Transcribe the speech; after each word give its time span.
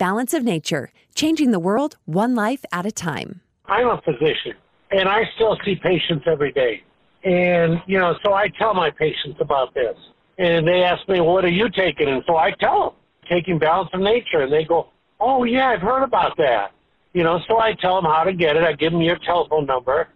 Balance 0.00 0.32
of 0.32 0.42
Nature, 0.42 0.90
changing 1.14 1.50
the 1.50 1.58
world 1.58 1.98
one 2.06 2.34
life 2.34 2.64
at 2.72 2.86
a 2.86 2.90
time. 2.90 3.42
I'm 3.66 3.86
a 3.86 4.00
physician, 4.00 4.54
and 4.90 5.06
I 5.06 5.24
still 5.34 5.58
see 5.62 5.76
patients 5.76 6.24
every 6.26 6.52
day. 6.52 6.82
And, 7.22 7.82
you 7.86 7.98
know, 7.98 8.14
so 8.24 8.32
I 8.32 8.48
tell 8.48 8.72
my 8.72 8.90
patients 8.90 9.36
about 9.40 9.74
this. 9.74 9.94
And 10.38 10.66
they 10.66 10.84
ask 10.84 11.06
me, 11.06 11.20
what 11.20 11.44
are 11.44 11.50
you 11.50 11.68
taking? 11.68 12.08
And 12.08 12.22
so 12.26 12.38
I 12.38 12.52
tell 12.52 12.80
them, 12.80 12.92
taking 13.28 13.58
Balance 13.58 13.90
of 13.92 14.00
Nature. 14.00 14.40
And 14.40 14.50
they 14.50 14.64
go, 14.64 14.88
oh, 15.20 15.44
yeah, 15.44 15.68
I've 15.68 15.82
heard 15.82 16.02
about 16.02 16.34
that. 16.38 16.72
You 17.12 17.22
know, 17.22 17.38
so 17.46 17.58
I 17.58 17.74
tell 17.74 17.96
them 17.96 18.10
how 18.10 18.24
to 18.24 18.32
get 18.32 18.56
it. 18.56 18.62
I 18.62 18.72
give 18.72 18.92
them 18.92 19.02
your 19.02 19.18
telephone 19.18 19.66
number, 19.66 20.08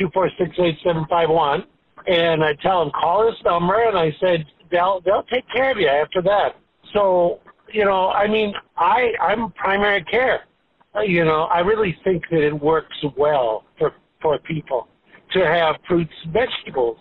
246-8751. 0.00 1.64
And 2.06 2.44
I 2.44 2.54
tell 2.62 2.84
them, 2.84 2.92
call 2.92 3.28
this 3.28 3.42
number. 3.44 3.74
And 3.74 3.98
I 3.98 4.14
said, 4.20 4.46
they'll, 4.70 5.00
they'll 5.04 5.24
take 5.24 5.48
care 5.52 5.72
of 5.72 5.78
you 5.78 5.88
after 5.88 6.22
that. 6.22 6.54
So, 6.92 7.40
you 7.72 7.84
know, 7.84 8.08
I 8.10 8.26
mean, 8.28 8.54
I, 8.76 9.12
I'm 9.20 9.50
primary 9.52 10.04
care. 10.04 10.44
Uh, 10.94 11.00
You 11.00 11.24
know, 11.24 11.44
I 11.44 11.60
really 11.60 11.96
think 12.04 12.24
that 12.30 12.42
it 12.46 12.52
works 12.52 12.96
well 13.16 13.64
for, 13.78 13.94
for 14.20 14.38
people 14.38 14.88
to 15.32 15.46
have 15.46 15.76
fruits, 15.88 16.12
vegetables. 16.28 16.98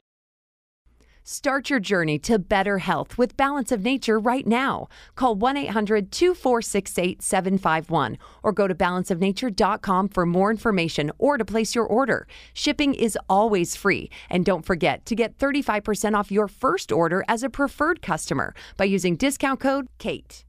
Start 1.23 1.69
your 1.69 1.79
journey 1.79 2.17
to 2.19 2.39
better 2.39 2.79
health 2.79 3.17
with 3.17 3.37
Balance 3.37 3.71
of 3.71 3.83
Nature 3.83 4.17
right 4.19 4.45
now. 4.47 4.87
Call 5.15 5.35
1 5.35 5.55
800 5.55 6.11
246 6.11 6.97
8751 6.97 8.17
or 8.41 8.51
go 8.51 8.67
to 8.67 8.73
balanceofnature.com 8.73 10.09
for 10.09 10.25
more 10.25 10.49
information 10.49 11.11
or 11.19 11.37
to 11.37 11.45
place 11.45 11.75
your 11.75 11.85
order. 11.85 12.27
Shipping 12.53 12.95
is 12.95 13.17
always 13.29 13.75
free. 13.75 14.09
And 14.29 14.43
don't 14.43 14.65
forget 14.65 15.05
to 15.05 15.15
get 15.15 15.37
35% 15.37 16.17
off 16.17 16.31
your 16.31 16.47
first 16.47 16.91
order 16.91 17.23
as 17.27 17.43
a 17.43 17.49
preferred 17.49 18.01
customer 18.01 18.55
by 18.75 18.85
using 18.85 19.15
discount 19.15 19.59
code 19.59 19.87
KATE. 19.99 20.43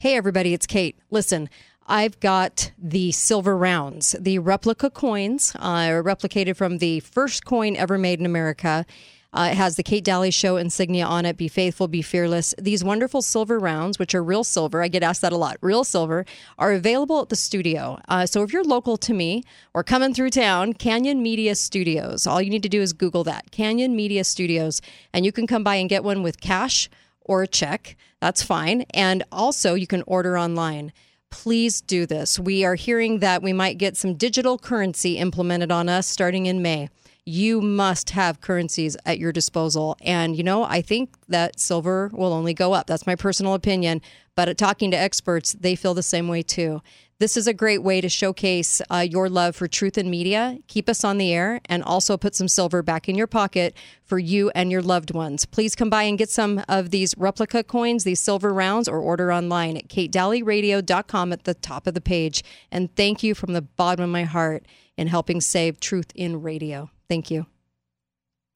Hey, 0.00 0.16
everybody, 0.16 0.52
it's 0.52 0.66
Kate. 0.66 0.98
Listen, 1.10 1.48
I've 1.86 2.20
got 2.20 2.72
the 2.76 3.10
silver 3.12 3.56
rounds, 3.56 4.14
the 4.20 4.38
replica 4.38 4.90
coins, 4.90 5.56
uh, 5.58 5.88
replicated 6.02 6.56
from 6.56 6.76
the 6.76 7.00
first 7.00 7.46
coin 7.46 7.74
ever 7.74 7.96
made 7.96 8.20
in 8.20 8.26
America. 8.26 8.84
Uh, 9.32 9.48
it 9.52 9.56
has 9.56 9.76
the 9.76 9.82
Kate 9.82 10.04
Dalley 10.04 10.30
Show 10.30 10.56
insignia 10.56 11.06
on 11.06 11.24
it. 11.24 11.38
Be 11.38 11.48
faithful, 11.48 11.88
be 11.88 12.02
fearless. 12.02 12.54
These 12.58 12.84
wonderful 12.84 13.22
silver 13.22 13.58
rounds, 13.58 13.98
which 13.98 14.14
are 14.14 14.22
real 14.22 14.44
silver, 14.44 14.82
I 14.82 14.88
get 14.88 15.02
asked 15.02 15.22
that 15.22 15.32
a 15.32 15.38
lot. 15.38 15.56
Real 15.62 15.84
silver 15.84 16.26
are 16.58 16.72
available 16.72 17.22
at 17.22 17.30
the 17.30 17.36
studio. 17.36 17.98
Uh, 18.06 18.26
so 18.26 18.42
if 18.42 18.52
you're 18.52 18.62
local 18.62 18.98
to 18.98 19.14
me 19.14 19.42
or 19.72 19.82
coming 19.82 20.12
through 20.12 20.30
town, 20.30 20.74
Canyon 20.74 21.22
Media 21.22 21.54
Studios. 21.54 22.26
All 22.26 22.42
you 22.42 22.50
need 22.50 22.62
to 22.62 22.68
do 22.68 22.82
is 22.82 22.92
Google 22.92 23.24
that 23.24 23.50
Canyon 23.52 23.96
Media 23.96 24.22
Studios, 24.22 24.82
and 25.14 25.24
you 25.24 25.32
can 25.32 25.46
come 25.46 25.64
by 25.64 25.76
and 25.76 25.88
get 25.88 26.04
one 26.04 26.22
with 26.22 26.40
cash 26.40 26.90
or 27.24 27.42
a 27.42 27.48
check. 27.48 27.96
That's 28.24 28.42
fine. 28.42 28.86
And 28.94 29.22
also, 29.30 29.74
you 29.74 29.86
can 29.86 30.02
order 30.06 30.38
online. 30.38 30.94
Please 31.28 31.82
do 31.82 32.06
this. 32.06 32.38
We 32.38 32.64
are 32.64 32.74
hearing 32.74 33.18
that 33.18 33.42
we 33.42 33.52
might 33.52 33.76
get 33.76 33.98
some 33.98 34.14
digital 34.14 34.56
currency 34.56 35.18
implemented 35.18 35.70
on 35.70 35.90
us 35.90 36.06
starting 36.06 36.46
in 36.46 36.62
May. 36.62 36.88
You 37.26 37.60
must 37.60 38.10
have 38.10 38.40
currencies 38.40 38.96
at 39.04 39.18
your 39.18 39.30
disposal. 39.30 39.98
And, 40.00 40.36
you 40.36 40.42
know, 40.42 40.64
I 40.64 40.80
think 40.80 41.10
that 41.28 41.60
silver 41.60 42.10
will 42.14 42.32
only 42.32 42.54
go 42.54 42.72
up. 42.72 42.86
That's 42.86 43.06
my 43.06 43.14
personal 43.14 43.52
opinion. 43.52 44.00
But 44.36 44.56
talking 44.56 44.90
to 44.92 44.96
experts, 44.96 45.52
they 45.52 45.74
feel 45.74 45.92
the 45.92 46.02
same 46.02 46.26
way 46.26 46.42
too. 46.42 46.80
This 47.20 47.36
is 47.36 47.46
a 47.46 47.54
great 47.54 47.82
way 47.82 48.00
to 48.00 48.08
showcase 48.08 48.82
uh, 48.90 49.06
your 49.08 49.28
love 49.28 49.54
for 49.54 49.68
truth 49.68 49.96
and 49.96 50.10
media, 50.10 50.58
keep 50.66 50.88
us 50.88 51.04
on 51.04 51.16
the 51.16 51.32
air, 51.32 51.60
and 51.66 51.82
also 51.84 52.16
put 52.16 52.34
some 52.34 52.48
silver 52.48 52.82
back 52.82 53.08
in 53.08 53.14
your 53.14 53.28
pocket 53.28 53.76
for 54.04 54.18
you 54.18 54.50
and 54.54 54.72
your 54.72 54.82
loved 54.82 55.12
ones. 55.12 55.46
Please 55.46 55.76
come 55.76 55.88
by 55.88 56.02
and 56.02 56.18
get 56.18 56.28
some 56.28 56.62
of 56.68 56.90
these 56.90 57.14
replica 57.16 57.62
coins, 57.62 58.02
these 58.02 58.18
silver 58.18 58.52
rounds, 58.52 58.88
or 58.88 58.98
order 58.98 59.32
online 59.32 59.76
at 59.76 59.88
katedalleyradio.com 59.88 61.32
at 61.32 61.44
the 61.44 61.54
top 61.54 61.86
of 61.86 61.94
the 61.94 62.00
page. 62.00 62.42
And 62.72 62.94
thank 62.96 63.22
you 63.22 63.34
from 63.34 63.52
the 63.52 63.62
bottom 63.62 64.02
of 64.02 64.10
my 64.10 64.24
heart 64.24 64.66
in 64.96 65.06
helping 65.06 65.40
save 65.40 65.78
truth 65.78 66.10
in 66.16 66.42
radio. 66.42 66.90
Thank 67.08 67.30
you. 67.30 67.46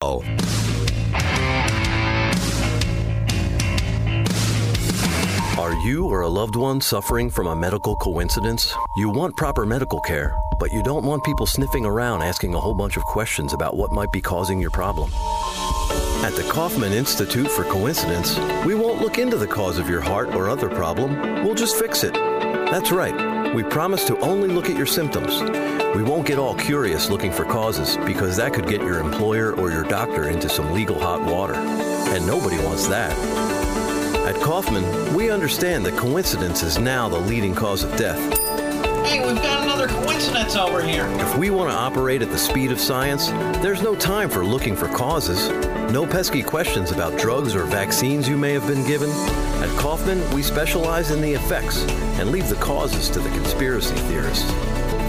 Oh. 0.01 0.23
Are 5.59 5.73
you 5.73 6.05
or 6.05 6.21
a 6.21 6.29
loved 6.29 6.55
one 6.55 6.79
suffering 6.79 7.29
from 7.29 7.47
a 7.47 7.53
medical 7.53 7.93
coincidence? 7.93 8.73
You 8.95 9.09
want 9.09 9.35
proper 9.35 9.65
medical 9.65 9.99
care, 9.99 10.33
but 10.57 10.71
you 10.71 10.81
don't 10.81 11.03
want 11.03 11.25
people 11.25 11.45
sniffing 11.45 11.85
around 11.85 12.21
asking 12.21 12.55
a 12.55 12.59
whole 12.61 12.73
bunch 12.73 12.95
of 12.95 13.03
questions 13.03 13.51
about 13.51 13.75
what 13.75 13.91
might 13.91 14.09
be 14.09 14.21
causing 14.21 14.61
your 14.61 14.69
problem. 14.69 15.11
At 16.23 16.31
the 16.37 16.47
Kaufman 16.49 16.93
Institute 16.93 17.51
for 17.51 17.65
Coincidence, 17.65 18.39
we 18.65 18.73
won't 18.73 19.01
look 19.01 19.17
into 19.17 19.35
the 19.35 19.47
cause 19.47 19.77
of 19.77 19.89
your 19.89 19.99
heart 19.99 20.33
or 20.33 20.47
other 20.47 20.69
problem, 20.69 21.43
we'll 21.43 21.55
just 21.55 21.75
fix 21.75 22.05
it. 22.05 22.13
That's 22.13 22.93
right, 22.93 23.53
we 23.53 23.63
promise 23.63 24.05
to 24.05 24.17
only 24.19 24.47
look 24.47 24.69
at 24.69 24.77
your 24.77 24.85
symptoms. 24.85 25.41
We 25.93 26.03
won't 26.03 26.25
get 26.25 26.39
all 26.39 26.55
curious 26.55 27.09
looking 27.09 27.33
for 27.33 27.43
causes 27.43 27.97
because 28.05 28.37
that 28.37 28.53
could 28.53 28.69
get 28.69 28.79
your 28.79 28.99
employer 28.99 29.53
or 29.57 29.71
your 29.71 29.83
doctor 29.83 30.29
into 30.29 30.47
some 30.47 30.71
legal 30.71 30.97
hot 30.97 31.21
water. 31.21 31.55
And 31.55 32.25
nobody 32.25 32.55
wants 32.63 32.87
that. 32.87 33.58
At 34.29 34.35
Kaufman, 34.41 35.15
we 35.15 35.31
understand 35.31 35.83
that 35.87 35.97
coincidence 35.97 36.61
is 36.61 36.77
now 36.77 37.09
the 37.09 37.17
leading 37.17 37.55
cause 37.55 37.83
of 37.83 37.97
death. 37.97 38.19
Hey, 39.03 39.25
we've 39.25 39.41
got 39.41 39.63
another 39.63 39.87
coincidence 39.87 40.55
over 40.55 40.83
here. 40.83 41.07
If 41.19 41.35
we 41.35 41.49
want 41.49 41.71
to 41.71 41.75
operate 41.75 42.21
at 42.21 42.29
the 42.29 42.37
speed 42.37 42.71
of 42.71 42.79
science, 42.79 43.29
there's 43.63 43.81
no 43.81 43.95
time 43.95 44.29
for 44.29 44.45
looking 44.45 44.75
for 44.75 44.87
causes. 44.89 45.49
No 45.91 46.05
pesky 46.05 46.43
questions 46.43 46.91
about 46.91 47.17
drugs 47.17 47.55
or 47.55 47.63
vaccines 47.63 48.29
you 48.29 48.37
may 48.37 48.53
have 48.53 48.67
been 48.67 48.85
given. 48.85 49.09
At 49.09 49.79
Kaufman, 49.79 50.19
we 50.29 50.43
specialize 50.43 51.09
in 51.09 51.21
the 51.21 51.33
effects 51.33 51.81
and 52.19 52.29
leave 52.29 52.49
the 52.49 52.55
causes 52.57 53.09
to 53.09 53.19
the 53.19 53.29
conspiracy 53.29 53.95
theorists. 53.95 54.51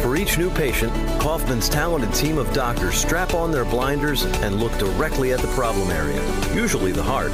For 0.02 0.16
each 0.16 0.38
new 0.38 0.48
patient, 0.48 0.94
Kaufman's 1.20 1.68
talented 1.68 2.14
team 2.14 2.38
of 2.38 2.50
doctors 2.54 2.94
strap 2.94 3.34
on 3.34 3.50
their 3.50 3.66
blinders 3.66 4.24
and 4.24 4.58
look 4.58 4.72
directly 4.78 5.34
at 5.34 5.40
the 5.40 5.48
problem 5.48 5.90
area, 5.90 6.22
usually 6.54 6.90
the 6.90 7.02
heart, 7.02 7.32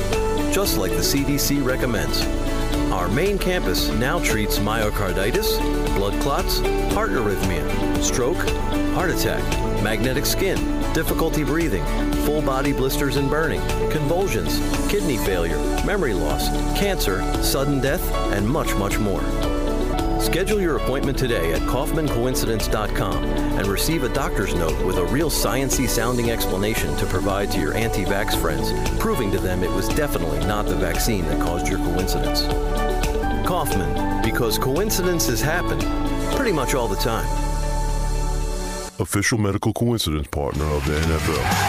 just 0.56 0.78
like 0.78 0.92
the 0.92 1.02
CDC 1.02 1.62
recommends. 1.62 2.22
Our 2.90 3.08
main 3.08 3.38
campus 3.38 3.90
now 3.90 4.18
treats 4.20 4.58
myocarditis, 4.58 5.58
blood 5.94 6.18
clots, 6.22 6.60
heart 6.94 7.10
arrhythmia, 7.10 8.02
stroke, 8.02 8.38
heart 8.94 9.10
attack, 9.10 9.42
magnetic 9.82 10.24
skin, 10.24 10.56
difficulty 10.94 11.44
breathing, 11.44 11.84
full 12.24 12.40
body 12.40 12.72
blisters 12.72 13.16
and 13.16 13.28
burning, 13.28 13.60
convulsions, 13.90 14.58
kidney 14.90 15.18
failure, 15.18 15.58
memory 15.84 16.14
loss, 16.14 16.48
cancer, 16.74 17.20
sudden 17.42 17.78
death, 17.78 18.10
and 18.32 18.48
much, 18.48 18.74
much 18.76 18.98
more. 18.98 19.20
Schedule 20.26 20.60
your 20.60 20.76
appointment 20.76 21.16
today 21.16 21.53
at 21.53 21.60
KaufmanCoincidence.com 21.62 23.25
and 23.25 23.66
receive 23.69 24.03
a 24.03 24.09
doctor's 24.09 24.54
note 24.54 24.84
with 24.84 24.97
a 24.97 25.04
real 25.04 25.31
sciency 25.31 25.88
sounding 25.88 26.32
explanation 26.32 26.94
to 26.97 27.06
provide 27.06 27.48
to 27.53 27.60
your 27.60 27.75
anti 27.75 28.04
vax 28.04 28.38
friends, 28.38 28.72
proving 28.98 29.31
to 29.31 29.38
them 29.38 29.62
it 29.62 29.70
was 29.70 29.88
definitely 29.91 30.41
not 30.41 30.66
the 30.66 30.75
vaccine 30.75 31.25
that 31.26 31.41
caused 31.41 31.69
your 31.69 31.78
coincidence. 31.78 32.42
Kaufman, 33.47 34.20
because 34.20 34.59
coincidences 34.59 35.41
happen 35.41 35.78
pretty 36.34 36.53
much 36.53 36.75
all 36.75 36.88
the 36.88 36.97
time. 36.97 37.26
Official 38.98 39.38
medical 39.38 39.72
coincidence 39.72 40.26
partner 40.26 40.65
of 40.65 40.84
the 40.86 40.94
NFL. 40.94 41.66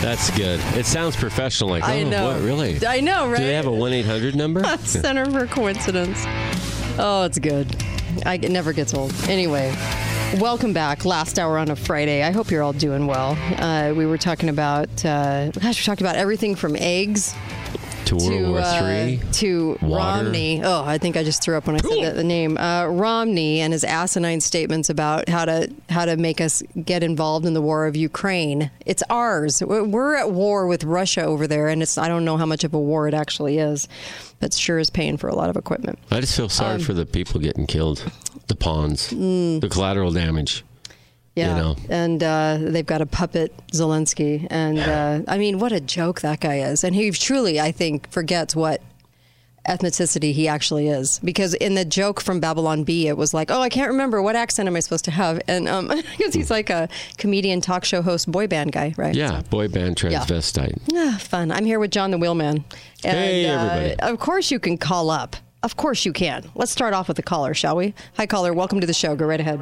That's 0.00 0.30
good. 0.30 0.60
It 0.76 0.86
sounds 0.86 1.16
professional. 1.16 1.70
Like, 1.70 1.84
I 1.84 2.02
oh, 2.02 2.08
know. 2.08 2.26
what, 2.26 2.42
really? 2.42 2.84
I 2.86 3.00
know, 3.00 3.28
right? 3.28 3.38
Do 3.38 3.44
they 3.44 3.54
have 3.54 3.66
a 3.66 3.70
1 3.70 3.92
800 3.92 4.34
number? 4.34 4.64
Center 4.84 5.30
for 5.30 5.46
Coincidence. 5.46 6.24
Oh, 6.98 7.24
it's 7.24 7.38
good. 7.38 7.76
I, 8.26 8.34
it 8.34 8.50
never 8.50 8.72
gets 8.72 8.94
old. 8.94 9.12
Anyway, 9.28 9.74
welcome 10.40 10.72
back. 10.72 11.04
Last 11.04 11.38
hour 11.38 11.58
on 11.58 11.70
a 11.70 11.76
Friday. 11.76 12.22
I 12.22 12.30
hope 12.30 12.50
you're 12.50 12.62
all 12.62 12.72
doing 12.72 13.06
well. 13.06 13.36
Uh, 13.58 13.92
we 13.94 14.06
were 14.06 14.18
talking 14.18 14.48
about, 14.48 15.04
uh, 15.04 15.50
gosh, 15.50 15.80
we 15.80 15.84
talked 15.84 16.00
about 16.00 16.16
everything 16.16 16.56
from 16.56 16.76
eggs 16.76 17.34
to 18.10 18.16
World 18.16 18.30
to 18.30 18.48
War 18.50 18.58
uh, 18.60 19.32
to 19.32 19.78
Water. 19.82 19.94
Romney. 20.24 20.62
Oh, 20.62 20.84
I 20.84 20.98
think 20.98 21.16
I 21.16 21.22
just 21.24 21.42
threw 21.42 21.56
up 21.56 21.66
when 21.66 21.76
I 21.76 21.78
said 21.80 22.02
that, 22.04 22.14
the 22.16 22.24
name 22.24 22.56
uh, 22.58 22.86
Romney 22.86 23.60
and 23.60 23.72
his 23.72 23.84
asinine 23.84 24.40
statements 24.40 24.90
about 24.90 25.28
how 25.28 25.44
to 25.44 25.72
how 25.88 26.04
to 26.04 26.16
make 26.16 26.40
us 26.40 26.62
get 26.84 27.02
involved 27.02 27.46
in 27.46 27.54
the 27.54 27.62
war 27.62 27.86
of 27.86 27.96
Ukraine. 27.96 28.70
It's 28.86 29.02
ours. 29.10 29.62
We're 29.62 29.84
we're 29.84 30.16
at 30.16 30.30
war 30.30 30.66
with 30.66 30.84
Russia 30.84 31.22
over 31.22 31.46
there, 31.46 31.68
and 31.68 31.82
it's 31.82 31.96
I 31.98 32.08
don't 32.08 32.24
know 32.24 32.36
how 32.36 32.46
much 32.46 32.64
of 32.64 32.74
a 32.74 32.80
war 32.80 33.08
it 33.08 33.14
actually 33.14 33.58
is, 33.58 33.88
but 34.40 34.52
sure 34.54 34.78
is 34.78 34.90
paying 34.90 35.16
for 35.16 35.28
a 35.28 35.34
lot 35.34 35.50
of 35.50 35.56
equipment. 35.56 35.98
I 36.10 36.20
just 36.20 36.36
feel 36.36 36.48
sorry 36.48 36.74
Um, 36.76 36.80
for 36.80 36.92
the 36.94 37.06
people 37.06 37.40
getting 37.40 37.66
killed, 37.66 38.04
the 38.48 38.56
pawns, 38.56 39.08
Mm. 39.12 39.60
the 39.60 39.68
collateral 39.68 40.12
damage. 40.12 40.64
Yeah, 41.36 41.56
You 41.56 41.62
know. 41.62 41.76
and 41.88 42.22
uh, 42.22 42.58
they've 42.60 42.84
got 42.84 43.00
a 43.00 43.06
puppet 43.06 43.52
Zelensky, 43.72 44.46
and 44.50 44.78
uh, 44.80 45.20
I 45.28 45.38
mean, 45.38 45.58
what 45.60 45.70
a 45.72 45.80
joke 45.80 46.22
that 46.22 46.40
guy 46.40 46.58
is, 46.58 46.82
and 46.82 46.94
he 46.94 47.10
truly, 47.12 47.60
I 47.60 47.70
think, 47.70 48.10
forgets 48.10 48.56
what 48.56 48.82
ethnicity 49.68 50.32
he 50.32 50.48
actually 50.48 50.88
is. 50.88 51.20
Because 51.22 51.54
in 51.54 51.74
the 51.74 51.84
joke 51.84 52.20
from 52.20 52.40
Babylon 52.40 52.82
Bee, 52.82 53.06
it 53.08 53.16
was 53.16 53.32
like, 53.32 53.50
oh, 53.50 53.60
I 53.60 53.68
can't 53.68 53.90
remember 53.90 54.20
what 54.22 54.34
accent 54.34 54.66
am 54.68 54.74
I 54.74 54.80
supposed 54.80 55.04
to 55.04 55.10
have, 55.12 55.40
and 55.46 55.68
um, 55.68 55.86
because 56.18 56.34
he's 56.34 56.50
like 56.50 56.68
a 56.68 56.88
comedian, 57.18 57.60
talk 57.60 57.84
show 57.84 58.02
host, 58.02 58.30
boy 58.30 58.46
band 58.48 58.72
guy, 58.72 58.94
right? 58.96 59.14
Yeah, 59.14 59.42
boy 59.50 59.68
band 59.68 59.96
transvestite. 59.96 60.80
Ah, 60.94 61.16
fun. 61.20 61.52
I'm 61.52 61.64
here 61.64 61.78
with 61.78 61.92
John 61.92 62.10
the 62.10 62.18
Wheelman. 62.18 62.64
And, 63.04 63.16
Hey, 63.16 63.44
everybody. 63.46 64.00
Uh, 64.00 64.12
of 64.12 64.18
course, 64.18 64.50
you 64.50 64.58
can 64.58 64.76
call 64.76 65.10
up. 65.10 65.36
Of 65.62 65.76
course, 65.76 66.04
you 66.04 66.12
can. 66.12 66.50
Let's 66.54 66.72
start 66.72 66.92
off 66.94 67.06
with 67.06 67.18
the 67.18 67.22
caller, 67.22 67.52
shall 67.54 67.76
we? 67.76 67.94
Hi, 68.16 68.26
caller. 68.26 68.52
Welcome 68.54 68.80
to 68.80 68.86
the 68.86 68.94
show. 68.94 69.14
Go 69.14 69.26
right 69.26 69.40
ahead. 69.40 69.60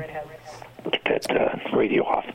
Get 0.85 1.27
that 1.29 1.31
uh, 1.31 1.77
radio 1.77 2.05
off. 2.05 2.27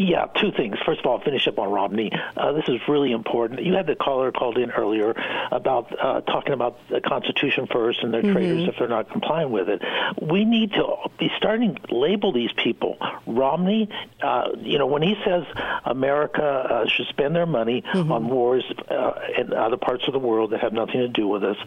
Yeah, 0.00 0.28
two 0.40 0.50
things. 0.50 0.78
First 0.86 1.00
of 1.00 1.06
all, 1.06 1.20
finish 1.20 1.46
up 1.46 1.58
on 1.58 1.70
Romney. 1.70 2.10
Uh, 2.34 2.52
this 2.52 2.64
is 2.68 2.80
really 2.88 3.12
important. 3.12 3.62
You 3.62 3.74
had 3.74 3.86
the 3.86 3.96
caller 3.96 4.32
called 4.32 4.56
in 4.56 4.70
earlier 4.70 5.14
about 5.52 5.92
uh, 6.02 6.22
talking 6.22 6.54
about 6.54 6.78
the 6.88 7.02
Constitution 7.02 7.66
first 7.70 8.02
and 8.02 8.14
their 8.14 8.22
traitors 8.22 8.66
if 8.66 8.76
they're 8.78 8.88
not 8.88 9.10
complying 9.10 9.50
with 9.50 9.68
it. 9.68 9.82
We 10.22 10.46
need 10.46 10.72
to 10.72 10.96
be 11.18 11.30
starting 11.36 11.74
to 11.74 11.94
label 11.94 12.32
these 12.32 12.50
people. 12.52 12.96
Romney, 13.26 13.90
uh, 14.22 14.52
you 14.60 14.78
know, 14.78 14.86
when 14.86 15.02
he 15.02 15.16
says 15.22 15.44
America 15.84 16.42
uh, 16.42 16.88
should 16.88 17.08
spend 17.08 17.36
their 17.36 17.44
money 17.44 17.84
on 17.94 18.28
wars 18.28 18.64
uh, 18.88 19.12
in 19.36 19.52
other 19.52 19.76
parts 19.76 20.04
of 20.06 20.14
the 20.14 20.18
world 20.18 20.52
that 20.52 20.60
have 20.60 20.72
nothing 20.72 21.00
to 21.00 21.08
do 21.08 21.28
with 21.28 21.44
us, 21.44 21.58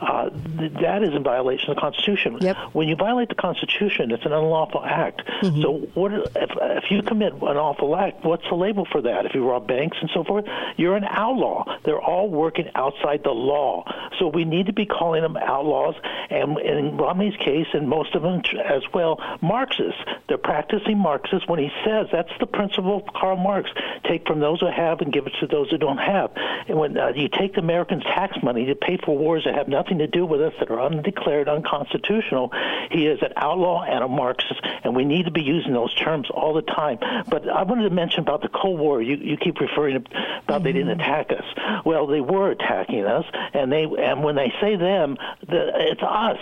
uh, 0.00 0.30
th- 0.30 0.72
that 0.80 1.02
is 1.02 1.10
in 1.10 1.22
violation 1.22 1.68
of 1.68 1.76
the 1.76 1.80
Constitution. 1.82 2.38
Yep. 2.40 2.56
When 2.72 2.88
you 2.88 2.96
violate 2.96 3.28
the 3.28 3.34
Constitution, 3.34 4.12
it's 4.12 4.24
an 4.24 4.32
unlawful 4.32 4.82
act. 4.82 5.20
So, 5.42 5.88
what 5.92 6.12
if, 6.14 6.30
if 6.36 6.84
you 6.90 7.02
commit 7.02 7.34
an 7.34 7.42
awful 7.42 7.81
act? 7.96 8.24
What's 8.24 8.48
the 8.48 8.54
label 8.54 8.86
for 8.90 9.02
that? 9.02 9.26
If 9.26 9.34
you 9.34 9.48
rob 9.48 9.66
banks 9.66 9.96
and 10.00 10.10
so 10.14 10.24
forth, 10.24 10.44
you're 10.76 10.96
an 10.96 11.04
outlaw. 11.04 11.64
They're 11.84 12.00
all 12.00 12.28
working 12.28 12.68
outside 12.74 13.22
the 13.24 13.30
law. 13.30 13.84
So 14.18 14.28
we 14.28 14.44
need 14.44 14.66
to 14.66 14.72
be 14.72 14.86
calling 14.86 15.22
them 15.22 15.36
outlaws. 15.36 15.94
And 16.30 16.58
in 16.58 16.96
Romney's 16.96 17.36
case, 17.36 17.66
and 17.74 17.88
most 17.88 18.14
of 18.14 18.22
them 18.22 18.42
as 18.64 18.82
well, 18.94 19.20
Marxists. 19.40 20.00
They're 20.28 20.38
practicing 20.38 20.98
Marxists 20.98 21.46
when 21.48 21.58
he 21.58 21.70
says 21.84 22.06
that's 22.10 22.32
the 22.40 22.46
principle 22.46 22.96
of 22.96 23.14
Karl 23.14 23.36
Marx: 23.36 23.70
take 24.04 24.26
from 24.26 24.40
those 24.40 24.60
who 24.60 24.70
have 24.70 25.00
and 25.00 25.12
give 25.12 25.26
it 25.26 25.34
to 25.40 25.46
those 25.46 25.70
who 25.70 25.78
don't 25.78 25.98
have. 25.98 26.30
And 26.68 26.78
when 26.78 26.96
uh, 26.96 27.12
you 27.14 27.28
take 27.28 27.54
the 27.54 27.60
Americans' 27.60 28.04
tax 28.04 28.36
money 28.42 28.66
to 28.66 28.74
pay 28.74 28.98
for 29.04 29.16
wars 29.16 29.44
that 29.44 29.54
have 29.54 29.68
nothing 29.68 29.98
to 29.98 30.06
do 30.06 30.24
with 30.24 30.40
us, 30.40 30.54
that 30.58 30.70
are 30.70 30.80
undeclared, 30.80 31.48
unconstitutional, 31.48 32.52
he 32.90 33.06
is 33.06 33.20
an 33.22 33.32
outlaw 33.36 33.82
and 33.82 34.04
a 34.04 34.08
Marxist, 34.08 34.60
and 34.84 34.94
we 34.94 35.04
need 35.04 35.26
to 35.26 35.30
be 35.30 35.42
using 35.42 35.72
those 35.72 35.94
terms 35.94 36.28
all 36.30 36.54
the 36.54 36.62
time. 36.62 36.98
But 37.28 37.48
I 37.48 37.62
wanted 37.72 37.88
to 37.88 37.94
mention 37.94 38.20
about 38.20 38.42
the 38.42 38.48
Cold 38.48 38.78
War. 38.78 39.00
You, 39.00 39.16
you 39.16 39.38
keep 39.38 39.58
referring 39.58 40.04
to 40.04 40.10
about 40.44 40.62
they 40.62 40.72
didn't 40.72 40.98
mm-hmm. 40.98 41.00
attack 41.00 41.30
us. 41.30 41.82
Well, 41.86 42.06
they 42.06 42.20
were 42.20 42.50
attacking 42.50 43.04
us, 43.06 43.24
and 43.54 43.72
they 43.72 43.84
and 43.84 44.22
when 44.22 44.34
they 44.34 44.52
say 44.60 44.76
them, 44.76 45.16
the, 45.48 45.70
it's 45.74 46.02
us. 46.02 46.38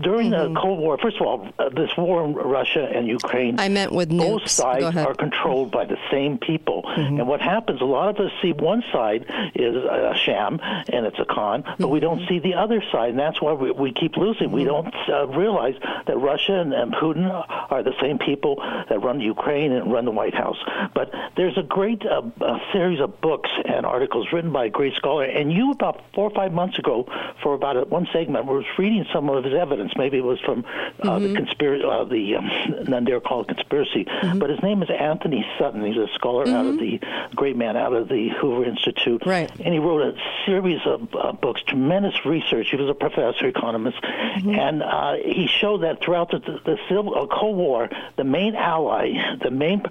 During 0.00 0.30
the 0.30 0.48
mm-hmm. 0.48 0.56
Cold 0.56 0.78
War, 0.78 0.96
first 0.96 1.16
of 1.20 1.26
all, 1.26 1.48
uh, 1.58 1.68
this 1.68 1.90
war 1.98 2.24
in 2.24 2.32
Russia 2.32 2.88
and 2.90 3.06
Ukraine, 3.06 3.60
I 3.60 3.68
meant 3.68 3.92
with 3.92 4.08
both 4.08 4.42
nukes. 4.42 4.48
sides 4.48 4.96
are 4.96 5.14
controlled 5.14 5.70
by 5.70 5.84
the 5.84 5.98
same 6.10 6.38
people. 6.38 6.82
Mm-hmm. 6.82 7.18
And 7.20 7.28
what 7.28 7.42
happens, 7.42 7.82
a 7.82 7.84
lot 7.84 8.08
of 8.08 8.24
us 8.24 8.32
see 8.40 8.52
one 8.52 8.82
side 8.90 9.26
is 9.54 9.76
a 9.76 10.14
sham 10.24 10.58
and 10.62 11.04
it's 11.04 11.18
a 11.18 11.26
con, 11.26 11.64
but 11.78 11.88
we 11.88 12.00
don't 12.00 12.26
see 12.28 12.38
the 12.38 12.54
other 12.54 12.82
side, 12.90 13.10
and 13.10 13.18
that's 13.18 13.42
why 13.42 13.52
we, 13.52 13.70
we 13.72 13.92
keep 13.92 14.16
losing. 14.16 14.52
We 14.52 14.64
don't 14.64 14.94
uh, 15.08 15.26
realize 15.26 15.74
that 16.06 16.16
Russia 16.16 16.60
and, 16.60 16.72
and 16.72 16.94
Putin 16.94 17.28
are 17.70 17.82
the 17.82 17.94
same 18.00 18.18
people 18.18 18.56
that 18.88 18.98
run 19.02 19.20
Ukraine 19.20 19.72
and 19.72 19.92
run 19.92 20.06
the 20.06 20.10
White 20.10 20.34
House. 20.34 20.56
But 20.94 21.12
there's 21.36 21.56
a 21.56 21.62
great 21.62 22.04
uh, 22.04 22.22
uh, 22.40 22.58
series 22.72 23.00
of 23.00 23.20
books 23.20 23.50
and 23.64 23.86
articles 23.86 24.28
written 24.32 24.52
by 24.52 24.66
a 24.66 24.70
great 24.70 24.94
scholar, 24.94 25.24
and 25.24 25.52
you 25.52 25.70
about 25.70 26.02
four 26.14 26.30
or 26.30 26.34
five 26.34 26.52
months 26.52 26.78
ago, 26.78 27.06
for 27.42 27.54
about 27.54 27.76
a, 27.76 27.82
one 27.82 28.08
segment, 28.12 28.46
was 28.46 28.64
reading 28.78 29.06
some 29.12 29.28
of 29.28 29.44
his 29.44 29.54
evidence. 29.54 29.92
Maybe 29.96 30.18
it 30.18 30.24
was 30.24 30.40
from 30.40 30.64
uh, 31.00 31.18
the 31.18 31.34
conspiracy, 31.34 31.84
uh, 31.84 32.04
the 32.04 32.36
um, 32.36 32.84
none 32.88 33.04
dare 33.04 33.20
call 33.20 33.42
it 33.42 33.48
conspiracy, 33.48 34.06
but 34.36 34.50
his 34.50 34.62
name 34.62 34.82
is 34.82 34.90
Antony 34.90 35.46
Sutton. 35.58 35.84
He's 35.84 35.96
a 35.96 36.08
scholar 36.14 36.48
out 36.48 36.66
of 36.66 36.78
the 36.78 37.00
great 37.34 37.56
man 37.56 37.76
out 37.76 37.92
of 37.92 38.08
the 38.08 38.30
Hoover 38.40 38.64
Institute, 38.64 39.22
Right. 39.24 39.50
And 39.60 39.72
he 39.72 39.78
wrote 39.78 40.02
a 40.02 40.18
series 40.46 40.80
of 40.84 41.08
uh, 41.14 41.32
books, 41.32 41.62
tremendous 41.66 42.24
research. 42.24 42.68
He 42.70 42.76
was 42.76 42.88
a 42.88 42.94
professor, 42.94 43.46
economist, 43.46 43.98
and 44.02 44.82
uh, 44.82 45.14
he 45.14 45.46
showed 45.46 45.82
that 45.82 46.02
throughout 46.02 46.30
the, 46.30 46.38
the, 46.38 46.60
the 46.64 46.78
Civil 46.88 47.16
uh, 47.16 47.26
Cold 47.26 47.56
War, 47.56 47.88
the 48.16 48.24
main 48.24 48.54
ally, 48.54 49.12
the 49.42 49.50
main 49.50 49.82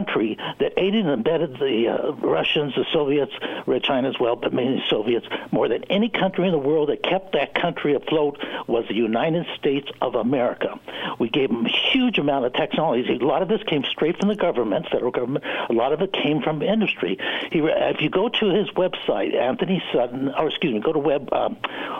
country 0.00 0.36
that 0.58 0.72
aided 0.76 1.06
and 1.06 1.20
abetted 1.20 1.54
the 1.58 1.88
uh, 1.88 2.12
Russians, 2.26 2.74
the 2.74 2.84
Soviets, 2.92 3.32
Red 3.66 3.82
China 3.82 4.08
as 4.08 4.18
well, 4.18 4.36
but 4.36 4.52
mainly 4.52 4.82
Soviets, 4.88 5.26
more 5.50 5.68
than 5.68 5.84
any 5.84 6.08
country 6.08 6.46
in 6.46 6.52
the 6.52 6.58
world 6.58 6.88
that 6.88 7.02
kept 7.02 7.32
that 7.32 7.54
country 7.54 7.94
afloat 7.94 8.38
was 8.66 8.84
the 8.88 8.94
United 8.94 9.46
States 9.58 9.88
of 10.00 10.14
America. 10.14 10.78
We 11.18 11.28
gave 11.28 11.48
them 11.48 11.66
a 11.66 11.92
huge 11.92 12.18
amount 12.18 12.46
of 12.46 12.52
technology. 12.54 13.18
A 13.20 13.24
lot 13.24 13.42
of 13.42 13.48
this 13.48 13.62
came 13.64 13.84
straight 13.84 14.18
from 14.18 14.28
the 14.28 14.36
government, 14.36 14.88
federal 14.90 15.10
government. 15.10 15.44
A 15.68 15.72
lot 15.72 15.92
of 15.92 16.00
it 16.00 16.12
came 16.12 16.42
from 16.42 16.62
industry. 16.62 17.18
He, 17.52 17.58
if 17.58 18.00
you 18.00 18.10
go 18.10 18.28
to 18.28 18.46
his 18.50 18.68
website, 18.70 19.34
Antony 19.34 19.82
Sutton, 19.92 20.30
or 20.30 20.48
excuse 20.48 20.72
me, 20.72 20.80
go 20.80 20.92
to 20.92 20.98
web 20.98 21.32
um, 21.32 21.56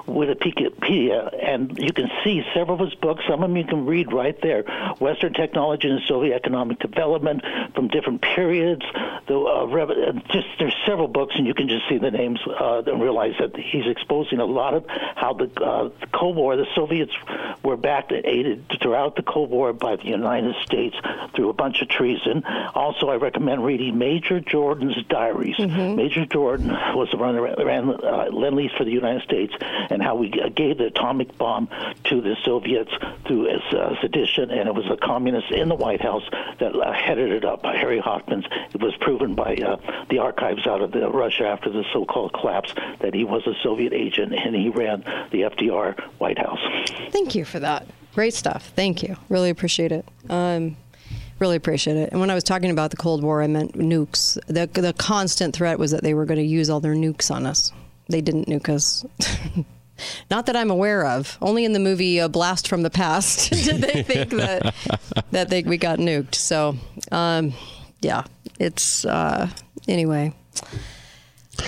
Wikipedia, 0.06 1.34
and 1.42 1.78
you 1.78 1.92
can 1.92 2.10
see 2.24 2.42
several 2.54 2.80
of 2.80 2.88
his 2.88 2.94
books. 2.94 3.24
Some 3.28 3.42
of 3.42 3.50
them 3.50 3.56
you 3.56 3.64
can 3.64 3.86
read 3.86 4.12
right 4.12 4.38
there. 4.42 4.64
Western 5.00 5.32
technology 5.32 5.88
and 5.88 6.00
Soviet 6.06 6.34
economic 6.34 6.78
development 6.78 7.42
from 7.80 7.88
different 7.88 8.20
periods. 8.20 8.82
The 9.26 9.38
uh, 9.38 9.64
uh, 9.64 10.12
just 10.30 10.48
there's 10.58 10.76
several 10.86 11.08
books, 11.08 11.34
and 11.36 11.46
you 11.46 11.54
can 11.54 11.66
just 11.68 11.88
see 11.88 11.96
the 11.96 12.10
names 12.10 12.38
uh, 12.46 12.82
and 12.84 13.00
realize 13.00 13.32
that 13.40 13.56
he's 13.56 13.86
exposing 13.86 14.38
a 14.38 14.44
lot 14.44 14.74
of 14.74 14.84
how 14.88 15.32
the, 15.32 15.44
uh, 15.62 15.88
the 16.00 16.06
Cold 16.12 16.36
War, 16.36 16.56
the 16.56 16.66
Soviets 16.74 17.12
were 17.62 17.78
backed 17.78 18.12
and 18.12 18.26
aided 18.26 18.66
throughout 18.82 19.16
the 19.16 19.22
Cold 19.22 19.48
War 19.48 19.72
by 19.72 19.96
the 19.96 20.04
United 20.04 20.56
States 20.62 20.94
through 21.34 21.48
a 21.48 21.54
bunch 21.54 21.80
of 21.80 21.88
treason. 21.88 22.44
Also, 22.74 23.08
I 23.08 23.14
recommend 23.14 23.64
reading 23.64 23.96
Major 23.96 24.40
Jordan's 24.40 25.02
diaries. 25.08 25.58
Major 25.58 26.26
Jordan 26.26 26.68
was 26.68 27.08
the 27.10 27.16
runner 27.16 27.40
ran 27.64 27.88
uh, 27.88 28.28
lend 28.30 28.56
lease 28.56 28.72
for 28.76 28.84
the 28.84 28.90
United 28.90 29.22
States, 29.22 29.54
and 29.88 30.02
how 30.02 30.16
we 30.16 30.30
uh, 30.32 30.50
gave 30.50 30.76
the 30.76 30.86
atomic 30.86 31.38
bomb 31.38 31.68
to 32.04 32.20
the 32.20 32.36
Soviets 32.44 32.92
through 33.26 33.48
uh, 33.48 34.00
sedition, 34.02 34.50
and 34.50 34.68
it 34.68 34.74
was 34.74 34.84
the 34.88 34.98
communists 34.98 35.50
in 35.50 35.68
the 35.68 35.74
White 35.74 36.02
House 36.02 36.28
that 36.58 36.74
uh, 36.74 36.92
headed 36.92 37.30
it 37.32 37.44
up. 37.44 37.64
Harry 37.76 37.98
Hopkins. 37.98 38.44
It 38.72 38.80
was 38.80 38.94
proven 39.00 39.34
by 39.34 39.56
uh, 39.56 39.76
the 40.08 40.18
archives 40.18 40.66
out 40.66 40.82
of 40.82 40.92
Russia 41.14 41.46
after 41.46 41.70
the 41.70 41.84
so-called 41.92 42.32
collapse 42.32 42.74
that 43.00 43.14
he 43.14 43.24
was 43.24 43.46
a 43.46 43.54
Soviet 43.62 43.92
agent 43.92 44.32
and 44.34 44.54
he 44.54 44.68
ran 44.68 45.00
the 45.30 45.42
FDR 45.42 45.98
White 46.18 46.38
House. 46.38 46.60
Thank 47.10 47.34
you 47.34 47.44
for 47.44 47.60
that. 47.60 47.86
Great 48.14 48.34
stuff. 48.34 48.72
Thank 48.74 49.02
you. 49.02 49.16
Really 49.28 49.50
appreciate 49.50 49.92
it. 49.92 50.06
Um, 50.28 50.76
really 51.38 51.56
appreciate 51.56 51.96
it. 51.96 52.10
And 52.12 52.20
when 52.20 52.30
I 52.30 52.34
was 52.34 52.44
talking 52.44 52.70
about 52.70 52.90
the 52.90 52.96
Cold 52.96 53.22
War, 53.22 53.42
I 53.42 53.46
meant 53.46 53.74
nukes. 53.74 54.38
The 54.46 54.66
the 54.80 54.92
constant 54.92 55.54
threat 55.54 55.78
was 55.78 55.90
that 55.92 56.02
they 56.02 56.14
were 56.14 56.26
going 56.26 56.40
to 56.40 56.46
use 56.46 56.70
all 56.70 56.80
their 56.80 56.94
nukes 56.94 57.30
on 57.30 57.46
us. 57.46 57.72
They 58.08 58.20
didn't 58.20 58.48
nuke 58.48 58.68
us. 58.68 59.04
Not 60.30 60.46
that 60.46 60.56
I'm 60.56 60.70
aware 60.70 61.06
of. 61.06 61.38
Only 61.40 61.64
in 61.64 61.72
the 61.72 61.78
movie 61.78 62.18
A 62.18 62.28
Blast 62.28 62.68
from 62.68 62.82
the 62.82 62.90
Past 62.90 63.50
did 63.64 63.80
they 63.80 64.02
think 64.02 64.30
that 64.30 64.74
that 65.30 65.48
they, 65.48 65.62
we 65.62 65.78
got 65.78 65.98
nuked. 65.98 66.34
So, 66.34 66.76
um, 67.12 67.52
yeah, 68.00 68.24
it's 68.58 69.04
uh, 69.04 69.48
anyway. 69.88 70.34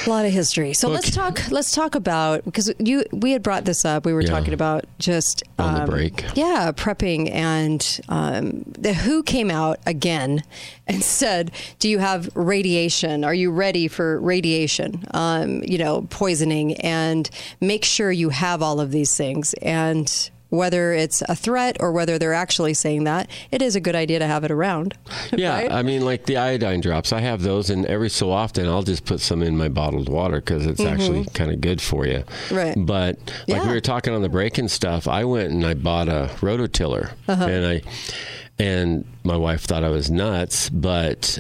A 0.07 0.11
lot 0.11 0.25
of 0.25 0.33
history. 0.33 0.73
So 0.75 0.89
let's 0.89 1.11
talk. 1.11 1.41
Let's 1.51 1.73
talk 1.73 1.95
about 1.95 2.45
because 2.45 2.73
you 2.79 3.05
we 3.13 3.33
had 3.33 3.43
brought 3.43 3.65
this 3.65 3.85
up. 3.85 4.05
We 4.05 4.13
were 4.13 4.23
Yeah. 4.23 4.31
talking 4.31 4.55
about 4.55 4.85
just 4.99 5.43
On 5.59 5.75
the 5.75 5.83
um, 5.83 5.89
break. 5.89 6.25
Yeah, 6.35 6.73
prepping, 6.75 7.31
and 7.33 8.01
um, 8.09 8.65
the 8.67 8.95
WHO 8.95 9.23
came 9.23 9.51
out 9.51 9.79
again 9.87 10.43
and 10.87 11.03
said, 11.21 11.53
"Do 11.79 11.89
you 11.89 11.99
have 11.99 12.29
radiation? 12.35 13.23
Are 13.25 13.35
you 13.35 13.51
ready 13.51 13.87
for 13.89 14.21
radiation? 14.21 15.05
Um, 15.13 15.63
you 15.65 15.79
know, 15.79 16.07
poisoning, 16.11 16.75
and 16.81 17.29
make 17.61 17.85
sure 17.85 18.11
you 18.11 18.31
have 18.31 18.63
all 18.63 18.81
of 18.81 18.91
these 18.91 19.17
things." 19.17 19.55
And 19.63 20.31
whether 20.53 20.93
it's 20.93 21.23
a 21.31 21.35
threat 21.35 21.79
or 21.81 21.93
whether 21.93 22.19
they're 22.19 22.35
actually 22.35 22.75
saying 22.75 23.05
that, 23.05 23.29
it 23.51 23.63
is 23.63 23.75
a 23.75 23.81
good 23.81 23.95
idea 23.97 24.19
to 24.19 24.27
have 24.27 24.45
it 24.45 24.51
around. 24.51 24.95
Yeah, 25.35 25.55
right? 25.63 25.73
I 25.73 25.83
mean, 25.83 26.05
like 26.05 26.27
the 26.27 26.37
iodine 26.37 26.83
drops. 26.83 27.11
I 27.11 27.21
have 27.21 27.41
those, 27.43 27.71
and 27.71 27.87
every 27.87 28.11
so 28.11 28.31
often 28.31 28.67
I'll 28.69 28.83
just 28.83 29.07
put 29.07 29.19
some 29.21 29.43
in 29.43 29.57
my 29.57 29.69
bottled 29.69 30.11
water 30.11 30.37
because 30.41 30.67
it's 30.67 30.81
actually 30.81 31.25
kind 31.33 31.51
of 31.51 31.61
good 31.63 31.81
for 31.81 32.07
you. 32.07 32.19
Mm-hmm. 32.19 32.55
Right. 32.55 32.75
But 32.77 33.19
like 33.49 33.63
Yeah. 33.63 33.67
we 33.67 33.73
were 33.73 33.81
talking 33.81 34.13
on 34.13 34.21
the 34.21 34.29
break 34.29 34.59
and 34.59 34.71
stuff, 34.71 35.09
I 35.09 35.25
went 35.25 35.53
and 35.53 35.65
I 35.65 35.73
bought 35.75 36.09
a 36.09 36.29
rototiller, 36.41 37.13
Uh-huh. 37.29 37.45
and 37.47 37.67
I 37.67 37.83
and 38.59 39.05
my 39.25 39.37
wife 39.37 39.63
thought 39.63 39.85
I 39.85 39.89
was 39.89 40.11
nuts, 40.11 40.69
but. 40.69 41.39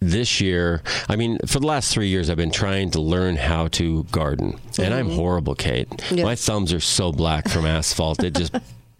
This 0.00 0.40
year, 0.40 0.82
I 1.08 1.16
mean, 1.16 1.38
for 1.46 1.58
the 1.58 1.66
last 1.66 1.92
three 1.92 2.08
years, 2.08 2.28
I've 2.28 2.36
been 2.36 2.50
trying 2.50 2.90
to 2.90 3.00
learn 3.00 3.36
how 3.36 3.68
to 3.68 4.04
garden, 4.04 4.58
and 4.78 4.92
I'm 4.92 5.10
horrible, 5.10 5.54
Kate. 5.54 5.88
Mm-hmm. 5.88 6.22
My 6.22 6.34
thumbs 6.34 6.72
are 6.72 6.80
so 6.80 7.12
black 7.12 7.48
from 7.48 7.64
asphalt; 7.66 8.22
it 8.22 8.34
just 8.34 8.54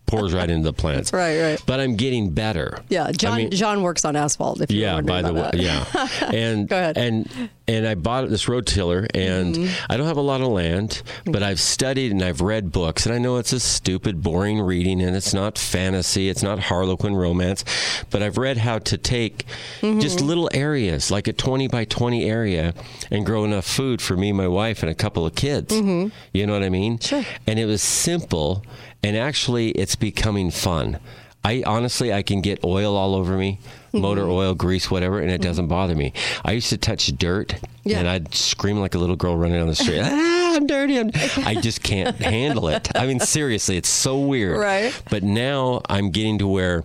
pours 0.07 0.33
right 0.33 0.49
into 0.49 0.65
the 0.65 0.73
plants. 0.73 1.13
Right, 1.17 1.41
right. 1.41 1.63
But 1.67 1.81
I'm 1.81 1.97
getting 1.97 2.31
better. 2.31 2.79
Yeah, 2.89 3.07
I 3.07 3.13
John. 3.13 3.37
mean- 3.37 3.51
John 3.51 3.83
works 3.83 4.05
on 4.05 4.17
asphalt. 4.17 4.61
If 4.61 4.71
you're 4.71 4.81
yeah, 4.83 5.01
by 5.01 5.23
the 5.23 5.33
way, 5.35 5.51
that. 5.53 5.57
yeah. 5.59 5.85
And 6.33 6.69
Go 6.69 6.77
ahead. 6.77 6.97
and 6.99 7.51
and 7.69 7.85
I 7.87 7.97
bought 7.97 8.29
this 8.29 8.47
road 8.49 8.67
tiller, 8.67 9.07
and 9.13 9.55
Mm-hmm. 9.57 9.93
I 9.93 9.97
don't 9.97 10.07
have 10.07 10.17
a 10.19 10.21
lot 10.23 10.41
of 10.41 10.49
land, 10.49 11.03
but 11.25 11.43
I've 11.43 11.59
studied 11.61 12.13
and 12.13 12.23
I've 12.23 12.41
read 12.41 12.71
books, 12.71 13.07
and 13.07 13.15
I 13.15 13.19
know 13.19 13.39
it's 13.39 13.53
a 13.53 13.59
stupid, 13.59 14.23
boring 14.23 14.61
reading, 14.61 15.03
and 15.03 15.17
it's 15.17 15.35
not 15.35 15.59
fantasy, 15.59 16.29
it's 16.29 16.43
not 16.45 16.59
Harlequin 16.61 17.17
romance, 17.17 17.65
but 18.11 18.23
I've 18.23 18.39
read 18.39 18.59
how 18.59 18.79
to 18.81 18.97
take 18.99 19.47
Mm-hmm. 19.81 19.99
just 20.01 20.21
little 20.21 20.49
areas, 20.55 21.11
like 21.11 21.27
a 21.29 21.33
20 21.33 21.67
by 21.69 21.85
20 21.85 22.25
area, 22.31 22.73
and 23.11 23.27
grow 23.27 23.45
enough 23.45 23.67
food 23.67 24.01
for 24.01 24.17
me, 24.17 24.33
my 24.33 24.47
wife, 24.49 24.83
and 24.83 24.91
a 24.91 24.95
couple 24.95 25.27
of 25.27 25.35
kids. 25.35 25.75
You 25.75 26.47
know 26.47 26.53
what 26.53 26.63
I 26.63 26.69
mean? 26.69 26.99
Mm-hmm. 26.99 27.23
Sure. 27.23 27.25
And 27.49 27.59
it 27.59 27.67
was 27.67 27.83
simple, 27.83 28.65
and 29.07 29.17
actually, 29.17 29.71
it's 29.71 29.97
becoming 29.97 30.51
fun. 30.51 30.99
I 31.45 31.63
honestly, 31.65 32.13
I 32.13 32.23
can 32.23 32.41
get 32.41 32.65
oil 32.65 32.97
all 32.97 33.15
over 33.15 33.37
me, 33.37 33.59
Mm-hmm. 33.93 34.03
motor 34.03 34.29
oil, 34.29 34.55
grease, 34.55 34.91
whatever, 34.91 35.21
and 35.21 35.31
it 35.31 35.41
doesn't 35.41 35.69
bother 35.69 35.95
me. 35.95 36.13
I 36.45 36.53
used 36.53 36.69
to 36.71 36.77
touch 36.77 37.07
dirt, 37.17 37.55
Yeah. 37.85 38.01
and 38.01 38.09
I'd 38.09 38.35
scream 38.35 38.79
like 38.79 38.95
a 38.95 38.99
little 38.99 39.17
girl 39.17 39.37
running 39.39 39.57
down 39.59 39.69
the 39.69 39.75
street. 39.77 40.01
ah, 40.03 40.55
I'm 40.57 40.67
dirty. 40.67 40.99
I'm... 40.99 41.11
I 41.47 41.55
just 41.55 41.83
can't 41.83 42.15
handle 42.21 42.69
it. 42.69 42.91
I 42.95 43.07
mean, 43.07 43.21
seriously, 43.21 43.77
it's 43.79 43.89
so 43.89 44.19
weird. 44.19 44.59
Right. 44.59 44.93
But 45.09 45.23
now 45.23 45.81
I'm 45.89 46.11
getting 46.11 46.37
to 46.41 46.49
where, 46.49 46.85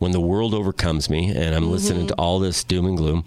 when 0.00 0.10
the 0.12 0.20
world 0.20 0.52
overcomes 0.52 1.08
me, 1.08 1.30
and 1.34 1.54
I'm 1.54 1.70
listening 1.70 2.08
to 2.08 2.14
all 2.16 2.40
this 2.40 2.62
doom 2.64 2.84
and 2.86 2.96
gloom. 2.96 3.24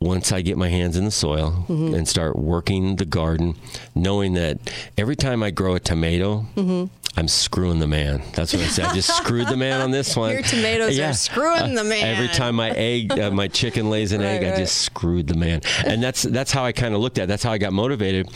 Once 0.00 0.32
I 0.32 0.42
get 0.42 0.58
my 0.58 0.68
hands 0.68 0.96
in 0.98 1.04
the 1.06 1.10
soil 1.10 1.64
Mm-hmm. 1.68 1.94
and 1.94 2.06
start 2.06 2.36
working 2.36 2.96
the 2.96 3.06
garden, 3.06 3.54
knowing 3.94 4.34
that 4.34 4.58
every 4.98 5.16
time 5.16 5.42
I 5.42 5.50
grow 5.50 5.76
a 5.76 5.80
tomato, 5.80 6.44
Mm-hmm. 6.56 6.92
I'm 7.16 7.28
screwing 7.28 7.78
the 7.78 7.86
man. 7.86 8.22
That's 8.34 8.52
what 8.52 8.62
I 8.62 8.66
said. 8.66 8.86
I 8.86 8.94
just 8.94 9.16
screwed 9.16 9.46
the 9.48 9.56
man 9.56 9.80
on 9.80 9.90
this 9.92 10.16
one. 10.16 10.32
Your 10.32 10.42
tomatoes 10.42 10.98
are 10.98 11.12
screwing 11.12 11.74
the 11.74 11.84
man. 11.84 12.04
Every 12.04 12.28
time 12.28 12.56
my 12.56 12.70
egg, 12.70 13.16
uh, 13.18 13.30
my 13.30 13.46
chicken 13.48 13.88
lays 13.88 14.12
an 14.12 14.20
egg, 14.22 14.42
Right, 14.42 14.54
I 14.54 14.56
just 14.56 14.78
screwed 14.82 15.28
the 15.28 15.34
man. 15.36 15.60
And 15.86 16.02
that's 16.02 16.22
that's 16.22 16.50
how 16.50 16.64
I 16.64 16.72
kind 16.72 16.94
of 16.94 17.00
looked 17.00 17.18
at. 17.18 17.24
it. 17.24 17.26
That's 17.28 17.42
how 17.42 17.52
I 17.52 17.58
got 17.58 17.72
motivated. 17.72 18.30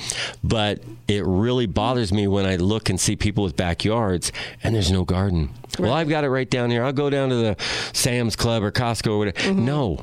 But 0.45 0.81
it 1.09 1.25
really 1.25 1.67
bothers 1.67 2.13
me 2.13 2.29
when 2.29 2.47
I 2.47 2.57
look 2.57 2.89
and 2.89 3.01
see 3.01 3.17
people 3.17 3.43
with 3.45 3.57
backyards 3.57 4.31
and 4.63 4.75
there's 4.75 4.93
no 4.93 5.05
garden. 5.05 5.51
Well, 5.79 5.93
I've 5.93 6.09
got 6.09 6.25
it 6.25 6.29
right 6.31 6.49
down 6.49 6.71
here. 6.71 6.85
I'll 6.85 6.93
go 6.93 7.11
down 7.11 7.29
to 7.31 7.37
the 7.37 7.57
Sam's 7.93 8.37
Club 8.37 8.63
or 8.63 8.71
Costco 8.73 9.13
or 9.13 9.19
whatever. 9.19 9.39
Mm-hmm. 9.39 9.65
No. 9.65 10.01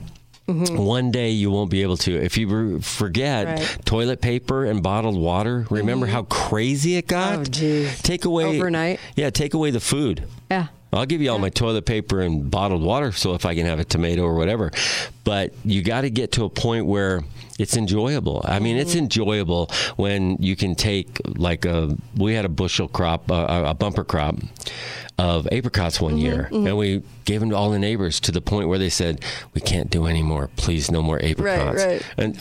Mm-hmm. 0.47 0.77
One 0.77 1.09
day 1.09 1.31
you 1.31 1.49
won't 1.49 1.71
be 1.71 1.81
able 1.81 1.97
to. 1.97 2.15
If 2.15 2.37
you 2.37 2.79
forget 2.81 3.47
Right. 3.47 3.77
toilet 3.85 4.21
paper 4.21 4.65
and 4.65 4.83
bottled 4.83 5.17
water, 5.17 5.65
remember 5.71 6.05
mm-hmm. 6.05 6.13
how 6.13 6.23
crazy 6.23 6.97
it 6.97 7.07
got? 7.07 7.39
Oh, 7.39 7.43
geez. 7.43 8.01
Take 8.03 8.25
away 8.25 8.45
Overnight. 8.45 8.99
Yeah, 9.15 9.31
take 9.31 9.55
away 9.55 9.71
the 9.71 9.79
food. 9.79 10.23
Yeah. 10.51 10.67
I'll 10.95 11.05
give 11.05 11.21
you 11.21 11.31
all 11.31 11.39
my 11.39 11.49
toilet 11.49 11.85
paper 11.85 12.21
and 12.21 12.49
bottled 12.49 12.81
water 12.81 13.11
so 13.11 13.33
if 13.33 13.45
I 13.45 13.55
can 13.55 13.65
have 13.65 13.79
a 13.79 13.85
tomato 13.85 14.23
or 14.23 14.35
whatever. 14.35 14.71
But 15.23 15.53
you 15.63 15.81
got 15.83 16.01
to 16.01 16.09
get 16.09 16.31
to 16.33 16.45
a 16.45 16.49
point 16.49 16.85
where 16.85 17.21
it's 17.57 17.77
enjoyable. 17.77 18.41
I 18.45 18.59
mean, 18.59 18.77
it's 18.77 18.95
enjoyable 18.95 19.71
when 19.95 20.37
you 20.39 20.55
can 20.55 20.75
take 20.75 21.19
like 21.37 21.65
a 21.65 21.95
we 22.17 22.33
had 22.33 22.45
a 22.45 22.49
bushel 22.49 22.87
crop, 22.87 23.31
uh, 23.31 23.63
a 23.65 23.73
bumper 23.73 24.03
crop 24.03 24.35
of 25.17 25.47
apricots 25.51 26.01
one 26.01 26.17
year, 26.17 26.49
and 26.51 26.77
we 26.77 27.01
gave 27.23 27.39
them 27.39 27.49
to 27.51 27.55
all 27.55 27.69
the 27.69 27.79
neighbors 27.79 28.19
to 28.21 28.31
the 28.31 28.41
point 28.41 28.67
where 28.67 28.77
they 28.79 28.89
said, 28.89 29.23
"We 29.53 29.61
can't 29.61 29.89
do 29.89 30.05
any 30.05 30.21
more. 30.21 30.49
Please, 30.57 30.91
no 30.91 31.01
more 31.01 31.17
apricots." 31.23 31.83
Right, 31.83 32.01
right. 32.01 32.05
And 32.17 32.37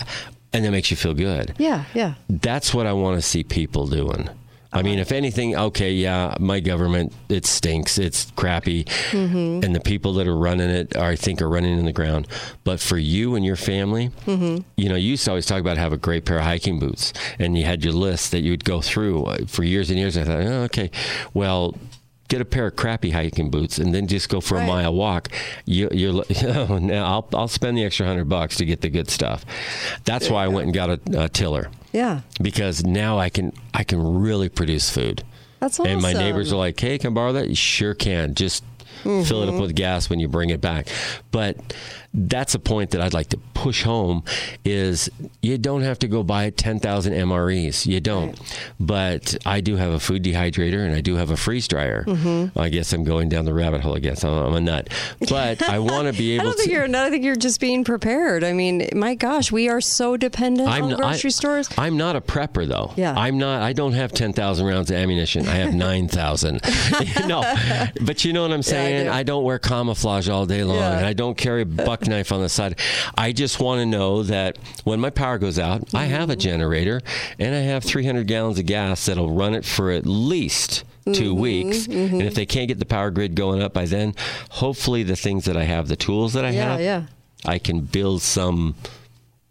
and 0.52 0.64
that 0.64 0.70
makes 0.70 0.90
you 0.90 0.96
feel 0.96 1.14
good 1.14 1.52
Yeah. 1.58 1.84
Yeah. 1.94 2.14
that's 2.28 2.72
what 2.72 2.86
I 2.86 2.92
want 2.92 3.16
to 3.18 3.22
see 3.22 3.42
people 3.42 3.86
doing. 3.88 4.28
I 4.74 4.82
mean, 4.82 4.98
if 4.98 5.12
anything, 5.12 5.56
okay, 5.56 5.92
yeah, 5.92 6.34
my 6.40 6.60
government 6.60 7.12
it 7.28 7.46
stinks, 7.46 7.96
it's 7.98 8.30
crappy, 8.32 8.86
and 9.12 9.74
the 9.74 9.80
people 9.80 10.12
that 10.14 10.26
are 10.26 10.36
running 10.36 10.68
it, 10.68 10.96
are, 10.96 11.10
I 11.10 11.16
think, 11.16 11.40
are 11.40 11.48
running 11.48 11.78
in 11.78 11.84
the 11.84 11.92
ground. 11.92 12.26
But 12.64 12.80
for 12.80 12.98
you 12.98 13.34
and 13.36 13.44
your 13.44 13.56
family, 13.56 14.10
you 14.76 14.88
know, 14.88 14.96
you 14.96 15.10
used 15.10 15.24
to 15.26 15.30
always 15.30 15.46
talk 15.46 15.60
about 15.60 15.76
have 15.78 15.92
a 15.92 15.96
great 15.98 16.24
pair 16.24 16.38
of 16.38 16.44
hiking 16.44 16.78
boots, 16.78 17.12
and 17.38 17.56
you 17.56 17.64
had 17.64 17.84
your 17.84 17.92
list 17.94 18.32
that 18.32 18.40
you 18.40 18.50
would 18.50 18.64
go 18.64 18.80
through 18.80 19.24
Uh, 19.24 19.38
for 19.46 19.62
years 19.62 19.90
and 19.90 19.98
years. 19.98 20.16
I 20.18 20.24
thought, 20.24 20.40
oh, 20.42 20.62
okay, 20.64 20.90
well. 21.32 21.74
Get 22.28 22.40
a 22.40 22.44
pair 22.44 22.66
of 22.66 22.76
crappy 22.76 23.10
hiking 23.10 23.50
boots 23.50 23.78
and 23.78 23.94
then 23.94 24.06
just 24.06 24.28
go 24.28 24.40
for 24.40 24.56
a 24.56 24.66
mile 24.66 24.94
walk. 24.94 25.28
You, 25.66 25.88
you're 25.92 26.24
oh, 26.44 26.78
now 26.78 27.04
I'll 27.04 27.28
I'll 27.34 27.48
spend 27.48 27.76
the 27.76 27.84
extra 27.84 28.06
hundred 28.06 28.28
bucks 28.28 28.56
to 28.56 28.64
get 28.64 28.80
the 28.80 28.88
good 28.88 29.10
stuff. 29.10 29.44
That's 30.04 30.30
why 30.30 30.44
I 30.44 30.48
went 30.48 30.66
and 30.66 30.74
got 30.74 30.90
a, 30.90 31.24
a 31.24 31.28
tiller 31.28 31.70
Yeah. 31.92 32.22
because 32.40 32.84
now 32.84 33.18
I 33.18 33.28
can 33.28 33.52
I 33.74 33.84
can 33.84 34.20
really 34.20 34.48
produce 34.48 34.90
food. 34.90 35.22
That's 35.60 35.78
awesome. 35.80 35.92
And 35.92 36.02
my 36.02 36.12
neighbors 36.12 36.52
are 36.52 36.56
like, 36.56 36.78
"Hey, 36.78 36.98
can 36.98 37.12
I 37.12 37.14
borrow 37.14 37.32
that?" 37.34 37.48
You 37.48 37.54
sure 37.54 37.94
can. 37.94 38.34
Just 38.34 38.64
mm-hmm. 39.02 39.22
fill 39.22 39.42
it 39.42 39.48
up 39.48 39.60
with 39.60 39.74
gas 39.74 40.10
when 40.10 40.20
you 40.20 40.28
bring 40.28 40.50
it 40.50 40.60
back. 40.60 40.88
But 41.30 41.74
that's 42.14 42.54
a 42.54 42.58
point 42.60 42.90
that 42.92 43.00
I'd 43.00 43.12
like 43.12 43.28
to 43.30 43.38
push 43.54 43.82
home 43.82 44.22
is 44.64 45.10
you 45.42 45.58
don't 45.58 45.82
have 45.82 45.98
to 46.00 46.08
go 46.08 46.22
buy 46.22 46.50
10,000 46.50 47.12
MREs. 47.12 47.86
You 47.86 48.00
don't. 48.00 48.38
But 48.78 49.36
I 49.44 49.60
do 49.60 49.76
have 49.76 49.92
a 49.92 49.98
food 49.98 50.22
dehydrator 50.22 50.84
and 50.86 50.94
I 50.94 51.00
do 51.00 51.16
have 51.16 51.30
a 51.30 51.36
freeze 51.36 51.66
dryer. 51.66 52.04
Mm-hmm. 52.06 52.56
I 52.58 52.68
guess 52.68 52.92
I'm 52.92 53.02
going 53.04 53.28
down 53.28 53.44
the 53.46 53.54
rabbit 53.54 53.80
hole. 53.80 53.96
I 53.96 53.98
guess 53.98 54.22
I'm, 54.22 54.32
I'm 54.32 54.54
a 54.54 54.60
nut. 54.60 54.88
But 55.28 55.62
I 55.68 55.78
want 55.80 56.06
to 56.06 56.16
be 56.16 56.34
able 56.36 56.44
to 56.44 56.48
I 56.48 56.50
don't 56.50 56.56
think 56.58 56.68
to. 56.68 56.72
you're. 56.74 56.96
I 57.04 57.10
think 57.10 57.24
you're 57.24 57.34
just 57.36 57.60
being 57.60 57.82
prepared. 57.84 58.44
I 58.44 58.52
mean, 58.52 58.88
my 58.94 59.14
gosh, 59.14 59.50
we 59.50 59.68
are 59.68 59.80
so 59.80 60.16
dependent 60.16 60.68
on 60.68 60.92
n- 60.92 60.96
grocery 60.96 61.30
stores. 61.30 61.68
I'm 61.76 61.96
not 61.96 62.14
a 62.16 62.20
prepper 62.20 62.66
though. 62.68 62.92
Yeah. 62.96 63.14
I'm 63.16 63.38
not. 63.38 63.62
I 63.62 63.72
don't 63.72 63.92
have 63.94 64.12
ten 64.12 64.32
thousand 64.32 64.66
rounds 64.66 64.90
of 64.90 64.96
ammunition. 64.96 65.48
I 65.48 65.54
have 65.56 65.74
nine 65.88 66.06
thousand. 66.08 66.60
no, 67.26 67.42
but 68.02 68.24
you 68.24 68.32
know 68.32 68.42
what 68.42 68.52
I'm 68.52 68.62
saying. 68.62 69.06
do. 69.06 69.10
I 69.12 69.22
don't 69.24 69.42
wear 69.44 69.58
camouflage 69.58 70.28
all 70.28 70.46
day 70.46 70.62
long, 70.64 70.76
Yeah. 70.78 70.98
and 70.98 71.06
I 71.06 71.12
don't 71.12 71.36
carry 71.36 71.62
a 71.62 71.66
knife 72.06 72.32
on 72.32 72.40
the 72.40 72.48
side. 72.48 72.78
I 73.16 73.32
just 73.32 73.60
want 73.60 73.80
to 73.80 73.86
know 73.86 74.22
that 74.24 74.58
when 74.84 75.00
my 75.00 75.10
power 75.10 75.38
goes 75.38 75.58
out, 75.58 75.92
I 75.94 76.04
have 76.06 76.22
Mm-hmm. 76.24 76.30
a 76.32 76.36
generator 76.36 77.00
and 77.38 77.54
I 77.54 77.58
have 77.60 77.84
300 77.84 78.26
gallons 78.26 78.58
of 78.58 78.66
gas 78.66 79.06
that'll 79.06 79.32
run 79.34 79.54
it 79.54 79.64
for 79.64 79.90
at 79.90 80.06
least. 80.06 80.84
2 81.04 81.10
Mm-hmm, 81.34 81.38
weeks, 81.38 81.86
and 81.86 82.22
if 82.22 82.34
they 82.34 82.46
can't 82.46 82.66
get 82.66 82.78
the 82.78 82.86
power 82.86 83.10
grid 83.10 83.34
going 83.34 83.60
up 83.60 83.74
by 83.74 83.84
then, 83.84 84.14
hopefully 84.48 85.02
the 85.02 85.16
things 85.16 85.44
that 85.44 85.54
I 85.54 85.64
have, 85.64 85.86
the 85.88 85.96
tools 85.96 86.32
that 86.32 86.46
I 86.46 86.50
Yeah, 86.50 86.70
have, 86.70 86.80
yeah. 86.80 87.02
I 87.44 87.58
can 87.58 87.80
build 87.80 88.22
some 88.22 88.74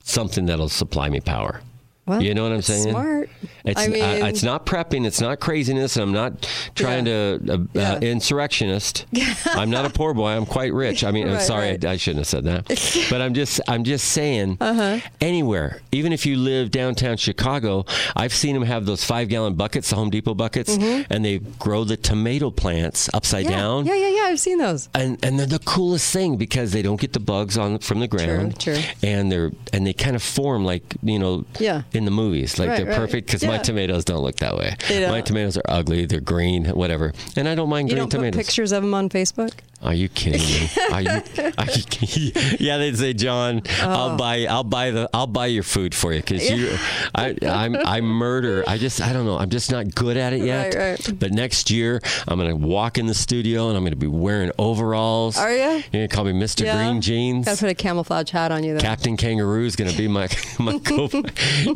something 0.03 0.47
that'll 0.47 0.67
supply 0.69 1.09
me 1.09 1.19
power. 1.19 1.61
Well, 2.05 2.21
you 2.21 2.33
know 2.33 2.43
what 2.43 2.51
I'm 2.51 2.61
saying? 2.61 2.89
Smart. 2.91 3.29
It's, 3.63 3.79
I 3.79 3.85
uh, 3.85 3.89
mean, 3.89 4.25
it's 4.25 4.43
not 4.43 4.65
prepping. 4.65 5.05
It's 5.05 5.21
not 5.21 5.39
craziness. 5.39 5.95
I'm 5.95 6.11
not 6.11 6.45
trying 6.75 7.05
Yeah. 7.07 7.37
to 7.37 7.53
uh, 7.53 7.57
Yeah. 7.73 7.93
uh, 7.93 7.99
insurrectionist. 7.99 9.05
I'm 9.45 9.69
not 9.69 9.85
a 9.85 9.89
poor 9.89 10.13
boy. 10.13 10.29
I'm 10.31 10.45
quite 10.45 10.73
rich. 10.73 11.03
I 11.03 11.11
mean, 11.11 11.29
I'm 11.29 11.39
sorry, 11.39 11.69
right. 11.71 11.85
I, 11.85 11.91
I 11.91 11.97
shouldn't 11.97 12.19
have 12.19 12.27
said 12.27 12.43
that. 12.45 12.67
but 13.09 13.21
I'm 13.21 13.33
just, 13.33 13.61
I'm 13.67 13.83
just 13.83 14.09
saying. 14.09 14.57
Uh-huh. 14.59 14.99
Anywhere, 15.21 15.81
even 15.91 16.11
if 16.11 16.25
you 16.25 16.35
live 16.37 16.71
downtown 16.71 17.15
Chicago, 17.17 17.85
I've 18.15 18.33
seen 18.33 18.53
them 18.53 18.63
have 18.63 18.85
those 18.85 19.03
five 19.05 19.29
gallon 19.29 19.53
buckets, 19.55 19.89
the 19.89 19.95
Home 19.95 20.09
Depot 20.09 20.33
buckets, 20.33 20.75
and 20.77 21.23
they 21.23 21.39
grow 21.39 21.83
the 21.83 21.95
tomato 21.97 22.51
plants 22.51 23.09
upside 23.13 23.43
Mm-hmm. 23.45 23.51
yeah, 23.51 23.57
down. 23.57 23.85
yeah, 23.87 23.95
yeah, 23.95 24.07
yeah. 24.09 24.21
I've 24.29 24.39
seen 24.39 24.57
those. 24.59 24.89
And, 24.93 25.17
and 25.25 25.39
they're 25.39 25.45
the 25.47 25.59
coolest 25.59 26.11
thing 26.13 26.37
because 26.37 26.71
they 26.71 26.81
don't 26.81 26.99
get 27.01 27.13
the 27.13 27.19
bugs 27.19 27.57
on 27.57 27.79
from 27.79 27.99
the 27.99 28.07
ground, 28.07 28.59
True, 28.59 28.75
true. 28.75 28.83
and 29.01 29.31
they're 29.31 29.51
and 29.73 29.85
they 29.87 29.93
kind 29.93 30.15
of 30.15 30.21
form 30.23 30.63
like 30.63 30.83
you 31.01 31.17
know 31.19 31.45
Yeah. 31.59 31.81
In 31.93 32.05
the 32.05 32.11
movies 32.11 32.57
like 32.59 32.69
Right, 32.69 32.77
they're 32.77 32.85
right. 32.87 32.95
perfect 32.97 33.27
because 33.27 33.43
my 33.43 33.57
tomatoes 33.57 34.05
don't 34.05 34.21
look 34.23 34.37
that 34.37 34.55
way. 34.57 34.75
My 34.89 35.21
tomatoes 35.21 35.57
are 35.57 35.63
ugly, 35.67 36.05
they're 36.05 36.19
green, 36.21 36.65
whatever, 36.65 37.13
and 37.35 37.47
I 37.47 37.55
don't 37.55 37.69
mind 37.69 37.89
You 37.89 37.95
green 37.95 38.03
don't 38.03 38.09
tomatoes. 38.09 38.37
pictures 38.45 38.71
of 38.71 38.83
them 38.83 38.93
on 38.93 39.09
Facebook. 39.09 39.51
Are 39.81 39.93
you 39.93 40.07
kidding 40.07 40.39
me? 40.41 40.69
Are 40.93 41.01
you, 41.01 41.09
are 41.57 41.65
you, 42.07 42.31
yeah, 42.59 42.77
they'd 42.77 42.97
say, 42.97 43.11
John, 43.13 43.61
Oh. 43.81 43.89
I'll 43.89 44.15
buy, 44.17 44.45
I'll 44.45 44.63
buy 44.63 44.91
the, 44.91 45.09
I'll 45.13 45.27
buy 45.27 45.47
your 45.47 45.63
food 45.63 45.93
for 45.93 46.13
you 46.13 46.21
because 46.21 46.49
you, 46.49 46.77
I, 47.15 47.35
I'm, 47.45 47.75
I 47.75 47.99
murder. 47.99 48.63
I 48.65 48.77
just, 48.77 49.01
I 49.01 49.11
don't 49.11 49.25
know. 49.25 49.37
I'm 49.37 49.49
just 49.49 49.71
not 49.73 49.93
good 49.93 50.15
at 50.15 50.31
it 50.31 50.41
yet. 50.45 50.73
Right. 50.73 51.19
But 51.19 51.33
next 51.33 51.69
year, 51.69 51.99
I'm 52.29 52.39
gonna 52.39 52.55
walk 52.55 52.97
in 52.97 53.07
the 53.07 53.13
studio 53.13 53.67
and 53.67 53.75
I'm 53.77 53.83
gonna 53.83 53.97
be 53.97 54.07
wearing 54.07 54.51
overalls. 54.57 55.37
Are 55.37 55.53
ya? 55.53 55.71
You're 55.73 55.81
gonna 55.91 56.07
call 56.07 56.23
me 56.23 56.31
Mr. 56.31 56.63
Yeah. 56.63 56.77
Green 56.77 57.01
Jeans. 57.01 57.45
Gotta 57.45 57.59
put 57.59 57.69
a 57.69 57.75
camouflage 57.75 58.29
hat 58.29 58.53
on 58.53 58.63
you, 58.63 58.75
though. 58.75 58.79
Captain 58.79 59.17
Kangaroo 59.17 59.65
is 59.65 59.75
going 59.75 59.91
to 59.91 59.97
be 59.97 60.07
my 60.07 60.29
my 60.59 60.79
co. 60.79 61.09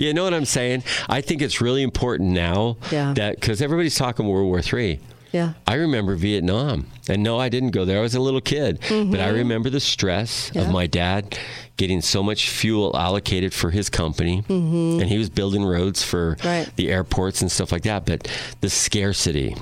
you 0.08 0.14
know 0.14 0.24
what 0.24 0.34
I'm 0.34 0.46
saying? 0.46 0.84
I 1.10 1.22
think 1.22 1.42
it's 1.42 1.62
really 1.62 1.84
important 1.84 2.32
now 2.32 2.78
Yeah. 2.92 3.14
that 3.14 3.36
because 3.40 3.62
everybody's 3.62 3.96
talking 3.96 4.28
World 4.28 4.48
War 4.48 4.62
Three. 4.62 5.00
yeah. 5.32 5.54
I 5.68 5.76
remember 5.76 6.16
Vietnam, 6.16 6.88
and 7.10 7.22
no, 7.24 7.38
I 7.40 7.50
didn't 7.50 7.72
go 7.72 7.86
there. 7.86 8.00
I 8.00 8.02
was 8.02 8.16
a 8.16 8.20
little 8.20 8.42
kid, 8.42 8.80
but 8.90 9.20
I 9.20 9.30
remember 9.30 9.70
the 9.70 9.80
stress 9.80 10.50
Mm-hmm. 10.50 10.58
Yeah. 10.60 10.66
of 10.66 10.72
my 10.72 10.88
dad 10.88 11.38
getting 11.76 12.02
so 12.02 12.24
much 12.24 12.50
fuel 12.50 12.96
allocated 12.98 13.54
for 13.54 13.70
his 13.70 13.90
company, 13.90 14.44
and 14.50 15.04
he 15.04 15.18
was 15.18 15.30
building 15.30 15.64
roads 15.64 16.02
for 16.04 16.36
Mm-hmm. 16.38 16.48
Right. 16.48 16.70
the 16.76 16.90
airports 16.90 17.42
and 17.42 17.52
stuff 17.52 17.72
like 17.72 17.84
that. 17.84 18.06
But 18.06 18.28
the 18.62 18.70
scarcity, 18.70 19.56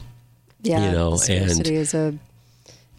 Yeah. 0.62 0.86
You 0.86 0.92
know, 0.92 1.16
scarcity 1.18 1.76
is 1.76 1.94
a 1.94 2.14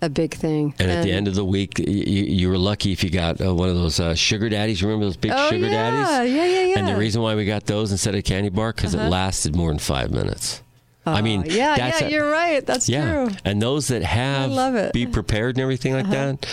a 0.03 0.09
big 0.09 0.35
thing. 0.35 0.75
and 0.79 0.91
at 0.91 1.03
the 1.05 1.11
end 1.13 1.27
of 1.29 1.35
the 1.35 1.45
week, 1.45 1.79
you, 1.79 1.85
you 1.87 2.49
were 2.49 2.59
lucky 2.59 2.93
if 2.93 3.03
you 3.03 3.11
got 3.11 3.41
uh, 3.41 3.55
one 3.55 3.69
of 3.69 3.77
those 3.77 3.99
uh, 3.99 4.15
sugar 4.15 4.49
daddies. 4.49 4.83
Remember 4.83 5.07
those 5.07 5.17
big 5.17 5.33
Oh, 5.35 5.49
sugar 5.51 5.67
yeah. 5.67 5.71
daddies? 5.91 6.33
Yeah, 6.35 6.45
yeah, 6.45 6.63
yeah. 6.67 6.79
And 6.79 6.89
the 6.89 6.97
reason 6.97 7.23
why 7.23 7.35
we 7.35 7.45
got 7.47 7.65
those 7.67 7.93
instead 7.93 8.15
of 8.15 8.23
candy 8.25 8.51
bar 8.51 8.73
because 8.73 8.95
it 8.95 8.99
lasted 8.99 9.57
more 9.57 9.71
than 9.71 9.79
five 9.79 10.11
minutes. 10.11 10.63
I 11.07 11.23
mean, 11.23 11.45
yeah, 11.47 11.77
that's 11.77 12.01
yeah, 12.01 12.07
a- 12.09 12.11
you're 12.11 12.31
right. 12.31 12.67
That's 12.67 12.89
yeah. 12.89 13.11
true. 13.27 13.37
And 13.45 13.63
those 13.63 13.89
that 13.89 14.03
have 14.03 14.51
love 14.51 14.75
it. 14.75 14.79
Uh-huh. 14.81 14.91
be 14.93 15.07
prepared 15.07 15.55
and 15.57 15.63
everything 15.63 15.93
like 15.95 16.11
that 16.11 16.47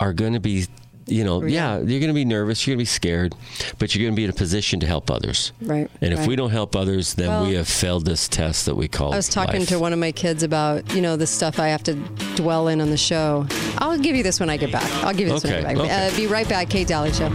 are 0.00 0.12
going 0.14 0.32
to 0.32 0.40
be 0.40 0.66
you 1.10 1.24
know, 1.24 1.42
yeah, 1.44 1.78
you're 1.78 2.00
going 2.00 2.08
to 2.08 2.14
be 2.14 2.24
nervous, 2.24 2.66
you're 2.66 2.74
going 2.74 2.78
to 2.78 2.82
be 2.82 2.86
scared, 2.86 3.34
but 3.78 3.94
you're 3.94 4.04
going 4.04 4.14
to 4.14 4.16
be 4.16 4.24
in 4.24 4.30
a 4.30 4.34
position 4.34 4.80
to 4.80 4.86
help 4.86 5.10
others. 5.10 5.52
Right. 5.62 5.90
And 6.00 6.12
if 6.12 6.20
right. 6.20 6.28
we 6.28 6.36
don't 6.36 6.50
help 6.50 6.76
others, 6.76 7.14
then 7.14 7.28
Well, 7.28 7.46
we 7.46 7.54
have 7.54 7.68
failed 7.68 8.04
this 8.04 8.28
test 8.28 8.66
that 8.66 8.74
we 8.74 8.88
call. 8.88 9.12
I 9.12 9.16
was 9.16 9.28
talking 9.28 9.60
life. 9.60 9.68
to 9.68 9.78
one 9.78 9.92
of 9.92 9.98
my 9.98 10.12
kids 10.12 10.42
about, 10.42 10.94
you 10.94 11.02
know, 11.02 11.16
the 11.16 11.26
stuff 11.26 11.58
I 11.58 11.68
have 11.68 11.82
to 11.84 11.94
dwell 12.36 12.68
in 12.68 12.80
on 12.80 12.90
the 12.90 12.96
show. 12.96 13.46
I'll 13.78 13.98
give 13.98 14.16
you 14.16 14.22
this 14.22 14.40
when 14.40 14.50
I 14.50 14.56
get 14.56 14.72
back. 14.72 14.90
I'll 15.04 15.14
give 15.14 15.28
you 15.28 15.34
this 15.34 15.44
when 15.44 15.54
I 15.54 15.74
get 15.74 15.76
back. 15.76 15.84
okay. 15.84 16.08
Uh, 16.08 16.16
be 16.16 16.26
right 16.26 16.48
back, 16.48 16.68
Kate 16.68 16.86
Dalley 16.86 17.12
Show. 17.12 17.28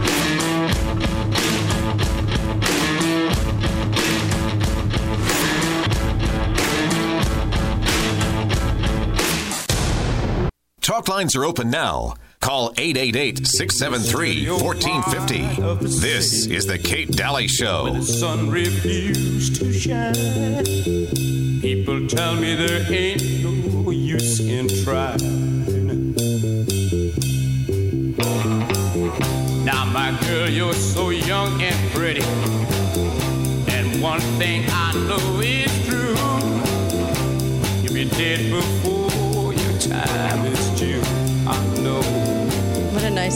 Talk 10.80 11.08
lines 11.08 11.34
are 11.34 11.46
open 11.46 11.70
now. 11.70 12.14
Call 12.44 12.74
888 12.76 13.46
673 13.46 14.50
1450. 14.50 15.98
This 15.98 16.46
is 16.46 16.66
The 16.66 16.76
Kate 16.76 17.08
Dalley 17.10 17.48
Show. 17.48 17.90
the 17.90 18.02
sun 18.02 18.50
refused 18.50 19.56
to 19.56 19.72
shine. 19.72 20.12
People 21.62 22.06
tell 22.06 22.36
me 22.36 22.54
there 22.54 22.84
ain't 22.92 23.22
no 23.42 23.90
use 23.90 24.40
in 24.40 24.68
trying. 24.84 25.16
Now, 29.64 29.86
my 29.86 30.14
girl, 30.28 30.50
you're 30.50 30.74
so 30.74 31.08
young 31.08 31.62
and 31.62 31.92
pretty. 31.92 32.20
And 33.72 34.02
one 34.02 34.20
thing 34.36 34.66
I 34.68 34.92
know 34.92 35.40
is 35.40 35.72
true. 35.88 36.14
You'll 37.80 37.94
be 37.94 38.04
dead 38.10 38.52
before 38.52 39.54
your 39.54 39.78
time 39.78 40.43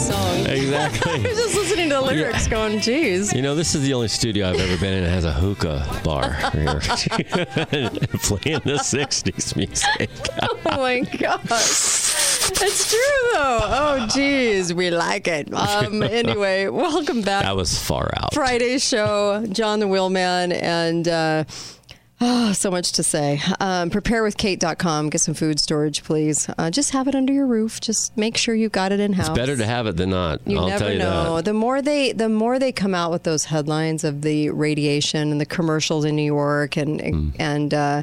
song. 0.09 0.47
Exactly. 0.47 1.13
I 1.13 1.19
was 1.19 1.37
just 1.37 1.55
listening 1.55 1.89
to 1.91 1.97
the 1.97 2.01
lyrics 2.01 2.49
going, 2.49 2.81
geez. 2.81 3.33
You 3.33 3.43
know, 3.43 3.55
this 3.55 3.75
is 3.75 3.83
the 3.83 3.93
only 3.95 4.09
studio 4.09 4.49
I've 4.49 4.61
ever 4.61 4.77
been 4.79 4.95
in 4.95 5.05
that 5.05 5.11
has 5.11 5.25
a 5.25 5.33
hookah 5.33 6.01
bar 6.03 6.33
here. 6.53 6.81
Playing 6.81 8.61
the 8.65 8.79
60s 8.81 9.57
music. 9.57 10.11
Oh 10.43 10.59
my 10.67 11.01
gosh. 11.01 12.15
It's 12.51 12.91
true 12.91 13.31
though. 13.35 13.61
Oh 13.63 14.07
geez, 14.15 14.73
we 14.73 14.91
like 14.91 15.29
it. 15.29 15.53
Um, 15.53 16.03
anyway, 16.03 16.69
welcome 16.69 17.21
back. 17.21 17.43
That 17.43 17.57
was 17.57 17.79
far 17.79 18.11
out. 18.17 18.33
Friday's 18.33 18.83
show, 18.83 19.45
John 19.51 19.81
the 19.81 19.87
Wheelman, 19.87 20.53
and 20.53 21.07
uh, 21.07 21.45
oh, 22.21 22.53
so 22.53 22.71
much 22.71 22.93
to 22.93 23.03
say. 23.03 23.41
Um, 23.61 23.91
preparewithkate.com. 23.91 25.11
Get 25.11 25.21
some 25.21 25.35
food 25.35 25.61
storage, 25.61 26.03
please. 26.05 26.49
Uh, 26.59 26.71
just 26.71 26.91
have 26.91 27.09
it 27.09 27.15
under 27.15 27.33
your 27.33 27.47
roof. 27.47 27.81
Just 27.81 28.17
make 28.17 28.37
sure 28.37 28.55
you've 28.55 28.73
got 28.73 28.93
it 28.93 29.01
in 29.01 29.13
house. 29.13 29.29
It's 29.29 29.37
better 29.39 29.57
to 29.57 29.65
have 29.67 29.87
it 29.87 29.97
than 29.97 30.11
not. 30.11 30.41
You 30.47 30.59
I'll 30.59 30.69
never 30.69 30.85
tell 30.85 30.93
you 30.93 30.99
know. 30.99 31.37
that. 31.37 31.45
The 31.45 31.53
more 31.55 31.81
they, 31.83 32.13
the 32.13 32.29
more 32.29 32.59
they 32.59 32.73
come 32.73 32.95
out 32.95 33.11
with 33.11 33.23
those 33.23 33.45
headlines 33.47 34.05
of 34.05 34.23
the 34.23 34.51
radiation 34.51 35.31
and 35.33 35.41
the 35.41 35.47
commercials 35.47 36.05
in 36.05 36.17
New 36.17 36.23
York 36.25 36.77
and 36.77 37.01
Hmm. 37.01 37.31
and 37.39 37.73
uh, 37.75 38.03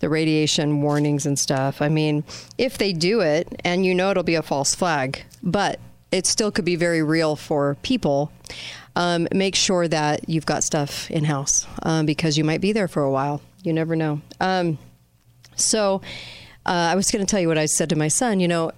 the 0.00 0.08
radiation 0.08 0.82
warnings 0.82 1.26
and 1.26 1.38
stuff. 1.38 1.82
I 1.82 1.88
mean, 1.88 2.24
if 2.58 2.78
they 2.78 2.92
do 2.92 3.20
it, 3.20 3.48
and 3.64 3.84
you 3.84 3.94
know 3.94 4.10
it'll 4.10 4.22
be 4.22 4.34
a 4.36 4.42
false 4.42 4.74
flag, 4.74 5.22
but 5.42 5.80
it 6.12 6.26
still 6.26 6.50
could 6.52 6.64
be 6.64 6.76
very 6.76 7.02
real 7.02 7.34
for 7.36 7.76
people. 7.82 8.30
Um, 8.94 9.28
make 9.32 9.54
sure 9.54 9.86
that 9.88 10.26
you've 10.28 10.46
got 10.46 10.64
stuff 10.64 11.10
in 11.10 11.24
house 11.24 11.66
um, 11.82 12.06
because 12.06 12.38
you 12.38 12.44
might 12.44 12.62
be 12.62 12.72
there 12.72 12.88
for 12.88 13.02
a 13.02 13.10
while. 13.10 13.42
You 13.66 13.72
never 13.72 13.96
know. 13.96 14.20
Um, 14.40 14.78
so 15.56 16.00
uh, 16.64 16.70
I 16.92 16.94
was 16.94 17.10
going 17.10 17.24
to 17.24 17.30
tell 17.30 17.40
you 17.40 17.48
what 17.48 17.58
I 17.58 17.66
said 17.66 17.90
to 17.90 17.96
my 17.96 18.08
son. 18.08 18.40
You 18.40 18.48
know, 18.48 18.70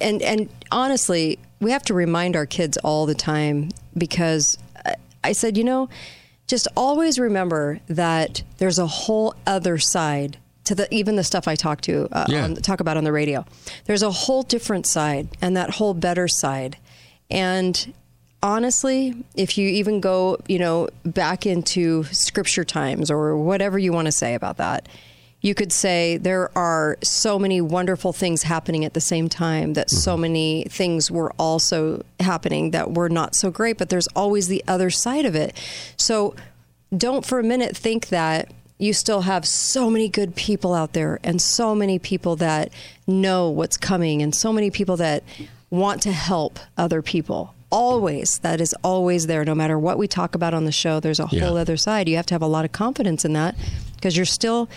and 0.00 0.20
and 0.22 0.48
honestly, 0.70 1.38
we 1.60 1.70
have 1.72 1.82
to 1.84 1.94
remind 1.94 2.36
our 2.36 2.46
kids 2.46 2.76
all 2.78 3.06
the 3.06 3.14
time 3.14 3.70
because 3.96 4.58
I- 5.24 5.32
said, 5.32 5.56
you 5.56 5.64
know, 5.64 5.88
just 6.46 6.68
always 6.76 7.18
remember 7.18 7.80
that 7.88 8.42
there's 8.58 8.78
a 8.78 8.86
whole 8.86 9.34
other 9.46 9.78
side 9.78 10.36
to 10.64 10.74
the 10.74 10.92
even 10.94 11.16
the 11.16 11.24
stuff 11.24 11.48
I 11.48 11.54
talk 11.56 11.80
to 11.82 12.08
uh, 12.12 12.26
Yeah. 12.28 12.44
on, 12.44 12.54
talk 12.56 12.80
about 12.80 12.96
on 12.96 13.04
the 13.04 13.12
radio. 13.12 13.44
There's 13.86 14.02
a 14.02 14.10
whole 14.10 14.42
different 14.42 14.86
side 14.86 15.28
and 15.40 15.56
that 15.56 15.70
whole 15.70 15.94
better 15.94 16.28
side, 16.28 16.76
and 17.30 17.92
honestly, 18.42 19.14
if 19.34 19.58
you 19.58 19.68
even 19.68 20.00
go, 20.00 20.38
you 20.48 20.58
know, 20.58 20.88
back 21.04 21.46
into 21.46 22.04
scripture 22.04 22.64
times 22.64 23.10
or 23.10 23.36
whatever 23.36 23.78
you 23.78 23.92
want 23.92 24.06
to 24.06 24.12
say 24.12 24.34
about 24.34 24.56
that, 24.58 24.88
you 25.42 25.54
could 25.54 25.72
say 25.72 26.18
there 26.18 26.56
are 26.56 26.98
so 27.02 27.38
many 27.38 27.60
wonderful 27.60 28.12
things 28.12 28.42
happening 28.42 28.84
at 28.84 28.92
the 28.92 29.00
same 29.00 29.28
time 29.28 29.72
that 29.72 29.90
so 29.90 30.12
mm-hmm. 30.12 30.22
many 30.22 30.64
things 30.64 31.10
were 31.10 31.32
also 31.38 32.04
happening 32.18 32.72
that 32.72 32.92
were 32.92 33.08
not 33.08 33.34
so 33.34 33.50
great, 33.50 33.78
but 33.78 33.88
there's 33.88 34.08
always 34.08 34.48
the 34.48 34.62
other 34.68 34.90
side 34.90 35.24
of 35.24 35.34
it. 35.34 35.58
So 35.96 36.34
don't 36.94 37.24
for 37.24 37.38
a 37.38 37.44
minute 37.44 37.76
think 37.76 38.08
that 38.08 38.52
you 38.78 38.92
still 38.92 39.22
have 39.22 39.46
so 39.46 39.90
many 39.90 40.08
good 40.08 40.34
people 40.34 40.74
out 40.74 40.92
there 40.92 41.20
and 41.22 41.40
so 41.40 41.74
many 41.74 41.98
people 41.98 42.36
that 42.36 42.70
know 43.06 43.48
what's 43.48 43.76
coming 43.76 44.22
and 44.22 44.34
so 44.34 44.52
many 44.52 44.70
people 44.70 44.96
that 44.96 45.22
want 45.70 46.02
to 46.02 46.12
help 46.12 46.58
other 46.76 47.02
people. 47.02 47.54
Always, 47.70 48.38
that 48.40 48.60
is 48.60 48.74
always 48.82 49.26
there. 49.26 49.44
No 49.44 49.54
matter 49.54 49.78
what 49.78 49.96
we 49.98 50.08
talk 50.08 50.34
about 50.34 50.54
on 50.54 50.64
the 50.64 50.72
show, 50.72 50.98
there's 51.00 51.20
a 51.20 51.28
Yeah. 51.30 51.46
whole 51.46 51.56
other 51.56 51.76
side. 51.76 52.08
You 52.08 52.16
have 52.16 52.26
to 52.26 52.34
have 52.34 52.42
a 52.42 52.46
lot 52.48 52.64
of 52.64 52.72
confidence 52.72 53.24
in 53.24 53.32
that 53.34 53.54
because 53.96 54.16
you're 54.16 54.26
still 54.26 54.68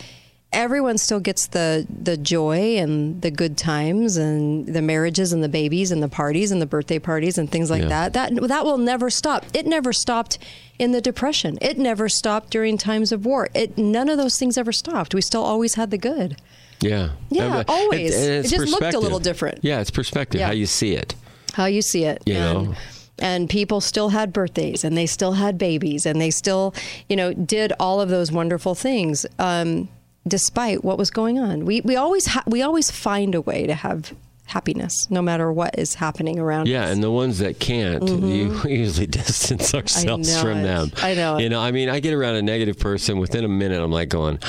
everyone 0.51 0.99
still 0.99 1.19
gets 1.19 1.47
the 1.47 1.88
the 1.89 2.15
joy 2.15 2.77
and 2.77 3.23
the 3.23 3.32
good 3.32 3.58
times 3.58 4.17
and 4.17 4.67
the 4.67 4.84
marriages 4.84 5.34
and 5.34 5.43
the 5.43 5.49
babies 5.49 5.89
and 5.91 6.03
the 6.03 6.08
parties 6.08 6.51
and 6.51 6.62
the 6.62 6.65
birthday 6.67 6.99
parties 6.99 7.39
and 7.39 7.51
things 7.51 7.71
like 7.71 7.82
Yeah. 7.82 7.88
that. 7.89 8.13
That 8.13 8.47
that 8.49 8.63
will 8.63 8.77
never 8.77 9.10
stop. 9.10 9.43
It 9.56 9.65
never 9.65 9.91
stopped 9.91 10.38
in 10.77 10.91
the 10.91 11.01
depression. 11.01 11.58
It 11.60 11.79
never 11.79 12.08
stopped 12.08 12.51
during 12.51 12.77
times 12.77 13.12
of 13.12 13.25
war. 13.25 13.49
It 13.56 13.79
none 13.79 14.08
of 14.10 14.19
those 14.19 14.38
things 14.38 14.56
ever 14.56 14.71
stopped. 14.71 15.15
We 15.15 15.21
still 15.21 15.43
always 15.43 15.73
had 15.73 15.89
the 15.89 15.97
good. 15.97 16.38
Yeah. 16.82 17.10
Yeah, 17.32 17.58
Uh, 17.60 17.63
always. 17.67 18.13
and 18.13 18.45
It 18.45 18.49
just 18.49 18.67
looked 18.71 18.93
a 18.93 18.99
little 18.99 19.17
different. 19.19 19.60
Yeah, 19.63 19.79
it's 19.79 19.89
perspective, 19.89 20.39
Yeah. 20.41 20.47
how 20.47 20.53
you 20.53 20.67
see 20.67 20.93
it. 20.93 21.15
How 21.53 21.65
you 21.65 21.81
see 21.81 22.03
it. 22.03 22.21
You 22.25 22.35
and, 22.35 22.69
know. 22.69 22.75
and 23.19 23.49
people 23.49 23.81
still 23.81 24.09
had 24.09 24.33
birthdays 24.33 24.83
and 24.83 24.97
they 24.97 25.05
still 25.05 25.33
had 25.33 25.57
babies 25.57 26.05
and 26.05 26.19
they 26.19 26.31
still, 26.31 26.73
you 27.09 27.15
know, 27.15 27.33
did 27.33 27.73
all 27.79 28.01
of 28.01 28.09
those 28.09 28.31
wonderful 28.31 28.75
things. 28.75 29.25
Um, 29.39 29.89
despite 30.27 30.83
what 30.83 30.97
was 30.97 31.11
going 31.11 31.39
on, 31.39 31.65
we 31.65 31.81
we 31.81 31.95
always 31.95 32.27
ha- 32.27 32.43
we 32.47 32.61
always 32.61 32.91
find 32.91 33.35
a 33.35 33.41
way 33.41 33.67
to 33.67 33.73
have 33.75 34.13
happiness, 34.45 35.07
no 35.09 35.21
matter 35.21 35.51
what 35.51 35.77
is 35.79 35.95
happening 35.95 36.39
around. 36.39 36.67
Yeah, 36.67 36.83
us. 36.85 36.91
and 36.91 37.03
the 37.03 37.11
ones 37.11 37.39
that 37.39 37.59
can't, 37.59 38.07
you 38.07 38.59
usually 38.65 39.07
distance 39.07 39.73
ourselves 39.73 40.39
from 40.41 40.59
it. 40.59 40.63
them. 40.63 40.91
I 40.97 41.13
know. 41.13 41.37
You 41.37 41.49
know, 41.49 41.61
I 41.61 41.71
mean, 41.71 41.89
I 41.89 41.99
get 41.99 42.13
around 42.13 42.35
a 42.35 42.41
negative 42.41 42.77
person 42.79 43.19
within 43.19 43.45
a 43.45 43.47
minute. 43.47 43.81
I'm 43.81 43.91
like 43.91 44.09
going, 44.09 44.39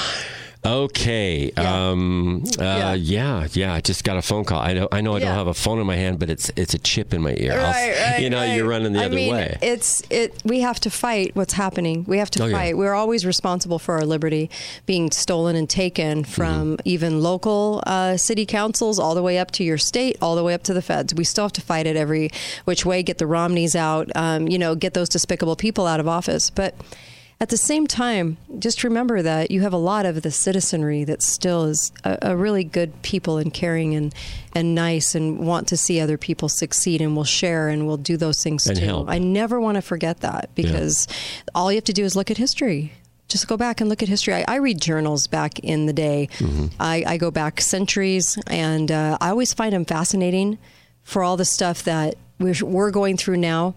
okay, 0.65 1.53
Yeah. 1.57 1.91
um, 1.91 2.45
uh, 2.59 2.63
Yeah. 2.65 2.95
yeah. 2.95 3.47
yeah, 3.53 3.75
I 3.75 3.81
just 3.81 4.05
got 4.05 4.17
a 4.17 4.23
phone 4.23 4.45
call. 4.45 4.61
I 4.61 4.73
know, 4.73 4.89
I 4.91 5.01
know, 5.01 5.15
I 5.15 5.19
Yeah. 5.19 5.27
don't 5.27 5.35
have 5.37 5.47
a 5.47 5.55
phone 5.55 5.79
in 5.81 5.87
my 5.87 5.97
hand, 5.97 6.19
but 6.19 6.31
it's 6.31 6.51
it's 6.57 6.75
a 6.75 6.79
chip 6.79 7.13
in 7.15 7.23
my 7.23 7.35
ear. 7.37 7.59
Right, 7.59 7.95
right, 7.99 8.23
you 8.23 8.31
know, 8.31 8.39
right. 8.39 8.55
you're 8.57 8.67
running 8.67 8.93
the 8.93 9.03
I 9.03 9.07
other 9.07 9.17
mean, 9.17 9.33
way. 9.33 9.59
It's 9.63 10.03
it. 10.11 10.35
We 10.45 10.61
have 10.61 10.81
to 10.81 10.91
fight 10.91 11.33
what's 11.35 11.53
happening. 11.55 12.05
We 12.09 12.19
have 12.19 12.31
to 12.33 12.43
Oh, 12.43 12.47
yeah. 12.47 12.57
fight. 12.57 12.77
We're 12.79 12.95
always 12.95 13.25
responsible 13.27 13.79
for 13.79 13.95
our 13.97 14.05
liberty 14.07 14.51
being 14.87 15.11
stolen 15.11 15.57
and 15.57 15.69
taken 15.69 16.25
from 16.25 16.55
Mm-hmm. 16.77 16.89
even 16.89 17.23
local 17.23 17.83
uh, 17.87 18.17
city 18.17 18.47
councils 18.47 18.99
all 18.99 19.15
the 19.15 19.23
way 19.23 19.39
up 19.39 19.51
to 19.53 19.65
your 19.65 19.79
state, 19.79 20.17
all 20.23 20.35
the 20.37 20.43
way 20.45 20.55
up 20.55 20.63
to 20.65 20.75
the 20.75 20.83
feds. 20.83 21.15
We 21.15 21.25
still 21.25 21.45
have 21.45 21.53
to 21.55 21.61
fight 21.61 21.87
it 21.87 21.97
every 21.97 22.31
which 22.65 22.85
way. 22.87 23.03
Get 23.03 23.19
the 23.19 23.27
Romneys 23.27 23.75
out. 23.77 24.11
Um, 24.15 24.49
you 24.49 24.59
know, 24.59 24.75
get 24.75 24.95
those 24.95 25.09
despicable 25.09 25.57
people 25.57 25.87
out 25.87 26.01
of 26.01 26.09
office. 26.09 26.51
But 26.51 26.75
at 27.41 27.49
the 27.49 27.57
same 27.57 27.87
time, 27.87 28.37
just 28.59 28.85
remember 28.85 29.21
that 29.21 29.51
you 29.51 29.61
have 29.63 29.73
a 29.73 29.77
lot 29.79 30.07
of 30.07 30.23
the 30.23 30.31
citizenry 30.31 31.05
that 31.05 31.21
still 31.23 31.65
is 31.65 31.93
a, 32.05 32.19
a 32.23 32.37
really 32.37 32.65
good 32.65 33.03
people 33.03 33.39
and 33.39 33.53
caring 33.53 33.95
and, 33.95 34.15
and 34.55 34.75
nice 34.75 35.15
and 35.15 35.41
want 35.41 35.69
to 35.69 35.77
see 35.77 36.01
other 36.01 36.17
people 36.17 36.49
succeed 36.49 37.01
and 37.01 37.17
will 37.17 37.25
share 37.25 37.69
and 37.69 37.87
will 37.87 37.97
do 37.97 38.17
those 38.17 38.43
things 38.43 38.67
And 38.67 38.79
too. 38.79 38.85
help. 38.85 39.09
I 39.11 39.19
never 39.19 39.61
want 39.61 39.75
to 39.77 39.83
forget 39.83 40.21
that 40.21 40.51
because 40.55 41.07
all 41.55 41.71
you 41.73 41.77
have 41.77 41.85
to 41.85 41.93
do 41.93 42.05
is 42.05 42.15
look 42.17 42.31
at 42.31 42.37
history. 42.39 42.93
Just 43.27 43.49
go 43.49 43.57
back 43.57 43.81
and 43.81 43.91
look 43.91 44.03
at 44.03 44.09
history. 44.09 44.35
I, 44.35 44.45
I 44.47 44.57
read 44.57 44.81
journals 44.81 45.27
back 45.27 45.59
in 45.59 45.87
the 45.87 45.93
day. 45.93 46.29
I, 46.79 47.05
I 47.07 47.17
go 47.17 47.31
back 47.31 47.61
centuries, 47.61 48.39
and 48.47 48.93
uh, 48.93 49.17
I 49.21 49.31
always 49.31 49.53
find 49.55 49.73
them 49.73 49.85
fascinating 49.87 50.59
for 51.03 51.23
all 51.23 51.37
the 51.37 51.45
stuff 51.47 51.83
that 51.85 52.15
we're, 52.39 52.55
we're 52.63 52.91
going 52.91 53.17
through 53.17 53.39
now 53.39 53.75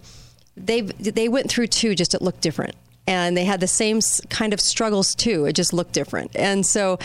they 0.55 0.81
they 0.81 1.29
went 1.29 1.47
through 1.49 1.67
too 1.67 1.93
just 1.93 2.15
it 2.15 2.21
looked 2.23 2.41
different 2.41 2.73
and 3.07 3.35
they 3.35 3.45
had 3.45 3.59
the 3.59 3.67
same 3.67 3.99
kind 4.29 4.53
of 4.53 4.59
struggles 4.59 5.15
too 5.15 5.45
it 5.45 5.53
just 5.53 5.73
looked 5.73 5.93
different 5.93 6.31
and 6.35 6.65
so 6.65 6.99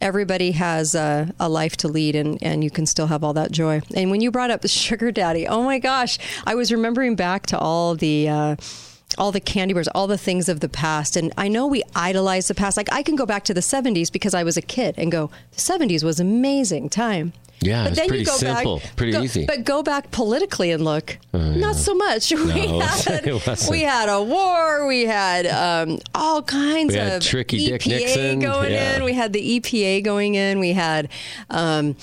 everybody 0.00 0.50
has 0.50 0.96
a, 0.96 1.32
a 1.38 1.48
life 1.48 1.76
to 1.76 1.86
lead 1.86 2.16
and, 2.16 2.42
and 2.42 2.64
you 2.64 2.70
can 2.70 2.86
still 2.86 3.06
have 3.06 3.22
all 3.22 3.32
that 3.34 3.52
joy 3.52 3.80
and 3.94 4.10
when 4.10 4.20
you 4.20 4.30
brought 4.30 4.50
up 4.50 4.62
the 4.62 4.68
sugar 4.82 5.12
daddy 5.12 5.46
oh 5.46 5.62
my 5.62 5.78
gosh 5.78 6.18
i 6.46 6.54
was 6.54 6.72
remembering 6.72 7.14
back 7.14 7.46
to 7.46 7.58
all 7.58 7.94
the 7.94 8.28
uh, 8.28 8.56
all 9.18 9.32
the 9.32 9.40
candy 9.40 9.74
bars, 9.74 9.88
all 9.88 10.06
the 10.06 10.18
things 10.18 10.48
of 10.48 10.60
the 10.60 10.68
past. 10.68 11.16
And 11.16 11.32
I 11.36 11.48
know 11.48 11.66
we 11.66 11.82
idolize 11.94 12.48
the 12.48 12.54
past. 12.54 12.76
Like 12.76 12.92
I 12.92 13.02
can 13.02 13.16
go 13.16 13.26
back 13.26 13.44
to 13.44 13.54
the 13.54 13.60
70s 13.60 14.10
because 14.10 14.34
I 14.34 14.42
was 14.42 14.56
a 14.56 14.62
kid 14.62 14.94
and 14.96 15.12
go, 15.12 15.30
the 15.50 15.60
70s 15.60 16.02
was 16.02 16.20
amazing 16.20 16.88
time. 16.88 17.32
Yeah, 17.62 17.84
but 17.84 17.92
it's 17.92 18.00
then 18.00 18.08
pretty 18.08 18.22
you 18.22 18.26
go 18.26 18.36
simple, 18.36 18.78
back, 18.78 18.96
pretty 18.96 19.12
go- 19.12 19.22
easy. 19.22 19.46
But 19.46 19.64
go 19.64 19.82
back 19.82 20.10
politically 20.10 20.70
and 20.70 20.84
look, 20.84 21.18
not 21.32 21.76
so 21.76 21.94
much. 21.94 22.32
we 22.32 22.48
had 22.66 23.24
we 23.70 23.80
had 23.82 24.08
a 24.08 24.22
war. 24.22 24.86
We 24.86 25.02
had 25.02 25.46
um, 25.46 25.98
all 26.14 26.42
kinds 26.42 26.92
We 26.92 26.98
had 26.98 27.12
of 27.14 27.22
Tricky 27.22 27.66
Dick 27.66 27.86
Nixon, 27.86 28.40
going 28.40 28.72
yeah. 28.72 28.96
in. 28.96 29.04
We 29.04 29.12
had 29.14 29.32
the 29.32 29.60
EPA 29.60 30.04
going 30.04 30.34
in. 30.34 30.58
We 30.58 30.72
had. 30.72 31.08
Um, 31.50 31.96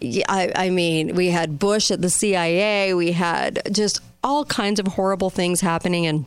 I, 0.00 0.52
I 0.54 0.70
mean, 0.70 1.16
we 1.16 1.28
had 1.28 1.58
Bush 1.58 1.90
at 1.90 2.00
the 2.00 2.10
CIA. 2.10 2.94
We 2.94 3.12
had 3.12 3.60
just 3.72 4.00
all 4.22 4.44
kinds 4.44 4.78
of 4.78 4.86
horrible 4.86 5.30
things 5.30 5.60
happening, 5.60 6.06
and 6.06 6.24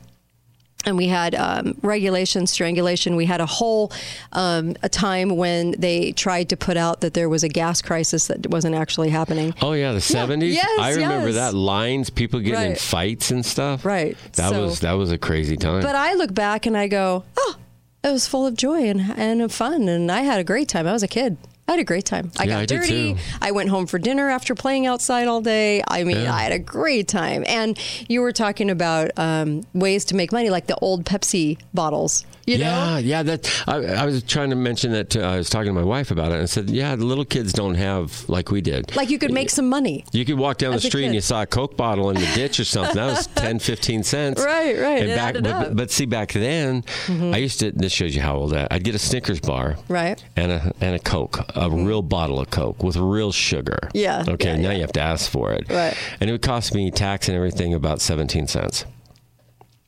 and 0.86 0.98
we 0.98 1.08
had 1.08 1.36
um, 1.36 1.78
regulation, 1.82 2.48
strangulation. 2.48 3.16
We 3.16 3.26
had 3.26 3.42
a 3.42 3.46
whole 3.46 3.92
um, 4.32 4.76
a 4.84 4.90
time 4.90 5.36
when 5.36 5.72
they 5.72 6.12
tried 6.12 6.50
to 6.50 6.58
put 6.58 6.78
out 6.78 7.02
that 7.02 7.14
there 7.14 7.30
was 7.30 7.44
a 7.44 7.50
gas 7.50 7.82
crisis 7.82 8.28
that 8.28 8.48
wasn't 8.48 8.76
actually 8.76 9.10
happening. 9.10 9.54
Oh 9.62 9.74
yeah, 9.74 9.94
the 9.94 10.02
seventies. 10.02 10.56
Yes, 10.56 10.80
I 10.80 10.94
remember 10.94 11.30
yes. 11.30 11.36
that 11.36 11.54
lines, 11.54 12.10
people 12.10 12.40
getting 12.40 12.72
in 12.72 12.76
fights 12.78 13.32
and 13.32 13.46
stuff. 13.46 13.86
Right. 13.86 14.18
That 14.34 14.50
So- 14.50 14.62
was 14.64 14.80
that 14.82 14.94
was 14.94 15.12
a 15.12 15.18
crazy 15.18 15.58
time. 15.58 15.82
But 15.82 15.96
I 15.96 16.14
look 16.16 16.34
back 16.34 16.66
and 16.66 16.78
I 16.78 16.88
go, 16.88 17.24
oh, 17.38 17.56
it 18.04 18.12
was 18.12 18.28
full 18.28 18.48
of 18.48 18.56
joy 18.56 18.90
and, 18.90 19.02
and 19.18 19.52
fun. 19.52 19.88
And 19.88 20.12
I 20.12 20.22
had 20.22 20.40
a 20.40 20.44
great 20.44 20.68
time. 20.68 20.88
I 20.88 20.94
was 20.94 21.04
a 21.04 21.08
kid. 21.08 21.38
I 21.72 21.76
had 21.76 21.80
a 21.80 21.84
great 21.86 22.04
time. 22.04 22.32
I 22.38 22.44
Yeah, 22.44 22.50
got 22.56 22.60
I 22.60 22.66
dirty. 22.66 23.16
I 23.42 23.52
went 23.52 23.70
home 23.70 23.88
for 23.88 23.98
dinner 23.98 24.30
after 24.30 24.56
playing 24.56 24.88
outside 24.88 25.28
all 25.30 25.40
day. 25.40 25.82
I 25.88 26.04
mean, 26.04 26.18
Yeah. 26.24 26.36
I 26.36 26.44
had 26.44 26.52
a 26.52 26.60
great 26.60 27.08
time. 27.08 27.46
And 27.48 27.80
you 28.10 28.20
were 28.20 28.34
talking 28.34 28.70
about 28.70 29.12
um, 29.18 29.64
ways 29.74 30.04
to 30.06 30.16
make 30.18 30.34
money, 30.34 30.50
like 30.50 30.68
the 30.68 30.76
old 30.76 31.06
Pepsi 31.06 31.58
bottles. 31.74 32.26
You 32.46 32.58
yeah, 32.58 32.94
know? 32.94 32.98
yeah. 32.98 33.24
That 33.24 33.64
I, 33.68 33.76
I 33.76 34.06
was 34.06 34.24
trying 34.24 34.50
to 34.50 34.56
mention 34.56 34.92
that. 34.94 35.12
To, 35.12 35.24
I 35.24 35.38
was 35.38 35.50
talking 35.50 35.68
to 35.68 35.74
my 35.74 35.84
wife 35.84 36.10
about 36.12 36.32
it, 36.32 36.36
and 36.36 36.44
I 36.44 36.46
said, 36.46 36.70
"Yeah, 36.70 36.96
the 36.96 37.06
little 37.06 37.26
kids 37.26 37.54
don't 37.54 37.76
have 37.76 38.28
like 38.28 38.50
we 38.52 38.62
did. 38.62 38.96
Like 38.96 39.10
you 39.10 39.20
could 39.20 39.32
make 39.32 39.50
some 39.50 39.70
money. 39.70 40.06
You 40.12 40.26
could 40.26 40.38
walk 40.38 40.58
down 40.58 40.72
the 40.74 40.80
street 40.82 41.06
and 41.06 41.14
you 41.16 41.22
saw 41.22 41.44
a 41.44 41.46
Coke 41.46 41.78
bottle 41.78 42.10
in 42.10 42.16
the 42.16 42.32
ditch 42.34 42.60
or 42.60 42.66
something. 42.66 42.96
That 42.96 43.08
was 43.18 43.28
10, 43.36 43.60
15 43.60 44.04
cents. 44.04 44.44
Right, 44.44 44.78
right. 44.80 45.04
And 45.04 45.10
back, 45.16 45.34
but. 45.36 45.44
Mm-hmm. 45.44 45.76
but 45.76 45.92
see, 45.92 46.06
back 46.06 46.32
then, 46.34 46.84
I 47.10 47.38
used 47.38 47.60
to. 47.60 47.72
This 47.72 47.92
shows 47.94 48.16
you 48.16 48.22
how 48.22 48.36
old 48.38 48.54
I. 48.56 48.68
I'd 48.72 48.84
get 48.84 48.96
a 48.96 49.00
Snickers 49.00 49.40
bar, 49.40 49.78
Right. 49.88 50.24
and 50.36 50.52
a 50.52 50.74
and 50.82 50.96
a 50.96 51.00
Coke, 51.00 51.40
a 51.56 51.70
real 51.70 52.02
bottle 52.02 52.40
of 52.40 52.50
Coke 52.50 52.82
with 52.84 52.96
real 52.98 53.32
sugar. 53.32 53.78
Yeah, 53.94 54.24
Okay. 54.28 54.50
yeah, 54.50 54.56
now 54.56 54.70
yeah. 54.70 54.76
you 54.76 54.82
have 54.82 54.94
to 54.94 55.02
ask 55.02 55.30
for 55.30 55.52
it. 55.52 55.70
Right. 55.70 55.96
And 56.20 56.30
it 56.30 56.34
would 56.34 56.42
cost 56.42 56.74
me 56.74 56.90
tax 56.92 57.28
and 57.28 57.36
everything 57.36 57.74
about 57.74 58.02
seventeen 58.02 58.48
cents. 58.48 58.86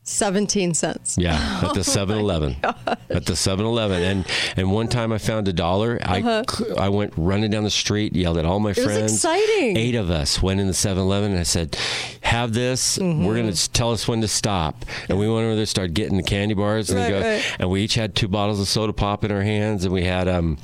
17 0.06 0.74
cents. 0.74 1.16
Yeah, 1.18 1.38
Oh 1.64 1.70
at 1.70 1.74
the 1.76 1.80
7-Eleven. 1.82 2.58
at 2.64 3.26
the 3.26 3.34
7-Eleven. 3.34 4.02
And 4.04 4.26
and 4.58 4.72
one 4.72 4.88
time 4.90 5.12
I 5.14 5.18
found 5.18 5.48
a 5.48 5.54
dollar. 5.54 5.98
I 6.04 6.44
I 6.78 6.90
went 6.90 7.14
running 7.16 7.52
down 7.52 7.64
the 7.64 7.70
street, 7.70 8.14
yelled 8.16 8.38
at 8.38 8.46
all 8.46 8.60
my 8.60 8.72
Uh-huh. 8.72 8.82
was 8.86 8.94
friends. 8.94 9.14
exciting. 9.14 9.78
Eight 9.78 9.96
of 9.96 10.10
us 10.10 10.42
went 10.42 10.60
in 10.60 10.68
the 10.68 10.74
7-Eleven 10.74 11.32
and 11.32 11.40
I 11.40 11.44
said, 11.44 11.78
"Have 12.22 12.54
this. 12.54 12.98
Mm-hmm. 12.98 13.26
We're 13.26 13.36
going 13.36 13.52
to 13.52 13.72
tell 13.72 13.92
us 13.92 14.08
when 14.08 14.20
to 14.22 14.28
stop." 14.28 14.84
And 15.08 15.18
we 15.18 15.28
went 15.30 15.46
over 15.46 15.56
there, 15.56 15.66
started 15.66 15.94
getting 15.94 16.18
the 16.18 16.24
candy 16.24 16.54
bars, 16.54 16.90
and, 16.90 17.00
we 17.00 17.04
Right, 17.06 17.12
go, 17.12 17.22
right. 17.22 17.56
and 17.60 17.70
we 17.70 17.82
each 17.84 17.96
had 17.96 18.14
two 18.16 18.28
bottles 18.28 18.60
of 18.60 18.68
soda 18.68 18.92
pop 18.94 19.24
in 19.24 19.32
our 19.32 19.42
hands, 19.42 19.86
and 19.86 19.94
we 19.94 20.04
had 20.04 20.28
um, 20.28 20.58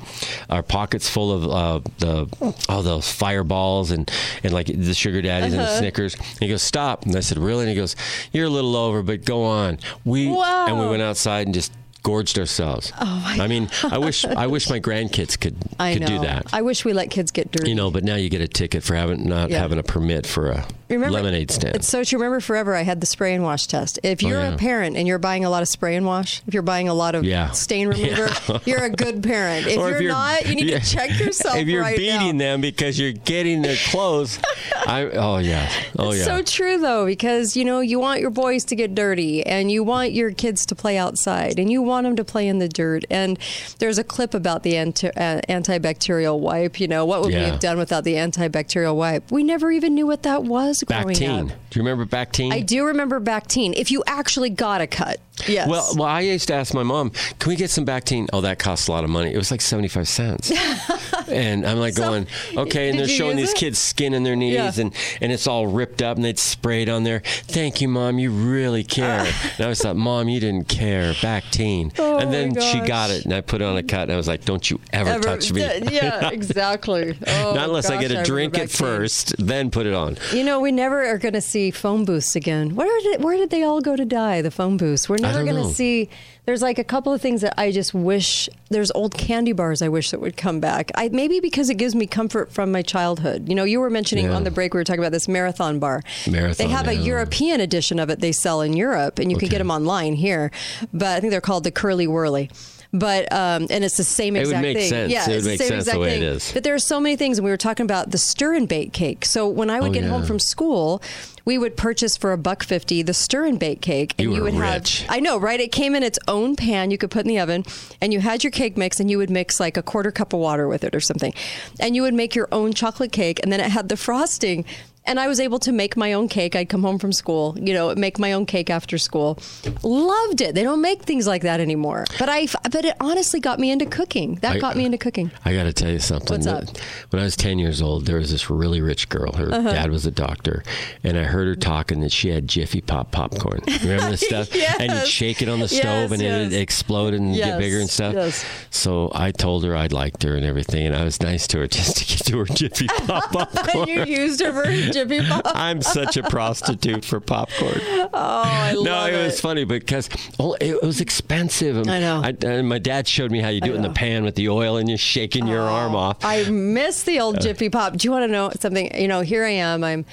our 0.50 0.62
pockets 0.62 1.08
full 1.08 1.32
of 1.32 1.44
uh, 1.44 1.80
the 1.98 2.54
all 2.68 2.82
those 2.82 3.10
fireballs 3.10 3.90
and 3.90 4.10
and 4.44 4.52
like 4.52 4.66
the 4.66 4.92
sugar 4.94 5.22
daddies 5.22 5.54
Uh-huh. 5.54 5.62
and 5.62 5.70
the 5.70 5.78
Snickers. 5.78 6.14
And 6.14 6.40
he 6.40 6.48
goes, 6.48 6.62
"Stop!" 6.62 7.06
And 7.06 7.16
I 7.16 7.20
said, 7.20 7.38
"Really?" 7.38 7.60
And 7.64 7.70
he 7.70 7.76
goes, 7.76 7.96
"You're 8.32 8.46
a 8.46 8.50
little 8.50 8.76
over, 8.76 9.02
but 9.02 9.24
go 9.30 9.44
on." 9.44 9.78
We 10.04 10.28
Wow. 10.28 10.66
and 10.68 10.78
we 10.80 10.86
went 10.88 11.02
outside 11.02 11.46
and 11.46 11.54
just 11.54 11.72
gorged 12.02 12.38
ourselves. 12.38 12.92
Oh 12.98 13.04
my 13.36 13.44
I 13.44 13.46
mean, 13.46 13.68
I 13.90 13.98
wish 13.98 14.24
I 14.24 14.46
wish 14.46 14.70
my 14.70 14.80
grandkids 14.80 15.38
could 15.38 15.56
I 15.78 15.92
could 15.92 16.02
know. 16.02 16.06
do 16.14 16.18
that. 16.30 16.46
I 16.52 16.62
wish 16.62 16.84
we 16.84 16.92
let 16.92 17.10
kids 17.10 17.30
get 17.30 17.52
dirty. 17.52 17.68
you 17.70 17.76
know, 17.76 17.90
but 17.90 18.04
now 18.04 18.16
you 18.16 18.28
get 18.30 18.40
a 18.40 18.48
ticket 18.48 18.82
for 18.82 18.94
having 18.94 19.28
not 19.28 19.50
Yeah. 19.50 19.58
having 19.60 19.78
a 19.78 19.82
permit 19.82 20.26
for 20.26 20.50
a 20.50 20.66
Remember, 20.90 21.12
lemonade 21.14 21.50
stand. 21.50 21.76
It's 21.76 21.88
so 21.88 22.04
true. 22.04 22.18
Remember, 22.18 22.40
forever 22.40 22.74
I 22.74 22.82
had 22.82 23.00
the 23.00 23.06
spray 23.06 23.34
and 23.34 23.42
wash 23.44 23.66
test. 23.66 23.98
If 24.02 24.22
you're 24.22 24.40
Oh, 24.40 24.48
yeah. 24.48 24.54
a 24.54 24.58
parent 24.58 24.96
and 24.96 25.06
you're 25.08 25.18
buying 25.18 25.44
a 25.44 25.50
lot 25.50 25.62
of 25.62 25.68
spray 25.68 25.94
and 25.96 26.04
wash, 26.04 26.42
if 26.46 26.54
you're 26.54 26.62
buying 26.62 26.88
a 26.88 26.94
lot 26.94 27.14
of 27.14 27.24
Yeah. 27.24 27.50
stain 27.52 27.88
remover, 27.88 28.28
Yeah. 28.48 28.58
you're 28.64 28.84
a 28.84 28.90
good 28.90 29.22
parent. 29.22 29.66
If, 29.66 29.78
Or 29.78 29.90
you're, 30.00 30.10
not, 30.10 30.46
you 30.48 30.54
need 30.56 30.66
yeah. 30.70 30.78
to 30.80 30.84
check 30.90 31.18
yourself. 31.18 31.56
If 31.56 31.68
you're 31.68 31.82
right 31.82 31.96
beating 31.96 32.36
now. 32.38 32.44
them 32.44 32.60
because 32.60 32.98
you're 32.98 33.12
getting 33.12 33.62
their 33.62 33.76
clothes, 33.76 34.38
I 34.86 35.02
oh 35.14 35.38
yeah, 35.38 35.70
oh 35.98 36.12
yeah. 36.12 36.16
It's 36.16 36.24
so 36.24 36.42
true 36.42 36.78
though, 36.78 37.06
because 37.06 37.56
you 37.56 37.64
know 37.64 37.80
you 37.80 37.98
want 38.00 38.20
your 38.20 38.30
boys 38.30 38.64
to 38.66 38.76
get 38.76 38.94
dirty, 38.94 39.44
and 39.46 39.70
you 39.70 39.84
want 39.84 40.12
your 40.12 40.30
kids 40.32 40.66
to 40.66 40.74
play 40.74 40.96
outside, 40.98 41.58
and 41.58 41.70
you 41.70 41.82
want 41.82 42.04
them 42.04 42.16
to 42.16 42.24
play 42.24 42.48
in 42.48 42.58
the 42.58 42.68
dirt. 42.68 43.04
And 43.10 43.38
there's 43.78 43.98
a 43.98 44.04
clip 44.04 44.34
about 44.34 44.62
the 44.62 44.76
anti- 44.76 45.08
uh, 45.10 45.40
antibacterial 45.48 46.38
wipe. 46.40 46.80
You 46.80 46.88
know 46.88 47.04
what 47.04 47.20
would 47.20 47.28
we 47.34 47.40
have 47.40 47.60
done 47.60 47.78
without 47.78 48.04
the 48.04 48.14
antibacterial 48.14 48.96
wipe? 48.96 49.30
We 49.30 49.42
never 49.42 49.70
even 49.70 49.94
knew 49.94 50.06
what 50.06 50.22
that 50.24 50.44
was 50.44 50.79
growing 50.86 51.08
Bactine. 51.08 51.50
up. 51.50 51.58
Do 51.70 51.78
you 51.80 51.84
remember 51.84 52.04
Bactine? 52.06 52.52
I 52.52 52.60
do 52.60 52.84
remember 52.86 53.20
Bactine. 53.20 53.74
If 53.76 53.90
you 53.90 54.02
actually 54.06 54.50
got 54.50 54.80
a 54.80 54.86
cut, 54.86 55.20
yes. 55.46 55.68
Well, 55.68 55.86
well, 55.96 56.08
I 56.08 56.20
used 56.20 56.48
to 56.48 56.54
ask 56.54 56.74
my 56.74 56.82
mom, 56.82 57.10
"Can 57.38 57.50
we 57.50 57.56
get 57.56 57.70
some 57.70 57.84
Bactine?" 57.86 58.28
Oh, 58.32 58.40
that 58.42 58.58
costs 58.58 58.88
a 58.88 58.92
lot 58.92 59.04
of 59.04 59.10
money. 59.10 59.32
It 59.32 59.36
was 59.36 59.50
like 59.50 59.60
seventy-five 59.60 60.08
cents, 60.08 60.50
and 61.30 61.66
I'm 61.66 61.78
like 61.78 61.94
So, 61.94 62.02
going, 62.02 62.26
"Okay." 62.56 62.90
And 62.90 62.98
they're 62.98 63.08
showing 63.08 63.36
these 63.36 63.52
it? 63.52 63.56
kids 63.56 63.78
skin 63.78 64.14
in 64.14 64.22
their 64.22 64.36
knees, 64.36 64.54
Yeah. 64.54 64.72
and 64.82 64.94
and 65.20 65.32
it's 65.32 65.46
all 65.46 65.66
ripped 65.66 66.02
up, 66.02 66.16
and 66.16 66.24
they'd 66.24 66.38
spray 66.38 66.82
it 66.82 66.88
on 66.88 67.04
there. 67.04 67.22
Thank 67.24 67.80
you, 67.80 67.88
mom. 67.88 68.18
You 68.18 68.30
really 68.30 68.84
care. 68.84 69.24
Ah. 69.26 69.52
and 69.58 69.66
I 69.66 69.68
was 69.68 69.84
like, 69.84 69.96
"Mom, 69.96 70.28
you 70.28 70.40
didn't 70.40 70.68
care." 70.68 71.12
Bactine, 71.14 71.92
Oh, 71.98 72.18
and 72.18 72.32
then 72.32 72.54
she 72.60 72.80
got 72.80 73.10
it, 73.10 73.24
and 73.24 73.32
I 73.34 73.40
put 73.40 73.60
it 73.60 73.64
on 73.64 73.76
a 73.76 73.82
cut, 73.82 74.02
and 74.02 74.12
I 74.12 74.16
was 74.16 74.28
like, 74.28 74.44
"Don't 74.44 74.68
you 74.70 74.80
ever, 74.92 75.10
Ever- 75.10 75.22
touch 75.22 75.52
me." 75.52 75.60
Yeah, 75.90 76.28
exactly. 76.30 77.16
Oh, 77.26 77.52
Not 77.54 77.68
unless 77.68 77.90
I 77.90 78.00
get 78.00 78.10
a 78.10 78.22
drink 78.22 78.56
it 78.56 78.68
Bactine. 78.70 78.76
first, 78.78 79.34
then 79.38 79.70
put 79.70 79.86
it 79.86 79.94
on. 79.94 80.18
You 80.32 80.44
know, 80.44 80.60
we 80.60 80.72
never 80.72 81.04
are 81.06 81.18
going 81.18 81.34
to 81.34 81.40
see 81.40 81.70
phone 81.70 82.04
booths 82.04 82.36
again. 82.36 82.74
Where 82.74 83.00
did 83.02 83.22
where 83.24 83.36
did 83.36 83.50
they 83.50 83.62
all 83.62 83.80
go 83.80 83.96
to 83.96 84.04
die? 84.04 84.42
The 84.42 84.50
phone 84.50 84.76
booths. 84.76 85.08
We're 85.08 85.16
never 85.18 85.44
going 85.44 85.62
to 85.62 85.72
see. 85.74 86.08
There's 86.46 86.62
like 86.62 86.78
a 86.78 86.84
couple 86.84 87.12
of 87.12 87.20
things 87.20 87.42
that 87.42 87.54
I 87.58 87.70
just 87.70 87.92
wish. 87.94 88.48
There's 88.70 88.90
old 88.92 89.14
candy 89.16 89.52
bars 89.52 89.82
I 89.82 89.88
wish 89.88 90.10
that 90.10 90.20
would 90.20 90.36
come 90.36 90.58
back. 90.60 90.90
I 90.94 91.08
maybe 91.08 91.38
because 91.40 91.70
it 91.70 91.74
gives 91.74 91.94
me 91.94 92.06
comfort 92.06 92.52
from 92.52 92.72
my 92.72 92.82
childhood. 92.82 93.48
You 93.48 93.54
know, 93.54 93.64
you 93.64 93.78
were 93.80 93.90
mentioning 93.90 94.26
Yeah. 94.26 94.34
on 94.36 94.44
the 94.44 94.50
break 94.50 94.74
we 94.74 94.78
were 94.80 94.84
talking 94.84 95.00
about 95.00 95.12
this 95.12 95.28
marathon 95.28 95.78
bar. 95.78 96.02
Marathon, 96.28 96.66
They 96.66 96.72
have 96.72 96.88
a. 96.88 96.94
European 97.00 97.60
edition 97.60 97.98
of 97.98 98.10
it. 98.10 98.20
They 98.20 98.30
sell 98.32 98.60
in 98.60 98.74
Europe, 98.74 99.18
and 99.18 99.30
you 99.30 99.38
can 99.38 99.48
get 99.48 99.58
them 99.58 99.70
online 99.70 100.14
here. 100.14 100.50
But 100.92 101.16
I 101.16 101.20
think 101.20 101.30
they're 101.30 101.40
called 101.40 101.64
the 101.64 101.70
Curly 101.70 102.06
Wurly. 102.06 102.50
But 102.92 103.32
um, 103.32 103.68
and 103.70 103.84
it's 103.84 103.96
the 103.96 104.02
same 104.04 104.34
exact 104.34 104.52
It 104.52 104.56
would 104.56 104.62
make 104.62 104.76
thing. 104.78 104.88
sense. 104.88 105.12
Yeah, 105.12 105.24
It 105.24 105.28
would 105.28 105.36
it's 105.36 105.46
make 105.46 105.58
the 105.58 105.64
same 105.64 105.68
sense 105.68 105.84
the 105.84 105.90
exact 105.92 106.00
way 106.00 106.08
it 106.16 106.20
thing. 106.20 106.22
is. 106.24 106.52
But 106.52 106.64
there 106.64 106.74
are 106.74 106.78
so 106.80 106.98
many 106.98 107.14
things, 107.14 107.38
and 107.38 107.44
we 107.44 107.50
were 107.52 107.56
talking 107.56 107.84
about 107.84 108.10
the 108.10 108.18
stir 108.18 108.54
and 108.54 108.68
bake 108.68 108.92
cake. 108.92 109.24
So 109.24 109.46
when 109.48 109.70
I 109.70 109.80
would 109.80 109.90
Oh, 109.90 109.94
get 109.94 110.02
home 110.04 110.24
from 110.24 110.40
school, 110.40 111.00
we 111.44 111.56
would 111.56 111.76
purchase 111.76 112.16
for 112.16 112.32
a 112.32 112.36
buck 112.36 112.64
fifty 112.64 113.02
the 113.02 113.14
stir 113.14 113.46
and 113.46 113.60
bake 113.60 113.80
cake, 113.80 114.14
and 114.18 114.24
You 114.24 114.30
were 114.38 114.42
would 114.42 114.54
rich. 114.54 115.02
have. 115.02 115.10
I 115.16 115.20
know, 115.20 115.38
right? 115.38 115.60
It 115.60 115.70
came 115.70 115.94
in 115.94 116.02
its 116.02 116.18
own 116.26 116.56
pan 116.56 116.90
you 116.90 116.98
could 116.98 117.12
put 117.12 117.22
in 117.24 117.28
the 117.28 117.38
oven, 117.38 117.64
and 118.00 118.12
you 118.12 118.18
had 118.18 118.42
your 118.42 118.50
cake 118.50 118.76
mix, 118.76 118.98
and 118.98 119.08
you 119.08 119.18
would 119.18 119.30
mix 119.30 119.60
like 119.60 119.76
a 119.76 119.82
quarter 119.84 120.10
cup 120.10 120.32
of 120.32 120.40
water 120.40 120.66
with 120.66 120.82
it 120.82 120.92
or 120.92 121.00
something, 121.00 121.32
and 121.78 121.94
you 121.94 122.02
would 122.02 122.14
make 122.14 122.34
your 122.34 122.48
own 122.50 122.72
chocolate 122.72 123.12
cake, 123.12 123.38
and 123.42 123.52
then 123.52 123.60
it 123.60 123.70
had 123.70 123.88
the 123.88 123.96
frosting. 123.96 124.64
And 125.06 125.18
I 125.18 125.28
was 125.28 125.40
able 125.40 125.58
to 125.60 125.72
make 125.72 125.96
my 125.96 126.12
own 126.12 126.28
cake. 126.28 126.54
I'd 126.54 126.68
come 126.68 126.82
home 126.82 126.98
from 126.98 127.12
school, 127.12 127.56
you 127.60 127.72
know, 127.72 127.94
make 127.94 128.18
my 128.18 128.32
own 128.32 128.44
cake 128.46 128.68
after 128.70 128.98
school. 128.98 129.38
Loved 129.82 130.40
it. 130.42 130.54
They 130.54 130.62
don't 130.62 130.82
make 130.82 131.02
things 131.02 131.26
like 131.26 131.42
that 131.42 131.58
anymore. 131.58 132.04
But 132.18 132.28
I, 132.28 132.46
but 132.70 132.84
it 132.84 132.94
honestly 133.00 133.40
got 133.40 133.58
me 133.58 133.70
into 133.70 133.86
cooking. 133.86 134.36
That 134.36 134.56
I- 134.56 134.58
got 134.58 134.76
me 134.76 134.84
into 134.84 134.98
cooking. 134.98 135.30
I 135.44 135.54
got 135.54 135.64
to 135.64 135.72
tell 135.72 135.90
you 135.90 135.98
something. 136.00 136.34
What's 136.36 136.46
up? 136.46 136.64
When 137.10 137.20
I 137.20 137.24
was 137.24 137.34
10 137.36 137.58
years 137.58 137.80
old, 137.80 138.06
there 138.06 138.18
was 138.18 138.30
this 138.30 138.50
really 138.50 138.80
rich 138.82 139.08
girl. 139.08 139.32
Her 139.32 139.52
Uh-huh. 139.52 139.72
dad 139.72 139.90
was 139.90 140.04
a 140.06 140.10
doctor. 140.10 140.62
And 141.02 141.18
I 141.18 141.24
heard 141.24 141.48
her 141.48 141.56
talking 141.56 142.00
that 142.00 142.12
she 142.12 142.28
had 142.28 142.46
Jiffy 142.46 142.80
Pop 142.82 143.10
popcorn. 143.10 143.60
Remember 143.82 144.10
this 144.10 144.20
stuff? 144.26 144.54
yes. 144.54 144.76
And 144.78 144.92
you'd 144.92 145.06
shake 145.06 145.40
it 145.42 145.48
on 145.48 145.60
the 145.60 145.66
Yes, 145.66 145.80
stove 145.80 146.12
and 146.12 146.20
yes. 146.22 146.46
it'd 146.46 146.60
explode 146.60 147.14
and 147.14 147.34
get 147.34 147.58
bigger 147.58 147.80
and 147.80 147.88
stuff. 147.88 148.14
yes. 148.14 148.44
So 148.70 149.10
I 149.14 149.30
told 149.32 149.64
her 149.64 149.74
I 149.74 149.86
liked 149.86 150.22
her 150.24 150.36
and 150.36 150.44
everything. 150.44 150.86
And 150.86 150.94
I 150.94 151.04
was 151.04 151.20
nice 151.22 151.46
to 151.48 151.58
her 151.60 151.66
just 151.66 151.96
to 151.96 152.04
get 152.04 152.18
to 152.26 152.38
her 152.38 152.44
Jiffy 152.44 152.86
Pop 153.06 153.32
popcorn. 153.32 153.88
And 153.88 153.88
you 153.88 154.04
used 154.04 154.40
her 154.40 154.52
for 154.52 154.68
Jiffy 154.92 155.26
Pop. 155.26 155.42
I'm 155.46 155.82
such 155.82 156.16
a 156.16 156.22
prostitute 156.22 157.04
for 157.04 157.20
popcorn. 157.20 157.80
Oh, 157.82 158.08
I 158.12 158.72
No, 158.74 158.80
love 158.80 159.12
it 159.12 159.24
was 159.24 159.40
funny 159.40 159.64
because 159.64 160.08
oh, 160.38 160.56
it 160.60 160.82
was 160.82 161.00
expensive. 161.00 161.76
And 161.76 161.90
I 161.90 162.00
know. 162.00 162.22
I, 162.22 162.36
and 162.46 162.68
my 162.68 162.78
dad 162.78 163.06
showed 163.08 163.30
me 163.30 163.40
how 163.40 163.48
you 163.48 163.60
do 163.60 163.70
I 163.70 163.74
it 163.74 163.76
in 163.76 163.82
the 163.82 163.90
pan 163.90 164.24
with 164.24 164.34
the 164.34 164.48
oil 164.48 164.76
and 164.76 164.88
you're 164.88 164.98
shaking 164.98 165.46
your 165.46 165.62
oh, 165.62 165.72
arm 165.72 165.94
off. 165.94 166.24
I 166.24 166.44
miss 166.50 167.02
the 167.04 167.20
old 167.20 167.36
uh, 167.36 167.40
Jiffy 167.40 167.68
Pop. 167.70 167.96
Do 167.96 168.06
you 168.06 168.12
want 168.12 168.24
to 168.24 168.32
know 168.32 168.50
something? 168.58 168.94
You 169.00 169.08
know, 169.08 169.20
here 169.20 169.44
I 169.44 169.50
am. 169.50 169.84
I'm 169.84 170.04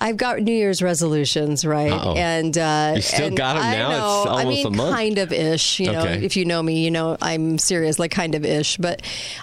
I've 0.00 0.16
got 0.16 0.40
New 0.40 0.52
Year's 0.52 0.80
resolutions, 0.82 1.64
right? 1.64 1.92
Uh-oh. 1.92 2.14
And 2.14 2.56
uh, 2.56 2.92
You 2.96 3.02
still 3.02 3.30
got 3.30 3.56
'em 3.56 3.62
I 3.62 3.72
now? 3.76 3.90
It's 3.90 3.98
know, 3.98 4.32
I 4.32 4.38
almost 4.44 4.46
mean, 4.48 4.66
a 4.66 4.70
month. 4.70 4.96
kind 4.96 5.18
of 5.18 5.32
ish. 5.32 5.78
You 5.80 5.92
know, 5.92 6.00
Okay. 6.00 6.24
if 6.24 6.36
you 6.36 6.44
know 6.44 6.62
me, 6.62 6.82
you 6.84 6.90
know 6.90 7.18
I'm 7.20 7.58
serious, 7.58 7.98
like 7.98 8.10
kind 8.10 8.34
of 8.34 8.44
ish, 8.44 8.76
but 8.78 9.02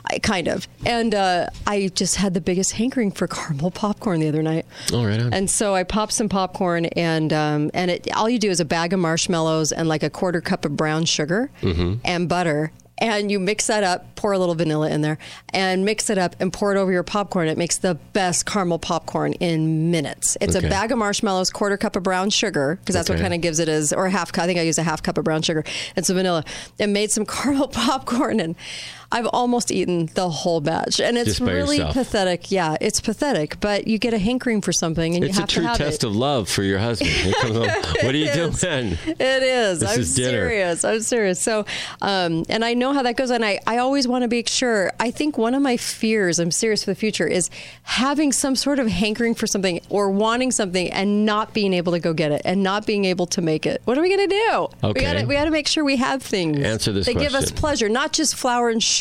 I 0.10 0.20
kind 0.20 0.48
of. 0.48 0.68
And 0.86 1.14
uh, 1.14 1.50
I 1.68 1.90
just 1.94 2.16
had 2.16 2.34
the 2.34 2.42
biggest 2.42 2.72
hankering 2.74 3.12
for 3.12 3.28
caramel 3.28 3.70
popcorn 3.72 4.20
the 4.20 4.28
other 4.30 4.42
night. 4.42 4.66
All 4.94 5.06
right. 5.06 5.22
on. 5.22 5.34
And 5.34 5.50
so 5.50 5.76
I 5.76 5.84
popped 5.84 6.14
some 6.14 6.30
popcorn, 6.30 6.86
and 6.86 7.32
um, 7.34 7.70
and 7.74 7.92
it 7.92 8.08
all 8.16 8.30
you 8.30 8.40
do 8.40 8.50
is 8.50 8.60
a 8.60 8.66
bag 8.66 8.94
of 8.94 9.00
marshmallows 9.00 9.72
and 9.72 9.88
like 9.88 10.02
a 10.04 10.10
quarter 10.10 10.42
cup 10.42 10.66
of 10.66 10.76
brown 10.76 11.06
sugar 11.06 11.52
Mm-hmm. 11.62 11.96
and 12.04 12.28
butter. 12.28 12.72
And 13.00 13.32
you 13.32 13.40
mix 13.40 13.68
that 13.68 13.84
up, 13.84 14.16
pour 14.16 14.32
a 14.34 14.40
little 14.40 14.56
vanilla 14.56 14.90
in 14.90 15.02
there, 15.02 15.20
and 15.54 15.86
mix 15.86 16.10
it 16.10 16.18
up 16.18 16.36
and 16.40 16.52
pour 16.52 16.76
it 16.76 16.80
over 16.80 16.92
your 16.92 17.04
popcorn. 17.04 17.48
It 17.48 17.58
makes 17.58 17.78
the 17.78 17.94
best 18.14 18.46
caramel 18.48 18.80
popcorn 18.80 19.34
in 19.34 19.92
minutes. 19.92 20.36
It's 20.42 20.56
Okay. 20.56 20.66
a 20.66 20.70
bag 20.70 20.92
of 20.92 20.98
marshmallows, 20.98 21.52
quarter 21.52 21.78
cup 21.78 21.96
of 21.96 22.02
brown 22.02 22.32
sugar, 22.32 22.80
because 22.82 22.96
that's 22.96 23.08
what 23.10 23.20
kind 23.20 23.36
of 23.36 23.42
gives 23.42 23.60
it 23.60 23.70
is, 23.70 23.94
or 23.94 24.08
a 24.08 24.10
half 24.10 24.32
cup. 24.32 24.46
I 24.46 24.48
think 24.48 24.58
I 24.60 24.64
use 24.64 24.80
a 24.80 24.84
half 24.84 25.04
cup 25.04 25.18
of 25.20 25.26
brown 25.26 25.44
sugar 25.44 25.64
and 25.96 26.06
some 26.06 26.16
vanilla, 26.16 26.44
and 26.80 26.92
made 26.92 27.12
some 27.12 27.26
caramel 27.28 27.68
popcorn. 27.68 28.40
And 28.40 28.56
I've 29.12 29.28
almost 29.28 29.72
eaten 29.72 30.08
the 30.16 30.30
whole 30.30 30.60
batch. 30.60 31.00
And 31.00 31.18
it's 31.18 31.40
really 31.40 31.78
yourself. 31.78 31.94
pathetic. 31.94 32.52
Yeah, 32.52 32.76
it's 32.82 33.00
pathetic, 33.00 33.60
but 33.60 33.88
you 33.88 33.98
get 33.98 34.14
a 34.14 34.18
hankering 34.18 34.62
for 34.62 34.74
something 34.74 35.16
and 35.16 35.24
it's 35.24 35.36
you 35.36 35.40
a 35.40 35.42
have 35.42 35.50
true 35.50 35.64
to 35.64 35.68
have 35.70 35.78
test 35.78 36.04
it. 36.04 36.08
of 36.08 36.16
love 36.16 36.50
for 36.50 36.64
your 36.64 36.80
husband. 36.80 37.10
Home, 37.12 37.54
what 38.02 38.04
are 38.04 38.18
you 38.18 38.26
is. 38.28 38.60
doing? 38.60 38.98
It 39.08 39.44
is. 39.44 39.80
This 39.80 39.94
I'm 39.94 40.00
is 40.02 40.16
dinner. 40.16 40.30
serious. 40.30 40.84
I'm 40.84 41.02
serious. 41.02 41.42
So, 41.42 41.66
um, 42.02 42.44
and 42.50 42.66
I 42.66 42.74
know 42.74 42.92
how 42.92 43.04
that 43.04 43.16
goes. 43.16 43.32
And 43.32 43.46
I, 43.46 43.60
I 43.66 43.78
always 43.78 44.08
want 44.08 44.24
to 44.24 44.28
make 44.28 44.50
sure. 44.50 44.92
I 45.00 45.12
think 45.12 45.38
one 45.38 45.54
of 45.54 45.62
my 45.62 45.78
fears, 45.78 46.38
I'm 46.40 46.52
serious 46.52 46.84
for 46.84 46.92
the 46.92 46.96
future, 46.96 47.28
is 47.28 47.50
having 47.84 48.34
some 48.34 48.56
sort 48.58 48.80
of 48.80 48.88
hankering 48.88 49.36
for 49.36 49.48
something 49.48 49.80
or 49.90 50.12
wanting 50.12 50.52
something 50.52 50.92
and 50.92 51.26
not 51.26 51.54
being 51.54 51.74
able 51.74 51.94
to 51.94 52.00
go 52.00 52.14
get 52.14 52.32
it 52.32 52.42
and 52.44 52.62
not 52.62 52.86
being 52.86 53.06
able 53.06 53.28
to 53.28 53.42
make 53.42 53.66
it. 53.66 53.82
What 53.86 53.98
are 53.98 54.02
we 54.02 54.10
going 54.10 54.30
to 54.30 54.36
do? 54.36 54.88
Okay. 54.90 55.00
We 55.00 55.02
got 55.02 55.28
we 55.28 55.36
to 55.38 55.52
make 55.52 55.68
sure 55.68 55.86
we 55.86 55.96
have 55.96 56.22
things 56.22 56.60
Answer 56.60 56.92
this 56.92 57.06
that 57.06 57.18
give 57.18 57.36
us 57.36 57.52
pleasure, 57.52 57.88
not 57.88 58.12
just 58.12 58.36
flour 58.36 58.70
and 58.70 58.84
sugar 58.84 58.97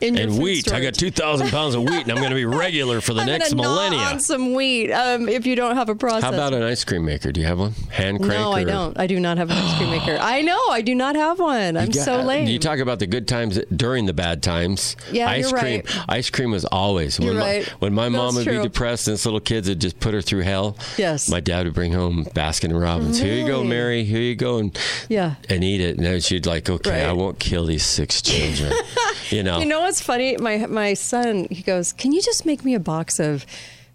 in 0.00 0.14
your 0.14 0.22
And 0.24 0.32
food 0.34 0.42
wheat. 0.42 0.72
I 0.72 0.80
got 0.80 0.94
2,000 0.94 1.48
pounds 1.50 1.74
of 1.74 1.82
wheat, 1.82 2.02
and 2.02 2.10
I'm 2.12 2.16
going 2.18 2.30
to 2.30 2.34
be 2.36 2.44
regular 2.44 3.00
for 3.00 3.14
the 3.14 3.20
I'm 3.20 3.26
next 3.26 3.50
gonna 3.52 3.62
gnaw 3.62 3.74
millennia. 3.74 3.98
on 4.00 4.20
some 4.20 4.54
wheat 4.54 4.92
um, 4.92 5.28
if 5.28 5.46
you 5.46 5.56
don't 5.56 5.76
have 5.76 5.88
a 5.88 5.94
process. 5.94 6.24
How 6.24 6.32
about 6.32 6.54
an 6.54 6.62
ice 6.62 6.84
cream 6.84 7.04
maker? 7.04 7.32
Do 7.32 7.40
you 7.40 7.46
have 7.46 7.58
one? 7.58 7.72
Hand 7.90 8.18
crank? 8.18 8.40
No, 8.40 8.52
I 8.52 8.62
or- 8.62 8.64
don't. 8.66 8.98
I 8.98 9.06
do 9.06 9.18
not 9.20 9.38
have 9.38 9.50
an 9.50 9.56
ice 9.58 9.76
cream 9.78 9.90
maker. 9.90 10.16
I 10.20 10.42
know. 10.42 10.60
I 10.70 10.82
do 10.82 10.94
not 10.94 11.16
have 11.16 11.38
one. 11.38 11.76
I'm 11.76 11.90
got- 11.90 12.04
so 12.04 12.22
lame. 12.22 12.46
You 12.48 12.58
talk 12.58 12.78
about 12.78 12.98
the 12.98 13.06
good 13.06 13.28
times 13.28 13.58
during 13.74 14.06
the 14.06 14.12
bad 14.14 14.42
times. 14.42 14.96
Yeah, 15.10 15.28
ice 15.30 15.50
you're 15.50 15.58
cream. 15.58 15.82
right. 15.86 15.98
Ice 16.08 16.30
cream 16.30 16.50
was 16.50 16.64
always 16.66 17.18
You're 17.18 17.34
when, 17.34 17.42
right. 17.42 17.66
my, 17.66 17.72
when 17.78 17.94
my 17.94 18.08
mom 18.08 18.34
would 18.36 18.44
true. 18.44 18.58
be 18.58 18.62
depressed 18.62 19.08
and 19.08 19.14
this 19.14 19.24
little 19.24 19.40
kids 19.40 19.68
would 19.68 19.80
just 19.80 19.98
put 20.00 20.14
her 20.14 20.22
through 20.22 20.42
hell. 20.42 20.76
Yes. 20.98 21.28
My 21.28 21.40
dad 21.40 21.66
would 21.66 21.74
bring 21.74 21.92
home 21.92 22.24
Baskin 22.26 22.64
and 22.70 22.80
Robbins. 22.80 23.18
Here 23.18 23.34
you 23.34 23.46
go, 23.46 23.62
Mary. 23.64 24.04
Here 24.04 24.20
you 24.20 24.34
go, 24.36 24.58
and 24.58 24.76
yeah. 25.08 25.34
and 25.48 25.62
eat 25.64 25.80
it. 25.80 25.96
And 25.96 26.04
then 26.06 26.20
she'd 26.20 26.46
like, 26.46 26.68
okay, 26.70 27.04
I 27.04 27.12
won't 27.12 27.38
kill 27.38 27.66
these 27.66 27.84
six 27.84 28.20
children. 28.22 28.72
you 29.30 29.42
know. 29.42 29.58
You 29.58 29.66
know 29.66 29.80
what's 29.80 30.00
funny? 30.00 30.36
My 30.36 30.66
my 30.66 30.94
son, 30.94 31.46
he 31.50 31.62
goes, 31.62 31.92
"Can 31.92 32.12
you 32.12 32.22
just 32.22 32.46
make 32.46 32.64
me 32.64 32.74
a 32.74 32.80
box 32.80 33.18
of 33.18 33.46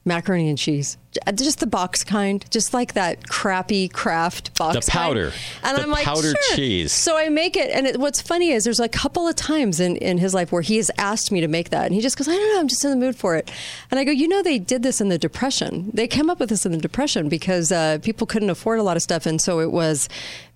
macaroni 0.03 0.49
and 0.49 0.57
cheese? 0.57 0.97
Just 1.35 1.59
the 1.59 1.67
box 1.67 2.03
kind, 2.03 2.43
just 2.49 2.73
like 2.73 2.93
that 2.93 3.27
crappy 3.27 3.87
Kraft 3.87 4.57
box. 4.57 4.85
The 4.85 4.91
powder. 4.91 5.29
kind." 5.31 5.41
And 5.63 5.77
The 5.77 5.83
I'm 5.83 5.89
like, 5.91 6.05
powdered 6.05 6.35
sure. 6.41 6.55
cheese. 6.55 6.91
So 6.91 7.17
I 7.17 7.29
make 7.29 7.55
it, 7.57 7.69
and 7.69 7.85
it, 7.85 7.99
what's 7.99 8.21
funny 8.21 8.51
is 8.51 8.63
there's 8.63 8.79
a 8.79 8.89
couple 8.89 9.27
of 9.27 9.35
times 9.35 9.79
in 9.79 9.97
in 9.97 10.17
his 10.17 10.33
life 10.33 10.51
where 10.51 10.61
he 10.61 10.77
has 10.77 10.89
asked 10.97 11.31
me 11.31 11.41
to 11.41 11.47
make 11.47 11.69
that, 11.69 11.85
and 11.85 11.93
he 11.93 12.01
just 12.01 12.17
goes, 12.17 12.27
"I 12.27 12.31
don't 12.31 12.53
know, 12.53 12.59
I'm 12.61 12.67
just 12.67 12.83
in 12.85 12.91
the 12.91 12.97
mood 12.97 13.15
for 13.15 13.35
it." 13.35 13.51
And 13.91 13.99
I 13.99 14.03
go, 14.03 14.11
"You 14.11 14.27
know, 14.27 14.41
they 14.41 14.57
did 14.57 14.83
this 14.83 15.01
in 15.01 15.09
the 15.09 15.17
Depression. 15.17 15.91
They 15.93 16.07
came 16.07 16.29
up 16.29 16.39
with 16.39 16.49
this 16.49 16.65
in 16.65 16.71
the 16.71 16.77
Depression 16.77 17.27
because 17.29 17.71
uh, 17.71 17.99
people 18.01 18.25
couldn't 18.25 18.49
afford 18.49 18.79
a 18.79 18.83
lot 18.83 18.95
of 18.97 19.03
stuff, 19.03 19.25
and 19.25 19.39
so 19.41 19.59
it 19.59 19.71
was." 19.71 20.09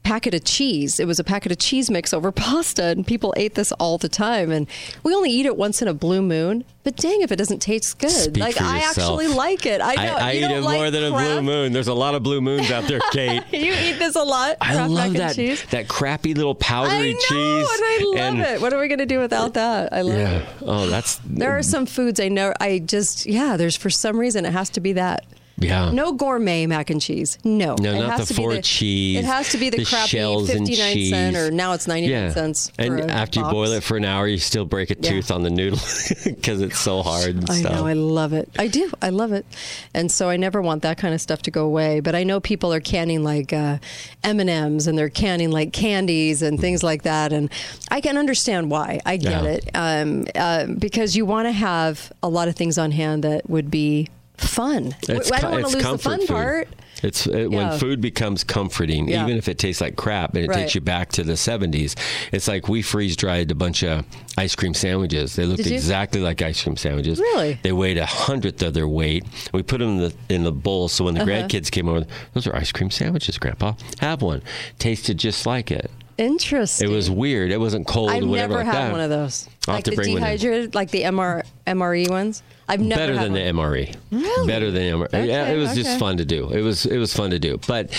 Packet 0.06 0.34
of 0.36 0.44
cheese. 0.46 1.00
It 1.00 1.06
was 1.08 1.20
a 1.20 1.24
packet 1.24 1.52
of 1.52 1.58
cheese 1.58 1.89
mix 1.89 2.13
over 2.13 2.32
pasta, 2.32 2.86
and 2.86 3.06
people 3.06 3.34
ate 3.36 3.56
this 3.56 3.72
all 3.74 3.98
the 3.98 4.08
time. 4.08 4.52
And 4.52 4.68
we 5.04 5.13
only 5.13 5.32
eat 5.32 5.46
it 5.46 5.58
once 5.58 5.82
in 5.82 5.88
a 5.88 5.94
blue 5.94 6.22
moon. 6.22 6.63
But 6.84 6.96
dang, 6.96 7.22
if 7.22 7.32
it 7.32 7.38
doesn't 7.38 7.63
taste 7.63 7.98
good, 7.98 8.12
Speak 8.12 8.38
like 8.38 8.62
I 8.62 8.78
actually 8.80 9.28
like 9.28 9.65
it. 9.65 9.82
I 9.82 9.96
know 9.96 10.15
I, 10.18 10.32
you 10.34 10.46
eat 10.46 10.52
it 10.52 10.62
like 10.62 10.78
more 10.78 10.91
than 10.91 11.04
a 11.06 11.10
blue 11.10 11.41
moon. 11.41 11.74
There's 11.74 11.88
a 11.88 11.94
lot 11.96 12.13
of 12.13 12.22
blue 12.22 12.39
moons 12.41 12.70
out 12.70 12.84
there, 12.84 13.00
Kate. 13.12 13.41
you 13.52 13.74
eat 13.74 13.98
this 13.98 14.15
a 14.15 14.22
lot. 14.24 14.58
I 14.62 14.86
love 14.86 15.13
that 15.13 15.36
cheese. 15.36 15.65
that 15.72 15.88
crappy 15.88 16.36
little 16.36 16.54
powdery 16.54 17.10
I 17.10 17.12
know, 17.13 17.20
cheese. 17.20 17.70
and 17.72 17.82
I 17.84 18.02
love 18.06 18.18
and- 18.20 18.39
it. 18.41 18.62
What 18.62 18.72
are 18.74 18.80
we 18.80 18.88
going 18.88 19.00
to 19.00 19.08
do 19.08 19.18
without 19.20 19.56
that? 19.56 19.91
I 19.91 20.02
love 20.04 20.13
it. 20.15 20.20
Yeah. 20.20 20.50
Oh, 20.62 20.88
that's 20.88 21.20
There 21.26 21.58
are 21.58 21.63
some 21.63 21.88
foods 21.88 22.20
I 22.20 22.28
know. 22.28 22.54
I 22.60 22.78
just 22.80 23.26
yeah. 23.26 23.58
There's 23.58 23.76
for 23.76 23.89
some 23.89 24.18
reason 24.20 24.46
it 24.46 24.54
has 24.54 24.70
to 24.72 24.80
be 24.80 24.94
that. 24.94 25.26
Yeah. 25.58 25.89
No 25.91 26.12
gourmet 26.13 26.65
mac 26.65 26.89
and 26.89 27.02
cheese. 27.02 27.38
No. 27.44 27.76
No, 27.80 27.94
It 27.94 28.00
not 28.00 28.20
has 28.20 28.28
the 28.28 28.34
to 28.34 28.39
be 28.39 28.44
four 28.44 28.62
cheese. 28.62 29.20
It 29.20 29.26
has 29.26 29.50
to 29.50 29.58
be 29.58 29.70
the, 29.70 29.86
crappy 29.86 30.08
shells 30.10 30.50
and 30.50 30.68
59 30.68 30.94
cheese. 30.94 31.10
cent 31.10 31.36
or 31.38 31.52
now 31.52 31.74
it's 31.74 31.88
99 31.88 32.10
yeah. 32.12 32.30
cents. 32.34 32.72
And 32.78 33.10
after 33.10 33.39
you 33.39 33.46
boil 33.50 33.72
it 33.72 33.84
for 33.84 33.96
an 33.98 34.06
hour, 34.06 34.28
you 34.28 34.38
still 34.38 34.65
break 34.65 34.91
a 34.91 34.96
Yeah. 35.00 35.10
tooth 35.12 35.32
on 35.32 35.44
the 35.44 35.50
noodle 35.50 35.80
because 36.26 36.62
it's 36.62 36.80
so 36.80 37.02
hard 37.04 37.36
and 37.36 37.50
I 37.50 37.62
know, 37.62 37.86
I 37.88 37.94
love 37.94 38.34
it. 38.34 38.50
I 38.60 38.68
do. 38.68 38.91
I 39.02 39.10
love 39.10 39.32
it. 39.32 39.46
And 39.94 40.12
so 40.12 40.30
I 40.30 40.38
never 40.38 40.62
want 40.62 40.82
that 40.84 40.98
kind 40.98 41.13
of 41.13 41.22
stuff 41.22 41.41
to 41.44 41.52
go 41.52 41.65
away. 41.65 42.00
But 42.00 42.15
I 42.15 42.24
know 42.24 42.39
people 42.39 42.74
are 42.74 42.80
canning 42.82 43.24
like 43.24 43.54
uh, 43.54 43.78
M 44.24 44.39
and 44.39 44.50
M's 44.50 44.88
and 44.88 44.98
they're 44.98 45.10
canning 45.10 45.52
like 45.52 45.72
candies 45.74 46.41
and 46.41 46.60
things 46.60 46.84
like 46.84 47.04
that. 47.04 47.32
And 47.32 47.50
I 47.89 48.02
can 48.02 48.18
understand 48.18 48.70
why. 48.70 49.00
I 49.06 49.18
get 49.18 49.44
Yeah. 49.44 49.50
it 49.50 49.70
um, 49.74 50.26
uh, 50.36 50.65
because 50.78 51.15
you 51.15 51.26
want 51.26 51.48
to 51.48 51.52
have 51.54 52.12
a 52.22 52.28
lot 52.30 52.48
of 52.48 52.56
things 52.56 52.78
on 52.78 52.91
hand 52.91 53.24
that 53.24 53.50
would 53.50 53.72
be 53.72 54.10
fun. 54.38 54.95
It's 55.08 55.32
I 55.32 55.39
don't 55.41 55.52
want 55.52 55.67
to 55.67 55.74
lose 55.78 55.84
the 55.86 55.98
fun 55.98 56.19
food. 56.19 56.28
part. 56.28 56.67
It's 57.04 57.28
it, 57.28 57.52
Yeah. 57.52 57.69
when 57.71 57.78
food 57.80 58.02
becomes 58.02 58.43
comforting, 58.43 59.10
Yeah. 59.10 59.24
even 59.26 59.38
if 59.38 59.48
it 59.50 59.58
tastes 59.58 59.82
like 59.82 59.95
crap 59.95 60.34
and 60.34 60.45
it 60.45 60.48
Right. 60.48 60.60
takes 60.62 60.76
you 60.76 60.82
back 60.82 61.12
to 61.13 61.24
the 61.24 61.36
70s. 61.36 61.95
It's 62.32 62.48
like 62.48 62.67
we 62.69 62.82
freeze 62.82 63.15
dried 63.15 63.52
a 63.52 63.56
bunch 63.56 63.84
of 63.84 64.06
ice 64.38 64.56
cream 64.56 64.74
sandwiches. 64.74 65.36
They 65.36 65.45
looked 65.45 65.67
exactly 65.67 66.21
like 66.21 66.41
ice 66.41 66.63
cream 66.63 66.78
sandwiches. 66.78 67.19
Really? 67.19 67.60
They 67.62 67.74
weighed 67.74 67.98
a 67.98 68.06
hundredth 68.06 68.62
of 68.63 68.74
their 68.74 68.88
weight. 68.88 69.26
We 69.54 69.62
put 69.62 69.80
them 69.80 69.89
in 69.89 69.98
the 70.00 70.13
in 70.34 70.43
the 70.43 70.52
bowl. 70.54 70.88
So 70.88 71.04
when 71.06 71.13
the 71.15 71.21
Uh-huh. 71.21 71.30
grandkids 71.30 71.69
came 71.69 71.88
over, 71.89 72.06
those 72.34 72.48
are 72.48 72.56
ice 72.56 72.71
cream 72.71 72.89
sandwiches, 72.91 73.38
Grandpa. 73.38 73.74
Have 74.00 74.21
one. 74.21 74.41
Tasted 74.80 75.17
just 75.17 75.45
like 75.45 75.69
it. 75.71 75.91
Interesting. 76.17 76.89
It 76.89 76.93
was 76.93 77.10
weird. 77.12 77.51
It 77.51 77.60
wasn't 77.60 77.86
cold 77.88 78.10
I've 78.12 78.25
whatever 78.25 78.54
never 78.54 78.63
like 78.63 78.73
had 78.73 78.86
that. 78.86 78.91
one 78.91 79.01
of 79.01 79.10
those. 79.10 79.47
I'll 79.67 79.73
have 79.73 79.78
like 79.80 79.84
to 79.86 79.89
the 79.91 79.95
bring 79.97 80.13
one 80.13 80.21
dehydrated, 80.21 80.73
like 80.75 80.91
the 80.91 81.01
MR, 81.04 81.43
MRE 81.67 82.10
ones. 82.10 82.41
I've 82.67 82.80
never 82.80 82.99
better 83.01 83.13
than 83.15 83.34
one. 83.34 83.34
the 83.34 83.39
MRE. 83.39 83.95
Really? 84.12 84.47
Better 84.47 84.71
than 84.71 84.82
MRE. 84.84 85.28
yeah, 85.28 85.49
it 85.49 85.58
was 85.58 85.71
okay. 85.71 85.84
just 85.84 85.99
fun 85.99 86.17
to 86.17 86.25
do. 86.25 86.49
It 86.51 86.62
was 86.62 86.86
it 86.86 86.97
was 86.97 87.13
fun 87.13 87.32
to 87.32 87.39
do. 87.39 87.60
But 87.67 87.91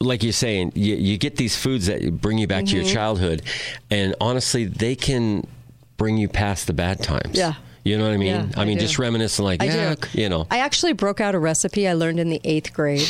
like 0.00 0.22
you're 0.22 0.32
saying, 0.32 0.72
you, 0.74 0.96
you 0.96 1.16
get 1.16 1.36
these 1.36 1.56
foods 1.56 1.86
that 1.86 2.20
bring 2.20 2.38
you 2.38 2.46
back 2.46 2.64
to 2.66 2.70
Mm-hmm. 2.74 2.76
your 2.84 2.84
childhood, 2.94 3.42
and 3.90 4.14
honestly, 4.20 4.64
they 4.64 4.94
can 4.96 5.46
bring 5.96 6.16
you 6.18 6.28
past 6.28 6.66
the 6.66 6.72
bad 6.74 7.02
times. 7.02 7.38
Yeah. 7.38 7.54
You 7.84 7.98
know 7.98 8.04
what 8.04 8.12
I 8.14 8.16
mean? 8.16 8.28
Yeah, 8.28 8.46
I 8.56 8.62
I 8.62 8.64
mean, 8.64 8.78
do. 8.78 8.84
just 8.84 8.98
reminiscing, 8.98 9.44
like, 9.44 9.62
I 9.62 9.66
yeah, 9.66 9.94
do. 9.94 10.20
you 10.20 10.28
know. 10.30 10.46
I 10.50 10.58
actually 10.58 10.94
broke 10.94 11.20
out 11.20 11.34
a 11.34 11.38
recipe 11.38 11.86
I 11.86 11.92
learned 11.92 12.18
in 12.18 12.30
the 12.30 12.40
eighth 12.42 12.72
grade. 12.72 13.06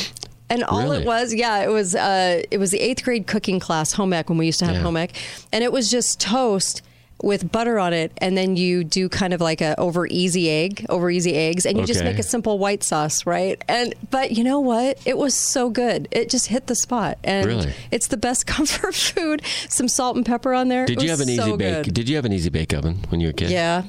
And 0.49 0.63
all 0.63 0.83
Really? 0.83 0.97
it 0.99 1.05
was, 1.05 1.33
yeah, 1.33 1.63
it 1.63 1.69
was 1.69 1.95
uh, 1.95 2.43
it 2.51 2.57
was 2.59 2.71
the 2.71 2.79
eighth 2.79 3.03
grade 3.03 3.25
cooking 3.27 3.59
class, 3.59 3.93
home 3.93 4.13
ec, 4.13 4.29
when 4.29 4.37
we 4.37 4.45
used 4.45 4.59
to 4.59 4.65
have 4.65 4.75
Yeah. 4.75 4.81
home 4.83 4.97
ec, 4.97 5.11
and 5.51 5.63
it 5.63 5.71
was 5.71 5.89
just 5.89 6.19
toast 6.19 6.81
with 7.23 7.49
butter 7.49 7.79
on 7.79 7.93
it, 7.93 8.11
and 8.17 8.37
then 8.37 8.57
you 8.57 8.83
do 8.83 9.07
kind 9.07 9.33
of 9.33 9.39
like 9.41 9.61
a 9.61 9.79
over 9.79 10.05
easy 10.07 10.49
egg, 10.49 10.85
over 10.89 11.09
easy 11.09 11.33
eggs, 11.33 11.65
and 11.65 11.77
you 11.79 11.85
just 11.85 12.03
make 12.03 12.19
a 12.19 12.23
simple 12.23 12.59
white 12.59 12.83
sauce, 12.83 13.25
right? 13.25 13.59
And 13.69 13.95
but 14.11 14.31
you 14.33 14.43
know 14.43 14.59
what? 14.59 14.99
It 15.05 15.17
was 15.17 15.33
so 15.33 15.69
good. 15.69 16.07
It 16.11 16.29
just 16.29 16.47
hit 16.47 16.67
the 16.67 16.75
spot, 16.75 17.17
and 17.23 17.45
Really? 17.47 17.73
it's 17.89 18.07
the 18.07 18.17
best 18.17 18.45
comfort 18.55 18.93
food. 18.93 19.41
Some 19.69 19.87
salt 19.87 20.15
and 20.17 20.25
pepper 20.25 20.53
on 20.53 20.67
there. 20.67 20.85
Did 20.85 21.01
you 21.01 21.09
have 21.09 21.21
an 21.21 21.29
easy 21.29 21.37
so 21.41 21.57
bake? 21.57 21.85
good. 21.85 21.93
Did 21.93 22.09
you 22.09 22.17
have 22.17 22.25
an 22.25 22.33
easy 22.33 22.49
bake 22.49 22.73
oven 22.73 22.99
when 23.09 23.19
you 23.21 23.27
were 23.27 23.31
a 23.31 23.33
kid? 23.33 23.49
Yeah, 23.49 23.83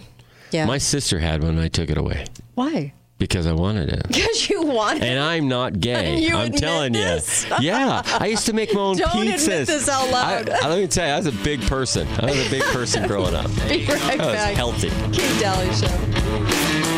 yeah. 0.53 0.65
My 0.65 0.79
sister 0.79 1.19
had 1.19 1.43
one. 1.43 1.51
and 1.57 1.61
I 1.61 1.69
took 1.69 1.91
it 1.91 1.99
away 1.99 2.25
Why? 2.55 2.93
Because 3.19 3.47
I 3.47 3.53
wanted 3.53 3.89
it. 3.89 4.07
Because 4.09 4.51
you 4.51 4.63
want. 4.63 5.03
And 5.03 5.19
I'm 5.19 5.49
not 5.49 5.81
gay. 5.81 6.19
You 6.19 6.37
I'm 6.37 6.53
telling 6.53 6.93
this? 6.93 7.47
you. 7.49 7.57
Yeah, 7.61 8.03
I 8.05 8.27
used 8.27 8.45
to 8.47 8.53
make 8.53 8.75
my 8.75 8.81
own 8.81 8.97
Don't 8.99 9.09
pizzas. 9.11 9.43
admit 9.45 9.67
this 9.69 9.89
out 9.89 10.11
loud. 10.11 10.51
I, 10.51 10.59
I- 10.65 10.69
let 10.69 10.79
me 10.79 10.87
tell 10.87 11.07
you, 11.07 11.15
I 11.15 11.17
was 11.17 11.27
a 11.27 11.33
big 11.45 11.63
person. 11.63 12.07
I 12.21 12.27
was 12.27 12.47
a 12.47 12.51
big 12.51 12.63
person 12.65 13.07
growing 13.09 13.35
up. 13.35 13.47
Be 13.69 13.87
right 13.87 14.03
I 14.21 14.27
was 14.27 14.35
back. 14.35 14.55
healthy. 14.55 14.91
Kate 15.13 15.41
Dalley 15.41 15.73
Show. 15.75 16.97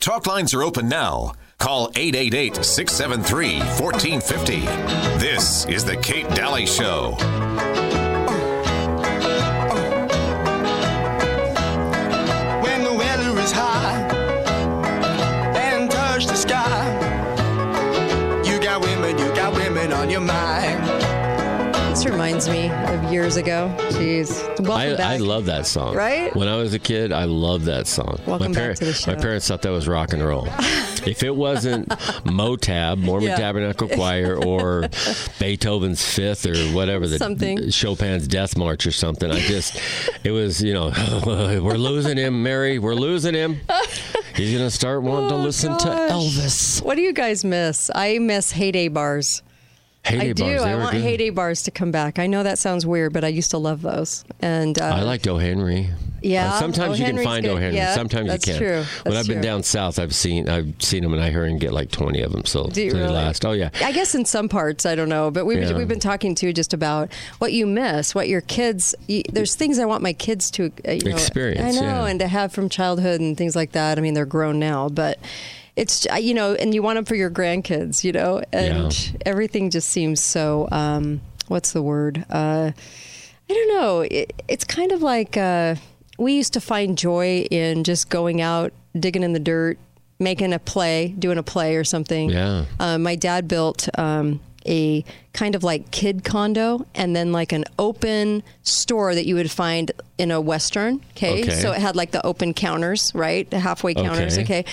Talk 0.00 0.26
lines 0.26 0.54
are 0.54 0.62
open 0.62 0.88
now. 0.88 1.34
Call 1.60 1.90
888 1.94 2.64
673 2.64 3.58
1450. 3.58 4.60
This 5.18 5.66
is 5.66 5.84
The 5.84 5.94
Kate 5.94 6.26
Dalley 6.30 6.64
Show. 6.64 7.10
when 12.62 12.82
the 12.82 12.94
weather 12.94 13.38
is 13.38 13.52
high 13.52 14.00
and 15.54 15.90
touch 15.90 16.26
the 16.26 16.34
sky. 16.34 16.96
You 18.42 18.58
got 18.58 18.80
women, 18.80 19.18
you 19.18 19.26
got 19.34 19.54
women 19.54 19.92
on 19.92 20.08
your 20.08 20.22
mind. 20.22 20.89
This 22.00 22.10
reminds 22.10 22.48
me 22.48 22.70
of 22.70 23.12
years 23.12 23.36
ago. 23.36 23.70
Jeez. 23.90 24.42
Welcome 24.58 24.70
I, 24.70 24.96
back. 24.96 25.00
I 25.00 25.16
love 25.18 25.44
that 25.44 25.66
song. 25.66 25.94
Right? 25.94 26.34
When 26.34 26.48
I 26.48 26.56
was 26.56 26.72
a 26.72 26.78
kid, 26.78 27.12
I 27.12 27.24
loved 27.24 27.66
that 27.66 27.86
song. 27.86 28.18
Welcome 28.24 28.52
my 28.52 28.58
back 28.68 28.76
to 28.76 28.86
the 28.86 28.94
show. 28.94 29.12
My 29.14 29.20
parents 29.20 29.46
thought 29.46 29.60
that 29.60 29.70
was 29.70 29.86
rock 29.86 30.14
and 30.14 30.24
roll. 30.24 30.46
if 31.06 31.22
it 31.22 31.36
wasn't 31.36 31.90
Motab, 32.24 32.96
Mormon 32.96 33.28
Yeah. 33.28 33.36
Tabernacle 33.36 33.86
Choir, 33.86 34.34
or 34.42 34.88
Beethoven's 35.38 36.02
Fifth, 36.02 36.46
or 36.46 36.56
whatever 36.74 37.06
the 37.06 37.18
Something. 37.18 37.68
Chopin's 37.70 38.26
Death 38.26 38.56
March 38.56 38.86
or 38.86 38.92
something, 38.92 39.30
I 39.30 39.40
just 39.40 39.78
it 40.24 40.30
was 40.30 40.62
you 40.62 40.72
know 40.72 40.92
we're 41.62 41.74
losing 41.76 42.16
him, 42.16 42.42
Mary. 42.42 42.78
We're 42.78 42.94
losing 42.94 43.34
him. 43.34 43.60
He's 44.34 44.56
gonna 44.56 44.70
start 44.70 45.02
wanting 45.02 45.28
to 45.28 45.34
Oh, 45.34 45.42
listen 45.42 45.76
to. 45.76 45.86
Elvis. 45.86 46.82
What 46.82 46.94
do 46.94 47.02
you 47.02 47.12
guys 47.12 47.44
miss? 47.44 47.90
I 47.94 48.18
miss 48.20 48.52
heyday 48.52 48.88
bars. 48.88 49.42
Heyday 50.04 50.30
I 50.30 50.32
do. 50.32 50.42
bars, 50.44 50.62
I 50.62 50.74
want 50.76 50.92
good. 50.92 51.02
heyday 51.02 51.30
bars 51.30 51.62
to 51.64 51.70
come 51.70 51.90
back. 51.90 52.18
I 52.18 52.26
know 52.26 52.42
that 52.42 52.58
sounds 52.58 52.86
weird, 52.86 53.12
but 53.12 53.22
I 53.22 53.28
used 53.28 53.50
to 53.50 53.58
love 53.58 53.82
those. 53.82 54.24
And 54.40 54.78
uh, 54.80 54.84
I 54.86 55.02
liked 55.02 55.26
O. 55.28 55.36
Henry. 55.36 55.88
Yeah, 56.22 56.52
Uh, 56.54 56.58
sometimes 56.58 56.98
you 56.98 57.06
can 57.06 57.22
find 57.22 57.44
good. 57.44 57.52
O. 57.52 57.56
Henry. 57.56 57.76
Yeah, 57.76 57.94
sometimes 57.94 58.28
that's 58.28 58.46
you 58.46 58.52
can. 58.54 58.62
true. 58.62 58.84
when 59.04 59.16
I've 59.16 59.26
been 59.26 59.40
down 59.40 59.62
south, 59.62 59.98
I've 59.98 60.14
seen 60.14 60.48
I've 60.50 60.74
seen 60.78 61.02
them, 61.02 61.14
and 61.14 61.22
I 61.22 61.30
hear 61.30 61.44
and 61.44 61.58
get 61.60 61.72
like 61.72 61.90
twenty 61.90 62.20
of 62.22 62.32
them. 62.32 62.44
So 62.44 62.66
Do 62.68 62.82
you 62.82 62.92
they 62.92 62.98
really? 63.00 63.12
last. 63.14 63.44
Oh 63.46 63.52
yeah. 63.52 63.70
I 63.82 63.92
guess 63.92 64.14
in 64.14 64.24
some 64.26 64.48
parts, 64.48 64.84
I 64.84 64.94
don't 64.94 65.08
know, 65.08 65.30
but 65.30 65.46
we've, 65.46 65.62
Yeah. 65.62 65.76
we've 65.76 65.88
been 65.88 65.98
talking 66.00 66.34
too 66.34 66.52
just 66.52 66.74
about 66.74 67.10
what 67.38 67.52
you 67.54 67.66
miss, 67.66 68.14
what 68.14 68.28
your 68.28 68.42
kids. 68.42 68.94
You, 69.06 69.22
there's 69.32 69.54
things 69.54 69.78
I 69.78 69.86
want 69.86 70.02
my 70.02 70.12
kids 70.12 70.50
to 70.52 70.72
uh, 70.86 70.92
you 70.92 71.04
know, 71.04 71.10
Experience, 71.12 71.76
I 71.78 71.80
know, 71.80 71.86
yeah. 71.86 72.06
and 72.06 72.20
to 72.20 72.26
have 72.28 72.52
from 72.52 72.68
childhood 72.68 73.20
and 73.22 73.34
things 73.36 73.56
like 73.56 73.72
that. 73.72 73.96
I 73.96 74.02
mean, 74.02 74.12
they're 74.14 74.26
grown 74.26 74.58
now, 74.58 74.88
but 74.90 75.18
it's 75.80 76.06
you 76.20 76.34
know, 76.34 76.54
and 76.54 76.74
you 76.74 76.82
want 76.82 76.96
them 76.96 77.04
for 77.06 77.14
your 77.14 77.30
grandkids, 77.30 78.04
you 78.04 78.12
know, 78.12 78.42
and 78.52 78.92
Yeah. 78.92 79.10
everything 79.24 79.70
just 79.70 79.88
seems 79.88 80.20
so. 80.20 80.68
Um, 80.70 81.20
what's 81.48 81.72
the 81.72 81.82
word? 81.82 82.24
Uh, 82.30 82.72
I 83.48 83.52
don't 83.52 83.68
know. 83.68 84.00
It, 84.02 84.42
it's 84.46 84.64
kind 84.64 84.92
of 84.92 85.00
like 85.02 85.36
uh, 85.36 85.74
we 86.18 86.34
used 86.34 86.52
to 86.52 86.60
find 86.60 86.96
joy 86.98 87.46
in 87.50 87.82
just 87.84 88.10
going 88.10 88.40
out, 88.40 88.72
digging 88.98 89.22
in 89.22 89.32
the 89.32 89.40
dirt, 89.40 89.78
making 90.18 90.52
a 90.52 90.58
play, 90.58 91.08
doing 91.18 91.38
a 91.38 91.42
play 91.42 91.76
or 91.76 91.84
something. 91.84 92.30
Yeah. 92.30 92.66
Uh, 92.78 92.98
my 92.98 93.16
dad 93.16 93.48
built 93.48 93.88
um, 93.98 94.38
a 94.66 95.02
kind 95.32 95.54
of 95.54 95.64
like 95.64 95.90
kid 95.90 96.22
condo 96.24 96.86
and 96.94 97.16
then 97.16 97.32
like 97.32 97.52
an 97.52 97.64
open 97.78 98.42
store 98.62 99.14
that 99.14 99.26
you 99.26 99.34
would 99.34 99.50
find 99.50 99.90
in 100.18 100.30
a 100.30 100.40
Western. 100.40 101.00
Okay. 101.16 101.42
Okay. 101.42 101.50
So 101.54 101.72
it 101.72 101.80
had 101.80 101.96
like 101.96 102.10
the 102.10 102.24
open 102.24 102.52
counters, 102.54 103.10
right? 103.14 103.50
The 103.50 103.58
halfway 103.58 103.94
counters. 103.94 104.36
Okay. 104.38 104.60
Okay. 104.60 104.64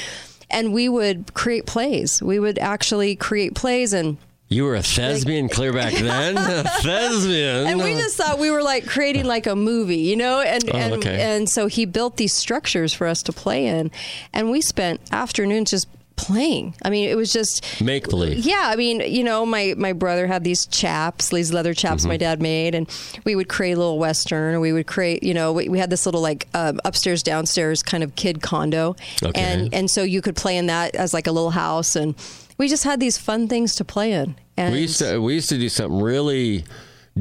And 0.50 0.74
we 0.74 0.88
would 0.90 1.34
create 1.34 1.66
plays. 1.66 2.22
We 2.22 2.40
would 2.40 2.58
actually 2.60 3.16
create 3.16 3.54
plays 3.56 3.92
and 3.94 4.18
You 4.50 4.64
were 4.64 4.76
a 4.76 4.82
thespian 4.82 5.50
clear 5.50 5.74
back 5.74 5.94
then. 5.94 6.38
a 6.38 6.64
thespian. 6.64 7.68
and 7.68 7.80
we 7.84 7.96
just 7.96 8.16
thought 8.16 8.40
we 8.40 8.50
were 8.50 8.64
like 8.64 8.86
creating 8.86 9.26
like 9.26 9.46
a 9.46 9.56
movie, 9.56 9.98
you 9.98 10.16
know, 10.16 10.40
and 10.40 10.64
Oh, 10.70 10.78
and, 10.78 10.94
okay. 10.96 11.20
and 11.22 11.50
so 11.50 11.68
he 11.68 11.86
built 11.86 12.16
these 12.18 12.34
structures 12.34 12.94
for 12.94 13.08
us 13.08 13.22
to 13.24 13.34
play 13.34 13.66
in, 13.68 13.92
and 14.34 14.50
we 14.50 14.62
spent 14.62 15.02
afternoons 15.12 15.72
just 15.72 15.88
playing. 16.18 16.76
I 16.84 16.90
mean, 16.90 17.10
it 17.10 17.16
was 17.16 17.32
just 17.32 17.64
make 17.82 18.10
believe. 18.10 18.40
yeah, 18.40 18.64
I 18.66 18.76
mean, 18.76 19.00
you 19.00 19.24
know, 19.24 19.46
my 19.46 19.74
my 19.78 19.94
brother 19.94 20.28
had 20.28 20.44
these 20.44 20.66
chaps, 20.66 21.30
these 21.30 21.54
leather 21.54 21.74
chaps 21.74 22.02
Mm-hmm. 22.02 22.10
my 22.10 22.18
dad 22.18 22.42
made, 22.42 22.76
and 22.76 22.90
we 23.24 23.36
would 23.36 23.48
create 23.48 23.74
a 23.74 23.78
little 23.78 23.98
western, 24.00 24.56
or 24.56 24.60
we 24.60 24.74
would 24.74 24.88
create, 24.88 25.24
you 25.24 25.34
know, 25.34 25.54
we, 25.54 25.70
we 25.70 25.80
had 25.80 25.90
this 25.90 26.06
little 26.06 26.22
like 26.22 26.48
um, 26.54 26.82
upstairs 26.84 27.24
downstairs 27.24 27.82
kind 27.84 28.04
of 28.04 28.16
kid 28.16 28.42
condo, 28.42 28.96
Okay. 29.24 29.40
and 29.42 29.74
and 29.74 29.90
so 29.90 30.04
you 30.04 30.22
could 30.22 30.36
play 30.36 30.58
in 30.58 30.66
that 30.68 30.96
as 30.96 31.14
like 31.14 31.28
a 31.28 31.32
little 31.32 31.52
house, 31.52 31.96
and 31.96 32.16
we 32.58 32.68
just 32.68 32.84
had 32.84 33.00
these 33.00 33.18
fun 33.18 33.48
things 33.48 33.76
to 33.76 33.86
play 33.86 34.12
in. 34.12 34.36
And 34.58 34.74
We 34.74 34.82
used 34.82 35.00
to 35.00 35.20
we 35.22 35.36
used 35.36 35.50
to 35.50 35.58
do 35.58 35.70
something 35.70 36.02
really 36.02 36.66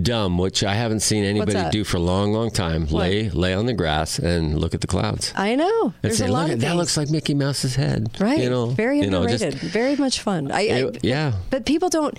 dumb, 0.03 0.39
which 0.39 0.63
I 0.65 0.75
haven't 0.75 1.01
seen 1.01 1.25
anybody 1.25 1.55
that? 1.55 1.73
do 1.73 1.85
for 1.85 1.97
a 1.97 2.01
long, 2.01 2.33
long 2.33 2.51
time. 2.51 2.87
Lay 2.87 3.31
lay 3.31 3.55
on 3.55 3.67
the 3.67 3.73
grass 3.73 4.19
and 4.19 4.59
look 4.59 4.75
at 4.75 4.81
the 4.81 4.87
clouds. 4.87 5.33
I 5.37 5.55
know. 5.55 5.83
And 5.85 5.95
There's 6.03 6.19
say, 6.19 6.27
a 6.27 6.33
lot 6.33 6.49
look, 6.49 6.59
that 6.61 6.77
looks 6.77 6.97
like 6.97 7.11
Mickey 7.11 7.35
Mouse's 7.35 7.75
head. 7.77 8.09
Right. 8.21 8.39
You 8.39 8.51
know, 8.51 8.67
very 8.67 9.01
you 9.01 9.11
know, 9.11 9.23
underrated. 9.23 9.53
just- 9.61 9.73
very 9.73 9.97
much 9.97 10.21
fun. 10.21 10.51
I, 10.53 10.61
I, 10.61 10.91
yeah. 11.03 11.33
But 11.51 11.67
people 11.67 11.89
don't 11.89 12.17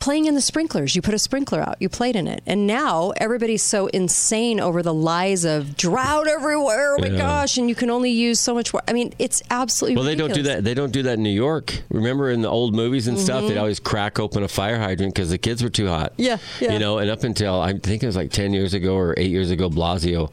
playing 0.00 0.26
in 0.26 0.34
the 0.34 0.40
sprinklers. 0.40 0.94
You 0.94 1.02
put 1.02 1.14
a 1.14 1.18
sprinkler 1.18 1.60
out. 1.60 1.76
You 1.80 1.88
played 1.88 2.14
in 2.16 2.26
it, 2.28 2.42
and 2.46 2.66
now 2.66 3.12
everybody's 3.16 3.62
so 3.62 3.86
insane 3.88 4.60
over 4.60 4.82
the 4.82 4.94
lies 4.94 5.44
of 5.44 5.76
drought 5.76 6.26
everywhere. 6.28 6.94
Oh 6.96 7.00
my 7.00 7.08
Yeah. 7.08 7.18
gosh! 7.18 7.58
And 7.58 7.68
you 7.68 7.74
can 7.74 7.90
only 7.90 8.10
use 8.10 8.40
so 8.40 8.54
much. 8.54 8.72
water. 8.72 8.84
I 8.88 8.92
mean, 8.92 9.12
it's 9.18 9.42
absolutely. 9.50 9.96
Well, 9.96 10.04
they 10.04 10.14
don't 10.14 10.32
do 10.34 10.42
that. 10.44 10.64
They 10.64 10.74
don't 10.74 10.92
do 10.92 11.02
that 11.04 11.14
in 11.14 11.22
New 11.22 11.30
York. 11.30 11.82
Remember 11.90 12.30
in 12.30 12.42
the 12.42 12.48
old 12.48 12.74
movies 12.74 13.08
and 13.08 13.18
stuff, 13.18 13.42
Mhm. 13.44 13.48
they'd 13.48 13.58
always 13.58 13.80
crack 13.80 14.18
open 14.18 14.42
a 14.42 14.48
fire 14.48 14.78
hydrant 14.78 15.14
because 15.14 15.30
the 15.30 15.38
kids 15.38 15.62
were 15.62 15.68
too 15.70 15.88
hot. 15.88 16.12
Yeah, 16.16 16.38
yeah. 16.60 16.72
You 16.72 16.78
know, 16.78 16.98
and 16.98 17.10
up 17.10 17.24
until 17.24 17.60
I 17.60 17.72
think 17.72 18.02
it 18.02 18.06
was 18.06 18.16
like 18.16 18.30
ten 18.30 18.52
years 18.52 18.74
ago 18.74 18.94
or 18.94 19.14
eight 19.16 19.30
years 19.30 19.50
ago, 19.50 19.68
Blasio 19.68 20.32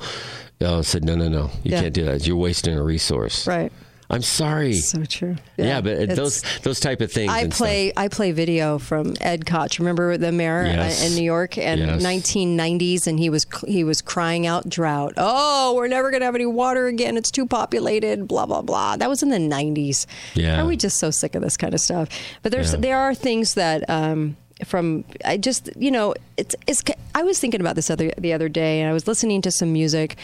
uh, 0.62 0.82
said, 0.82 1.04
"No, 1.04 1.15
no, 1.15 1.28
no, 1.28 1.49
you 1.63 1.71
Yeah. 1.71 1.82
can't 1.82 1.93
do 1.93 2.06
that. 2.06 2.25
You're 2.25 2.38
wasting 2.38 2.78
a 2.78 2.84
resource." 2.84 3.45
Right. 3.47 3.71
I'm 4.10 4.22
sorry. 4.22 4.74
So 4.74 5.04
true. 5.06 5.36
Yeah, 5.58 5.82
but 5.82 5.94
It's- 5.94 6.15
those 6.18 6.44
those 6.62 6.80
type 6.80 7.02
of 7.02 7.12
things. 7.12 7.32
I 7.32 7.48
play 7.48 7.91
I 7.98 8.08
play 8.08 8.32
video 8.34 8.78
from 8.78 9.15
Ed 9.20 9.46
Koch. 9.48 9.80
Remember 9.80 10.15
the 10.18 10.32
mayor 10.32 10.62
uh, 10.62 10.65
Yes. 10.68 11.04
in 11.08 11.15
New 11.15 11.24
York 11.24 11.58
in 11.58 11.80
Yes. 11.80 12.04
1990s, 12.04 13.08
and 13.08 13.18
he 13.20 13.30
was 13.30 13.48
he 13.68 13.84
was 13.84 14.02
crying 14.02 14.46
out 14.46 14.70
drought. 14.70 15.13
Oh, 15.18 15.74
we're 15.76 15.88
never 15.88 16.12
gonna 16.12 16.26
have 16.26 16.36
any 16.36 16.46
water 16.46 16.86
again. 16.88 17.18
It's 17.18 17.32
too 17.32 17.46
populated. 17.48 18.28
Blah 18.28 18.46
blah 18.46 18.62
blah. 18.62 18.96
That 18.98 19.10
was 19.10 19.24
in 19.24 19.30
the 19.30 19.39
90s. 19.39 20.06
Yeah. 20.36 20.62
Are 20.62 20.65
we 20.68 20.78
just 20.78 21.00
so 21.00 21.10
sick 21.10 21.34
of 21.36 21.41
this 21.41 21.58
kind 21.58 21.74
of 21.74 21.80
stuff? 21.80 22.10
But 22.44 22.52
there's 22.52 22.74
Yeah. 22.74 22.80
there 22.80 22.98
are 23.00 23.15
things 23.15 23.56
that. 23.56 23.89
Um, 23.89 24.38
from 24.63 25.04
I 25.26 25.36
just 25.36 25.70
you 25.76 25.91
know 25.91 26.13
it's 26.38 26.56
it's 26.65 26.82
I 27.13 27.24
was 27.24 27.39
thinking 27.39 27.60
about 27.60 27.76
this 27.76 27.89
other 27.89 28.13
the 28.18 28.32
other 28.32 28.48
day 28.48 28.80
and 28.80 28.89
I 28.89 28.94
was 28.94 29.06
listening 29.06 29.41
to 29.41 29.52
some 29.52 29.74
music 29.74 30.15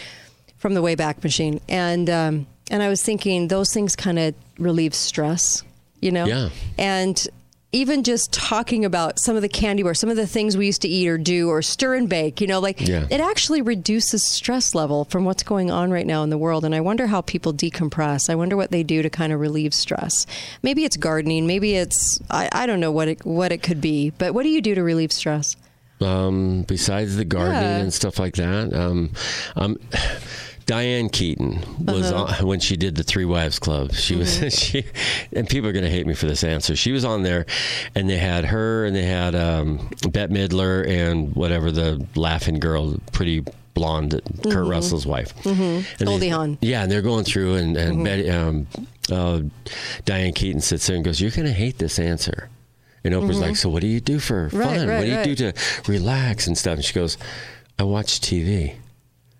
from 0.58 0.74
the 0.74 0.82
Wayback 0.82 1.22
Machine 1.22 1.60
and 1.68 2.10
um, 2.10 2.48
and 2.70 2.84
I 2.84 2.90
was 2.90 3.02
thinking 3.02 3.48
those 3.48 3.74
things 3.74 3.96
kind 3.96 4.20
of 4.20 4.36
relieve 4.60 4.94
stress 4.94 5.64
you 6.02 6.12
know 6.12 6.26
Yeah. 6.26 6.50
and 6.78 7.28
even 7.74 8.04
just 8.04 8.34
talking 8.34 8.84
about 8.84 9.18
some 9.18 9.38
of 9.38 9.42
the 9.42 9.48
candy 9.48 9.82
bars, 9.82 9.98
some 9.98 10.10
of 10.10 10.18
the 10.18 10.28
things 10.28 10.58
we 10.58 10.66
used 10.66 10.82
to 10.82 10.90
eat 10.90 11.08
or 11.08 11.18
do 11.18 11.48
or 11.48 11.62
stir 11.62 11.96
and 11.96 12.10
bake, 12.10 12.42
you 12.42 12.48
know, 12.48 12.60
like 12.60 12.86
Yeah. 12.86 13.08
it 13.10 13.22
actually 13.22 13.62
reduces 13.62 14.28
stress 14.28 14.76
level 14.76 15.06
from 15.06 15.24
what's 15.24 15.42
going 15.42 15.72
on 15.72 15.90
right 15.90 16.06
now 16.06 16.22
in 16.24 16.30
the 16.30 16.38
world. 16.38 16.66
And 16.66 16.76
I 16.76 16.82
wonder 16.82 17.08
how 17.08 17.22
people 17.22 17.54
decompress. 17.54 18.30
I 18.30 18.36
wonder 18.36 18.58
what 18.58 18.72
they 18.72 18.84
do 18.84 19.02
to 19.02 19.10
kind 19.10 19.32
of 19.32 19.40
relieve 19.40 19.74
stress. 19.74 20.28
Maybe 20.62 20.84
it's 20.84 20.98
gardening. 20.98 21.48
Maybe 21.48 21.76
it's 21.76 22.20
I, 22.30 22.50
I 22.52 22.66
don't 22.66 22.82
know 22.82 22.92
what 22.92 23.08
it 23.08 23.26
what 23.26 23.54
it 23.54 23.64
could 23.64 23.80
be. 23.80 24.10
But 24.10 24.34
what 24.34 24.44
do 24.44 24.50
you 24.50 24.60
do 24.62 24.76
to 24.76 24.84
relieve 24.84 25.14
stress? 25.14 25.56
um, 26.02 26.64
besides 26.64 27.16
the 27.16 27.24
gardening 27.24 27.62
Yeah. 27.62 27.78
and 27.78 27.94
stuff 27.94 28.20
like 28.20 28.36
that. 28.36 28.74
Um, 28.74 29.12
um, 29.56 29.78
Diane 30.66 31.10
Keaton 31.10 31.64
was 31.86 32.12
Uh-huh. 32.12 32.38
on, 32.42 32.48
when 32.48 32.60
she 32.60 32.78
did 32.78 32.96
the 32.96 33.04
Three 33.04 33.26
Wives 33.26 33.60
Club. 33.60 33.94
She 33.94 34.16
was 34.16 34.30
Mm-hmm. 34.38 34.50
she, 34.50 34.86
and 35.34 35.48
people 35.50 35.70
are 35.70 35.74
going 35.74 35.84
to 35.86 35.92
hate 35.92 36.08
me 36.08 36.14
for 36.14 36.28
this 36.28 36.44
answer. 36.44 36.76
She 36.76 36.92
was 36.92 37.04
on 37.06 37.24
there, 37.24 37.46
and 37.96 38.10
they 38.10 38.18
had 38.18 38.46
her, 38.46 38.86
and 38.86 38.96
they 38.96 39.04
had 39.06 39.36
um, 39.36 39.90
Bette 40.10 40.34
Midler, 40.34 40.88
and 40.88 41.36
whatever 41.36 41.72
the 41.72 42.06
laughing 42.16 42.60
girl, 42.60 42.96
pretty 43.12 43.44
blonde, 43.74 44.12
Kurt 44.44 44.66
Mhm. 44.66 44.70
Russell's 44.70 45.06
wife. 45.06 45.34
Mm-hmm. 45.44 46.04
Goldie 46.06 46.30
Hawn. 46.30 46.58
Yeah, 46.62 46.84
and 46.84 46.92
they're 46.92 47.02
going 47.02 47.24
through, 47.26 47.56
and 47.56 47.76
and 47.78 47.98
Mhm. 48.00 48.04
Betty, 48.04 48.30
um, 48.30 48.68
uh, 49.12 49.42
Diane 50.06 50.34
Keaton 50.34 50.62
sits 50.62 50.88
there 50.88 50.96
and 50.96 51.04
goes, 51.06 51.20
"You're 51.22 51.32
going 51.32 51.48
to 51.48 51.54
hate 51.54 51.78
this 51.80 51.98
answer." 52.00 52.50
And 53.04 53.14
Oprah's 53.16 53.40
like, 53.40 53.56
"So 53.56 53.68
what 53.70 53.82
do 53.82 53.88
you 53.88 54.00
do 54.00 54.20
for 54.20 54.44
Right, 54.54 54.78
fun? 54.78 54.88
right, 54.88 54.98
what 54.98 55.06
do 55.06 55.10
you 55.10 55.16
right. 55.18 55.26
do 55.26 55.36
to 55.36 55.54
relax 55.88 56.46
and 56.48 56.58
stuff?" 56.58 56.76
And 56.76 56.86
she 56.86 56.94
goes, 56.94 57.18
"I 57.80 57.84
watch 57.84 58.20
TV." 58.22 58.74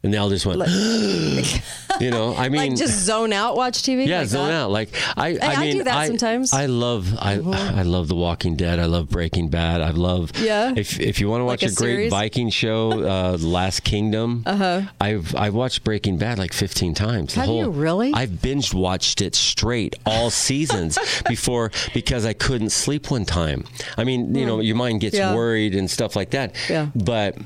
And 0.04 0.12
they 0.12 0.18
all 0.18 0.30
just 0.30 0.48
went, 0.48 0.58
like, 0.58 0.70
you 2.02 2.10
know, 2.10 2.34
I 2.36 2.50
mean, 2.50 2.72
like 2.72 2.76
just 2.76 3.06
zone 3.06 3.32
out, 3.34 3.56
watch 3.56 3.84
TV. 3.84 4.08
yeah, 4.08 4.20
like 4.22 4.28
zone 4.30 4.48
that? 4.48 4.54
out. 4.64 4.72
Like 4.72 4.90
I, 5.16 5.38
I 5.38 5.54
I 5.54 5.60
mean, 5.62 5.78
do 5.78 5.84
that 5.84 6.08
sometimes. 6.08 6.54
I 6.54 6.66
love, 6.66 7.16
I, 7.20 7.34
I 7.34 7.84
love 7.84 8.08
The 8.08 8.16
Walking 8.16 8.56
Dead. 8.56 8.80
I 8.80 8.86
love 8.86 9.10
Breaking 9.10 9.50
Bad. 9.50 9.82
I 9.82 9.92
love. 9.92 10.32
Yeah? 10.40 10.74
If 10.76 11.00
if 11.00 11.20
you 11.20 11.30
want 11.30 11.42
to 11.42 11.46
watch 11.46 11.62
Like 11.62 11.70
a, 11.72 11.74
a 11.74 11.76
great? 11.76 12.10
Viking 12.10 12.50
show, 12.50 12.92
uh, 13.34 13.38
Last 13.40 13.84
Kingdom. 13.84 14.42
Uh-huh. 14.48 14.82
I've 15.00 15.36
I've 15.36 15.54
watched 15.54 15.84
Breaking 15.84 16.18
Bad 16.18 16.40
like 16.40 16.54
15 16.54 16.96
times. 16.96 17.36
The 17.36 17.42
Have 17.42 17.50
you 17.50 17.70
really? 17.70 18.12
I've 18.14 18.42
binge 18.42 18.74
watched 18.74 19.22
it 19.22 19.36
straight 19.36 19.96
all 20.08 20.32
seasons 20.32 20.98
before 21.28 21.72
because 21.94 22.26
I 22.26 22.34
couldn't 22.34 22.72
sleep 22.72 23.12
one 23.12 23.26
time. 23.26 23.66
I 23.98 24.04
mean, 24.04 24.34
you 24.34 24.48
know, 24.48 24.62
your 24.62 24.76
mind 24.76 25.02
gets 25.02 25.16
Hmm. 25.16 25.22
Yeah. 25.22 25.36
worried 25.36 25.76
and 25.76 25.88
stuff 25.92 26.16
like 26.16 26.32
that. 26.32 26.56
Yeah. 26.70 26.88
But 26.96 27.38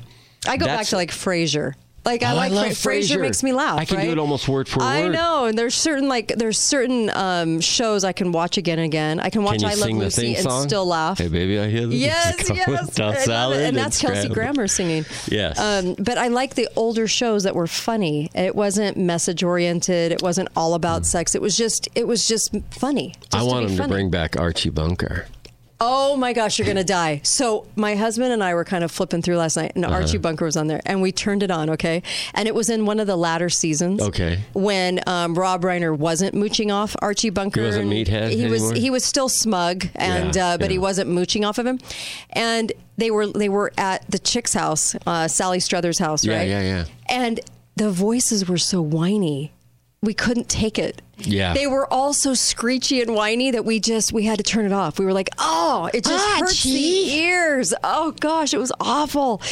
I 0.48 0.56
go 0.56 0.64
back 0.64 0.86
to 0.86 0.96
like 0.96 1.10
Frasier. 1.10 1.74
Like 2.06 2.22
I 2.22 2.32
Oh, 2.32 2.36
like 2.36 2.52
love 2.52 2.76
Fra- 2.78 2.94
Frasier. 2.94 3.16
Frasier. 3.16 3.20
makes 3.20 3.42
me 3.42 3.52
laugh. 3.52 3.78
I 3.80 3.84
can 3.84 4.00
do 4.00 4.12
it 4.12 4.18
almost 4.18 4.48
word 4.48 4.68
for 4.68 4.80
I 4.82 5.02
word. 5.02 5.14
I 5.14 5.18
know, 5.18 5.44
and 5.46 5.58
there's 5.58 5.74
certain 5.74 6.08
like 6.08 6.28
there's 6.28 6.58
certain 6.58 7.10
um, 7.10 7.60
shows 7.60 8.04
I 8.04 8.12
can 8.12 8.30
watch 8.32 8.56
again 8.56 8.78
and 8.78 8.86
again. 8.86 9.18
I 9.20 9.28
can 9.28 9.42
watch 9.42 9.58
Can 9.60 9.68
I 9.70 9.74
Love 9.74 9.90
Lucy 9.90 10.34
and 10.36 10.44
song? 10.44 10.68
still 10.68 10.86
laugh. 10.86 11.18
Hey, 11.18 11.26
baby, 11.28 11.58
I 11.58 11.68
hear 11.68 11.86
the 11.86 11.96
Yes, 11.96 12.48
yes, 12.54 12.98
I 13.00 13.10
it. 13.12 13.18
salad 13.20 13.60
and 13.60 13.76
that's 13.76 14.00
Kelsey 14.00 14.28
scrambled. 14.28 14.34
Grammer 14.36 14.68
singing. 14.68 15.04
Yes. 15.28 15.58
Um, 15.58 15.94
but 15.98 16.16
I 16.16 16.28
like 16.28 16.54
the 16.54 16.68
older 16.76 17.08
shows 17.08 17.42
that 17.42 17.54
were 17.56 17.66
funny. 17.66 18.30
It 18.34 18.54
wasn't 18.54 18.96
message 18.96 19.42
oriented. 19.42 20.12
It 20.12 20.22
wasn't 20.22 20.48
all 20.56 20.74
about 20.74 21.04
sex. 21.06 21.34
It 21.34 21.42
was 21.42 21.56
just 21.56 21.88
it 21.96 22.06
was 22.06 22.26
just 22.28 22.54
funny. 22.70 23.14
Just. 23.20 23.34
I 23.34 23.42
want 23.42 23.68
him 23.68 23.76
to 23.78 23.88
bring 23.88 24.10
back 24.10 24.38
Archie 24.38 24.70
Bunker. 24.70 25.26
Oh 25.78 26.16
my 26.16 26.32
gosh, 26.32 26.58
you're 26.58 26.66
gonna 26.66 26.82
die. 26.84 27.20
So 27.22 27.66
my 27.76 27.96
husband 27.96 28.32
and 28.32 28.42
I 28.42 28.54
were 28.54 28.64
kind 28.64 28.82
of 28.82 28.90
flipping 28.90 29.20
through 29.20 29.36
last 29.36 29.56
night, 29.58 29.72
and 29.74 29.84
Uh-huh. 29.84 29.94
Archie 29.94 30.16
Bunker 30.16 30.46
was 30.46 30.56
on 30.56 30.68
there, 30.68 30.80
and 30.86 31.02
we 31.02 31.12
turned 31.12 31.42
it 31.42 31.50
on. 31.50 31.68
Okay, 31.70 32.02
and 32.34 32.48
it 32.48 32.54
was 32.54 32.70
in 32.70 32.86
one 32.86 32.98
of 32.98 33.06
the 33.06 33.16
latter 33.16 33.50
seasons. 33.50 34.00
Okay. 34.00 34.40
when 34.54 35.00
um, 35.06 35.34
Rob 35.34 35.62
Reiner 35.62 35.96
wasn't 35.96 36.34
mooching 36.34 36.70
off 36.70 36.96
Archie 37.02 37.28
Bunker. 37.30 37.60
He 37.60 37.66
wasn't 37.66 37.90
meathead 37.90 38.30
He 38.30 38.46
was 38.46 38.70
he 38.72 38.88
was 38.88 39.04
still 39.04 39.28
smug, 39.28 39.86
and 39.94 40.34
Yeah, 40.34 40.48
uh, 40.54 40.58
but 40.58 40.70
he 40.70 40.78
wasn't 40.78 41.10
mooching 41.10 41.44
off 41.44 41.58
of 41.58 41.66
him. 41.66 41.78
And 42.30 42.72
they 42.96 43.10
were 43.10 43.26
they 43.26 43.50
were 43.50 43.72
at 43.76 44.10
the 44.10 44.18
chick's 44.18 44.54
house, 44.54 44.96
uh, 45.06 45.28
Sally 45.28 45.60
Struthers' 45.60 45.98
house, 45.98 46.24
Yeah, 46.24 46.38
right? 46.38 46.48
Yeah, 46.48 46.60
yeah, 46.62 46.66
yeah. 46.68 46.84
And 47.10 47.40
the 47.76 47.90
voices 47.90 48.48
were 48.48 48.56
so 48.56 48.80
whiny. 48.80 49.52
We 50.06 50.14
couldn't 50.14 50.48
take 50.48 50.78
it. 50.78 51.02
Yeah. 51.18 51.52
They 51.54 51.66
were 51.66 51.92
all 51.92 52.12
so 52.12 52.32
screechy 52.34 53.00
and 53.02 53.14
whiny 53.14 53.50
that 53.50 53.64
we 53.64 53.80
just 53.80 54.12
we 54.12 54.24
had 54.24 54.38
to 54.38 54.44
turn 54.44 54.64
it 54.66 54.72
off. 54.72 54.98
We 54.98 55.04
were 55.04 55.12
like, 55.12 55.30
"Oh, 55.38 55.90
it 55.92 56.04
just 56.04 56.24
ah, 56.24 56.36
hurts 56.40 56.62
the 56.62 56.70
ears. 57.14 57.74
Oh 57.82 58.12
gosh, 58.12 58.54
it 58.54 58.58
was 58.58 58.72
awful." 58.80 59.42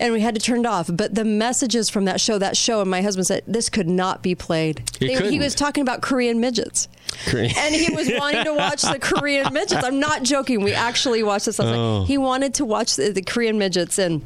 And 0.00 0.12
we 0.12 0.20
had 0.20 0.34
to 0.34 0.40
turn 0.40 0.58
it 0.60 0.66
off. 0.66 0.90
But 0.92 1.14
the 1.14 1.24
messages 1.24 1.88
from 1.88 2.06
that 2.06 2.20
show, 2.20 2.36
that 2.38 2.56
show, 2.56 2.80
and 2.80 2.90
my 2.90 3.00
husband 3.00 3.28
said 3.28 3.42
this 3.46 3.68
could 3.70 3.88
not 3.88 4.22
be 4.22 4.34
played. 4.34 4.82
They- 4.98 5.30
he 5.30 5.38
was 5.38 5.54
talking 5.54 5.82
about 5.82 6.02
Korean 6.02 6.40
midgets. 6.40 6.88
Korean- 7.26 7.52
And 7.56 7.72
he 7.72 7.94
was 7.94 8.10
wanting 8.18 8.44
to 8.44 8.54
watch 8.54 8.82
the 8.82 8.98
Korean 9.00 9.52
midgets. 9.52 9.84
I'm 9.84 10.00
not 10.00 10.24
joking. 10.24 10.62
We 10.64 10.72
actually 10.74 11.22
watched 11.22 11.46
this. 11.46 11.60
last 11.60 11.68
night. 11.68 11.76
Oh. 11.78 12.04
He 12.06 12.18
wanted 12.18 12.54
to 12.54 12.64
watch 12.64 12.96
the, 12.96 13.10
the 13.12 13.22
Korean 13.22 13.56
midgets 13.56 13.96
and 13.98 14.22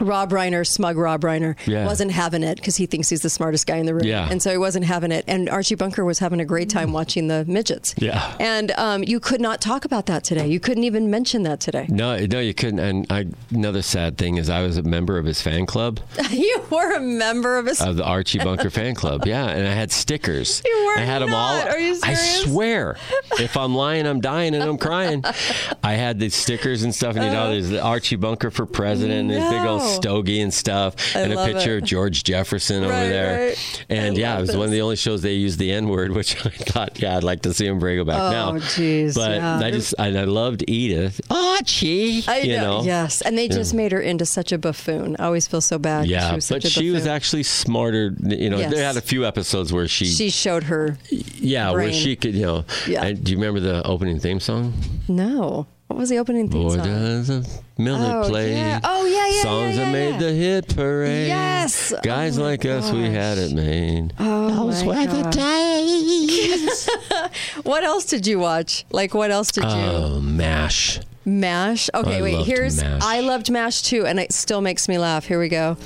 Rob 0.00 0.30
Reiner, 0.30 0.66
smug 0.66 0.96
Rob 0.96 1.22
Reiner, 1.22 1.56
Yeah. 1.66 1.86
wasn't 1.86 2.10
having 2.12 2.42
it 2.42 2.56
because 2.56 2.76
he 2.76 2.86
thinks 2.86 3.08
he's 3.08 3.22
the 3.22 3.30
smartest 3.30 3.66
guy 3.66 3.76
in 3.76 3.86
the 3.86 3.94
room. 3.94 4.04
Yeah. 4.04 4.28
And 4.30 4.42
so 4.42 4.50
he 4.50 4.58
wasn't 4.58 4.84
having 4.84 5.10
it. 5.10 5.24
And 5.26 5.48
Archie 5.48 5.74
Bunker 5.74 6.04
was 6.04 6.18
having 6.18 6.38
a 6.40 6.44
great 6.44 6.68
time 6.68 6.92
watching 6.92 7.28
the 7.28 7.44
midgets. 7.46 7.94
Yeah. 7.98 8.36
And 8.38 8.72
um, 8.72 9.02
you 9.04 9.20
could 9.20 9.40
not 9.40 9.60
talk 9.60 9.84
about 9.84 10.06
that 10.06 10.22
today. 10.24 10.46
You 10.48 10.60
couldn't 10.60 10.84
even 10.84 11.10
mention 11.10 11.44
that 11.44 11.60
today. 11.60 11.86
No, 11.88 12.18
no, 12.26 12.40
you 12.40 12.52
couldn't. 12.54 12.78
And 12.80 13.06
I, 13.10 13.26
another 13.50 13.82
sad 13.82 14.18
thing 14.18 14.36
is 14.36 14.50
I 14.50 14.62
was 14.62 14.76
a 14.76 14.82
member 14.82 15.16
of 15.18 15.24
his 15.24 15.40
fan 15.40 15.64
club, 15.66 16.00
you 16.30 16.62
were 16.70 16.92
a 16.94 17.00
member 17.00 17.56
of 17.58 17.66
his. 17.66 17.80
of 17.80 17.96
the 17.96 18.04
Archie 18.04 18.38
Bunker 18.38 18.68
fan 18.70 18.94
club. 18.94 19.26
Yeah, 19.26 19.46
and 19.46 19.66
I 19.66 19.72
had 19.72 19.90
stickers. 19.92 20.62
You 20.76 20.86
were 20.86 20.98
I 20.98 21.04
had 21.04 21.20
them 21.22 21.32
all. 21.32 21.56
Are 21.62 21.78
you 21.78 21.94
serious? 21.94 22.02
I 22.02 22.44
swear, 22.44 22.96
if 23.38 23.56
I'm 23.56 23.74
lying, 23.74 24.06
I'm 24.06 24.20
dying 24.20 24.54
and 24.54 24.62
I'm 24.64 24.78
crying. 24.78 25.24
I 25.82 25.94
had 25.94 26.18
the 26.18 26.28
stickers 26.28 26.82
and 26.82 26.94
stuff, 26.94 27.16
and 27.16 27.24
you 27.24 27.30
know, 27.30 27.50
there's 27.50 27.68
the 27.70 27.80
Archie 27.82 28.16
Bunker 28.16 28.50
for 28.50 28.66
president, 28.66 29.20
and 29.20 29.30
his 29.30 29.44
big 29.50 29.60
old 29.62 29.80
Uh-huh. 29.80 29.85
No. 29.85 29.85
Oh. 29.86 29.96
stogie 30.00 30.40
and 30.40 30.52
stuff, 30.52 30.94
I 31.16 31.20
and 31.20 31.32
a 31.32 31.44
picture 31.46 31.76
it. 31.76 31.82
of 31.82 31.88
George 31.88 32.24
Jefferson 32.24 32.84
over 32.84 32.92
there. 32.92 33.48
right. 33.48 33.84
And 33.88 34.16
I 34.16 34.18
yeah, 34.20 34.38
it 34.38 34.40
was 34.42 34.56
one 34.56 34.66
of 34.66 34.72
the 34.72 34.80
only 34.82 34.96
shows 34.96 35.22
they 35.22 35.34
used 35.34 35.58
the 35.58 35.72
N 35.72 35.88
word, 35.88 36.12
which 36.16 36.36
I 36.44 36.50
thought, 36.50 36.98
yeah, 37.00 37.16
I'd 37.16 37.24
like 37.24 37.42
to 37.42 37.54
see 37.54 37.66
him 37.66 37.78
bring 37.78 37.98
it 38.00 38.06
back 38.06 38.18
Oh, 38.20 38.30
now. 38.30 38.52
jeez, 38.58 39.14
But 39.14 39.36
yeah. 39.36 39.58
I 39.58 39.70
just, 39.70 39.94
I, 39.98 40.06
I 40.08 40.24
loved 40.24 40.64
Edith. 40.68 41.20
Archie, 41.30 42.24
I 42.26 42.40
you 42.40 42.56
know. 42.56 42.82
Yes. 42.82 43.20
And 43.22 43.36
they 43.38 43.48
just 43.48 43.74
made 43.74 43.92
her 43.92 44.00
into 44.00 44.26
such 44.26 44.52
a 44.52 44.58
buffoon. 44.58 45.16
I 45.18 45.24
always 45.24 45.46
feel 45.48 45.60
so 45.60 45.78
bad. 45.78 46.06
Yeah, 46.06 46.28
she 46.30 46.34
was 46.36 46.48
but 46.48 46.62
such 46.62 46.64
a 46.64 46.68
she 46.70 46.90
was 46.90 47.06
actually 47.06 47.42
smarter. 47.44 48.14
You 48.22 48.50
know, 48.50 48.58
Yes. 48.58 48.72
they 48.72 48.82
had 48.82 48.96
a 48.96 49.00
few 49.00 49.24
episodes 49.24 49.72
where 49.72 49.88
she, 49.88 50.06
She 50.06 50.30
showed 50.30 50.64
her. 50.64 50.98
yeah, 51.10 51.70
where 51.72 51.92
she 51.92 52.16
could, 52.16 52.34
you 52.34 52.42
know. 52.46 52.64
Yeah. 52.86 53.04
And 53.04 53.22
do 53.24 53.32
you 53.32 53.38
remember 53.38 53.60
the 53.60 53.86
opening 53.86 54.18
theme 54.20 54.40
song? 54.40 54.72
No. 55.08 55.66
What 55.96 56.00
was 56.02 56.10
the 56.10 56.18
opening 56.18 56.50
theme 56.50 56.62
Boy, 56.68 56.76
song? 56.76 56.84
does 56.84 57.30
a 57.30 57.42
Miller 57.78 58.20
Oh, 58.22 58.28
play 58.28 58.52
yeah. 58.52 58.80
Oh, 58.84 59.06
yeah, 59.06 59.28
yeah, 59.28 59.42
songs 59.42 59.76
yeah, 59.78 59.84
that 59.84 59.86
yeah, 59.86 59.92
made 59.92 60.10
yeah. 60.10 60.18
the 60.18 60.32
hit 60.32 60.76
parade. 60.76 61.28
Yes. 61.28 61.90
Oh 61.90 62.00
guys 62.02 62.36
Oh, 62.36 62.42
my 62.42 62.48
like 62.50 62.66
us, 62.66 62.92
we 62.92 63.04
had 63.04 63.38
it 63.38 63.54
made. 63.54 64.12
Oh, 64.18 64.66
Those 64.66 64.84
my 64.84 64.88
were 64.88 65.22
the 65.22 65.30
days. 65.30 66.90
What 67.64 67.82
else 67.82 68.04
did 68.04 68.26
you 68.26 68.38
watch? 68.38 68.84
Like, 68.90 69.14
what 69.14 69.30
else 69.30 69.50
did 69.50 69.64
you? 69.64 69.70
Oh, 69.70 70.20
Mash. 70.20 71.00
Mash. 71.24 71.88
Okay, 71.94 72.18
I 72.18 72.22
wait. 72.22 72.34
loved 72.34 72.46
Here's. 72.46 72.82
MASH. 72.82 73.02
I 73.02 73.20
loved 73.20 73.50
Mash 73.50 73.80
too, 73.80 74.04
and 74.04 74.20
it 74.20 74.34
still 74.34 74.60
makes 74.60 74.90
me 74.90 74.98
laugh. 74.98 75.24
Here 75.24 75.40
we 75.40 75.48
go. 75.48 75.78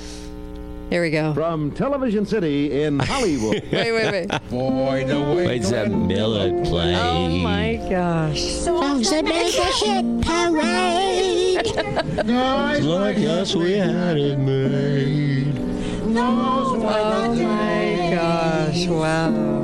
Here 0.91 1.03
we 1.03 1.11
go. 1.11 1.33
From 1.35 1.71
Television 1.71 2.27
City 2.27 2.83
in 2.83 2.99
Hollywood. 3.01 3.63
Wait, 3.71 3.93
wait, 3.93 4.11
wait. 4.11 4.29
Boy, 4.51 5.05
the 5.07 5.21
way 5.21 5.47
Wait, 5.47 5.63
that 5.63 5.89
Miller 5.93 6.65
play? 6.65 6.97
Oh 6.97 7.29
my 7.29 7.77
gosh. 7.89 8.43
Songs 8.43 9.09
that 9.11 9.25
made 9.25 9.53
the 9.53 9.65
hit 9.65 10.05
parade. 10.27 11.65
Like 12.85 13.19
us, 13.19 13.55
we 13.55 13.73
had 13.73 14.17
it 14.19 14.39
made. 14.39 15.57
Oh 16.19 16.77
my 16.77 18.11
gosh. 18.13 18.87
Wow. 18.89 19.60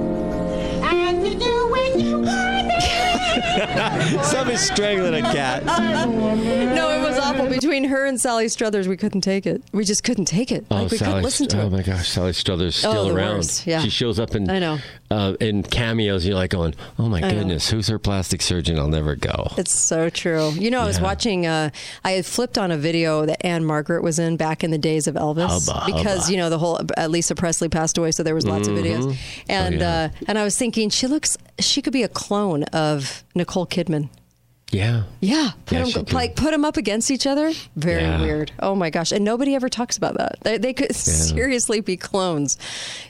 Somebody's 4.22 4.60
strangling 4.70 5.14
a 5.14 5.22
cat. 5.22 5.64
No, 5.64 6.90
it 6.90 7.00
was 7.08 7.18
awful. 7.18 7.48
Between 7.48 7.84
her 7.84 8.04
and 8.04 8.20
Sally 8.20 8.48
Struthers, 8.48 8.88
we 8.88 8.96
couldn't 8.96 9.22
take 9.22 9.46
it. 9.46 9.62
We 9.72 9.84
just 9.84 10.04
couldn't 10.04 10.26
take 10.26 10.52
it. 10.52 10.66
Oh, 10.70 10.82
like 10.82 10.90
we 10.92 10.98
Sally! 10.98 11.10
couldn't 11.10 11.24
listen 11.24 11.48
to 11.48 11.62
oh 11.62 11.66
it. 11.66 11.70
my 11.70 11.82
gosh, 11.82 12.08
Sally 12.08 12.32
Struthers 12.32 12.84
Oh, 12.84 12.90
still 12.90 13.08
the 13.08 13.14
around. 13.14 13.36
worst, 13.36 13.66
yeah. 13.66 13.80
She 13.80 13.90
shows 13.90 14.18
up 14.20 14.34
in 14.34 14.48
I 14.50 14.58
know. 14.58 14.78
Uh, 15.08 15.34
in 15.38 15.62
cameos. 15.62 16.26
You're 16.26 16.34
like 16.34 16.50
going, 16.50 16.74
oh 16.98 17.08
my 17.08 17.20
goodness, 17.20 17.70
who's 17.70 17.86
her 17.86 17.98
plastic 17.98 18.42
surgeon? 18.42 18.76
I'll 18.78 18.88
never 18.88 19.14
go. 19.14 19.52
It's 19.56 19.70
so 19.70 20.10
true. 20.10 20.50
You 20.50 20.70
know, 20.70 20.80
I 20.80 20.84
was 20.86 20.96
Yeah. 20.98 21.04
watching. 21.04 21.46
Uh, 21.46 21.70
I 22.04 22.10
had 22.12 22.26
flipped 22.26 22.58
on 22.58 22.72
a 22.72 22.76
video 22.76 23.24
that 23.24 23.44
Ann-Margret 23.46 24.02
was 24.02 24.18
in 24.18 24.36
back 24.36 24.64
in 24.64 24.72
the 24.72 24.78
days 24.78 25.06
of 25.06 25.14
Elvis, 25.14 25.68
Hubba, 25.68 25.84
because 25.86 26.22
hubba. 26.22 26.30
you 26.32 26.36
know 26.38 26.50
the 26.50 26.58
whole 26.58 26.80
uh, 26.98 27.06
Lisa 27.06 27.36
Presley 27.36 27.68
passed 27.68 27.98
away, 27.98 28.10
so 28.10 28.24
there 28.24 28.34
was 28.34 28.46
lots 28.46 28.66
of 28.66 28.74
videos. 28.74 29.04
Mhm. 29.04 29.16
And 29.48 29.74
Oh, 29.76 29.78
yeah. 29.78 30.10
uh, 30.12 30.24
and 30.26 30.38
I 30.38 30.42
was 30.44 30.56
thinking, 30.56 30.90
she 30.90 31.06
looks, 31.06 31.38
she 31.60 31.82
could 31.82 31.92
be 31.92 32.02
a 32.02 32.08
clone 32.08 32.64
of 32.64 33.22
Nicole 33.36 33.66
Kidman. 33.66 34.08
Yeah. 34.72 35.04
Yeah, 35.20 35.50
put 35.64 35.78
Yeah, 35.78 35.84
them 35.84 36.06
she 36.06 36.14
like 36.14 36.34
put 36.34 36.50
them 36.50 36.64
up 36.64 36.76
against 36.76 37.12
each 37.12 37.24
other. 37.24 37.52
Very 37.76 38.02
Yeah. 38.02 38.20
weird. 38.20 38.50
Oh 38.58 38.74
my 38.74 38.90
gosh! 38.90 39.12
And 39.12 39.24
nobody 39.24 39.54
ever 39.54 39.68
talks 39.68 39.96
about 39.96 40.16
that. 40.18 40.38
They, 40.42 40.58
they 40.58 40.72
could 40.72 40.92
seriously 40.94 41.80
be 41.80 41.96
clones. 41.96 42.58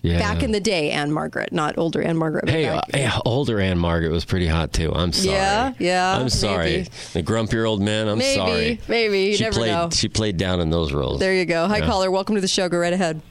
Yeah. 0.03 0.19
Back 0.19 0.43
in 0.43 0.53
the 0.53 0.61
day, 0.61 0.91
Ann-Margret, 0.91 1.53
not 1.55 1.79
older 1.79 2.03
Ann-Margret. 2.03 2.45
but 2.45 2.53
Hey, 2.53 2.67
uh, 2.67 2.75
back- 2.75 2.91
yeah, 2.95 3.19
older 3.25 3.59
Ann-Margret 3.59 4.11
was 4.13 4.27
pretty 4.27 4.47
hot 4.47 4.75
too. 4.75 4.93
I'm 4.95 5.13
sorry. 5.15 5.35
Yeah, 5.35 5.73
yeah, 5.79 6.19
I'm 6.19 6.29
sorry. 6.29 6.65
maybe. 6.65 6.89
The 7.15 7.23
grumpier 7.23 7.67
old 7.67 7.81
man. 7.81 8.07
I'm 8.09 8.19
Maybe, 8.19 8.37
sorry. 8.37 8.81
maybe. 8.87 9.21
You 9.23 9.37
she 9.37 9.45
never 9.45 9.57
played. 9.61 9.71
know. 9.73 9.89
She 9.91 10.09
played 10.11 10.37
down 10.37 10.61
in 10.61 10.69
those 10.69 10.93
roles. 10.93 11.21
There 11.21 11.35
you 11.35 11.47
go. 11.47 11.67
Hi, 11.69 11.79
Yeah. 11.79 11.87
caller. 11.87 12.11
Welcome 12.11 12.35
to 12.35 12.43
the 12.43 12.49
show. 12.49 12.69
Go 12.69 12.77
right 12.77 12.93
ahead. 12.93 13.23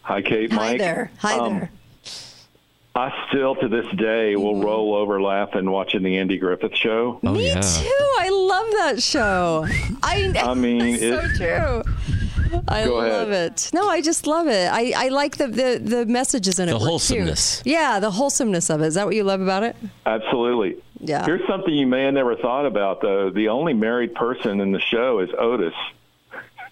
Hi, 0.00 0.22
Kate. 0.22 0.50
Hi 0.52 0.78
there. 0.78 1.10
Hi 1.18 1.34
Um, 1.38 1.58
there. 1.58 1.70
I 2.96 3.12
still, 3.28 3.54
to 3.56 3.68
this 3.68 3.86
day, 3.96 4.36
will 4.36 4.54
Mm-hmm. 4.54 4.64
roll 4.64 4.94
over 4.94 5.20
laughing 5.20 5.70
watching 5.70 6.02
the 6.02 6.16
Andy 6.18 6.38
Griffith 6.38 6.74
Show. 6.74 7.20
Oh, 7.22 7.32
Me 7.32 7.48
yeah. 7.48 7.60
too. 7.60 7.90
I 8.18 8.28
love 8.30 8.66
that 8.78 9.02
show. 9.02 9.66
I, 10.02 10.32
I 10.42 10.54
mean, 10.54 10.82
it's 10.82 11.02
so 11.38 11.82
true. 11.82 11.82
I 12.68 12.84
Go 12.84 12.98
ahead. 13.00 13.12
love 13.12 13.30
it. 13.32 13.70
No, 13.74 13.88
I 13.88 14.00
just 14.00 14.26
love 14.26 14.46
it. 14.48 14.70
I, 14.72 14.92
I 14.96 15.08
like 15.08 15.36
the, 15.36 15.48
the, 15.48 15.78
the 15.82 16.06
messages 16.06 16.58
in 16.58 16.68
it. 16.68 16.72
The 16.72 16.76
were 16.76 16.80
cute. 16.80 16.88
wholesomeness. 16.88 17.62
Yeah, 17.66 17.98
the 18.00 18.10
wholesomeness 18.10 18.70
of 18.70 18.80
it. 18.82 18.86
Is 18.86 18.94
that 18.94 19.04
what 19.04 19.14
you 19.14 19.24
love 19.24 19.40
about 19.40 19.62
it? 19.62 19.76
Absolutely. 20.06 20.76
Yeah. 21.00 21.24
Here's 21.26 21.46
something 21.46 21.74
you 21.74 21.86
may 21.86 22.04
have 22.04 22.14
never 22.14 22.34
thought 22.36 22.64
about, 22.64 23.02
though. 23.02 23.30
The 23.30 23.48
only 23.48 23.74
married 23.74 24.14
person 24.14 24.60
in 24.60 24.72
the 24.72 24.80
show 24.80 25.18
is 25.18 25.28
Otis. 25.38 25.74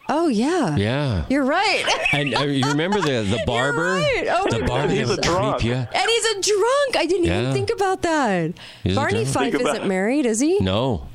Oh 0.09 0.29
yeah. 0.29 0.77
Yeah. 0.77 1.25
You're 1.31 1.45
right. 1.45 1.85
And 2.13 2.35
uh, 2.35 2.43
you 2.45 2.67
remember 2.69 3.01
the 3.01 3.23
the 3.23 3.43
barber? 3.47 3.95
right. 3.95 4.27
Oh, 4.31 4.47
the 4.49 4.65
barber 4.65 4.93
He's 4.93 5.11
a 5.11 5.21
drunk. 5.21 5.59
creep 5.61 5.65
you. 5.71 5.75
And 5.75 6.09
he's 6.11 6.25
a 6.27 6.41
drunk. 6.43 6.97
I 6.97 7.07
didn't 7.09 7.25
Yeah. 7.27 7.41
even 7.43 7.53
think 7.55 7.71
about 7.71 8.03
that. 8.03 8.53
He's 8.85 8.95
Barney. 8.95 9.25
Fife 9.25 9.55
isn't 9.55 9.87
married, 9.89 10.27
is 10.27 10.41
he? 10.41 10.61
No. 10.61 11.09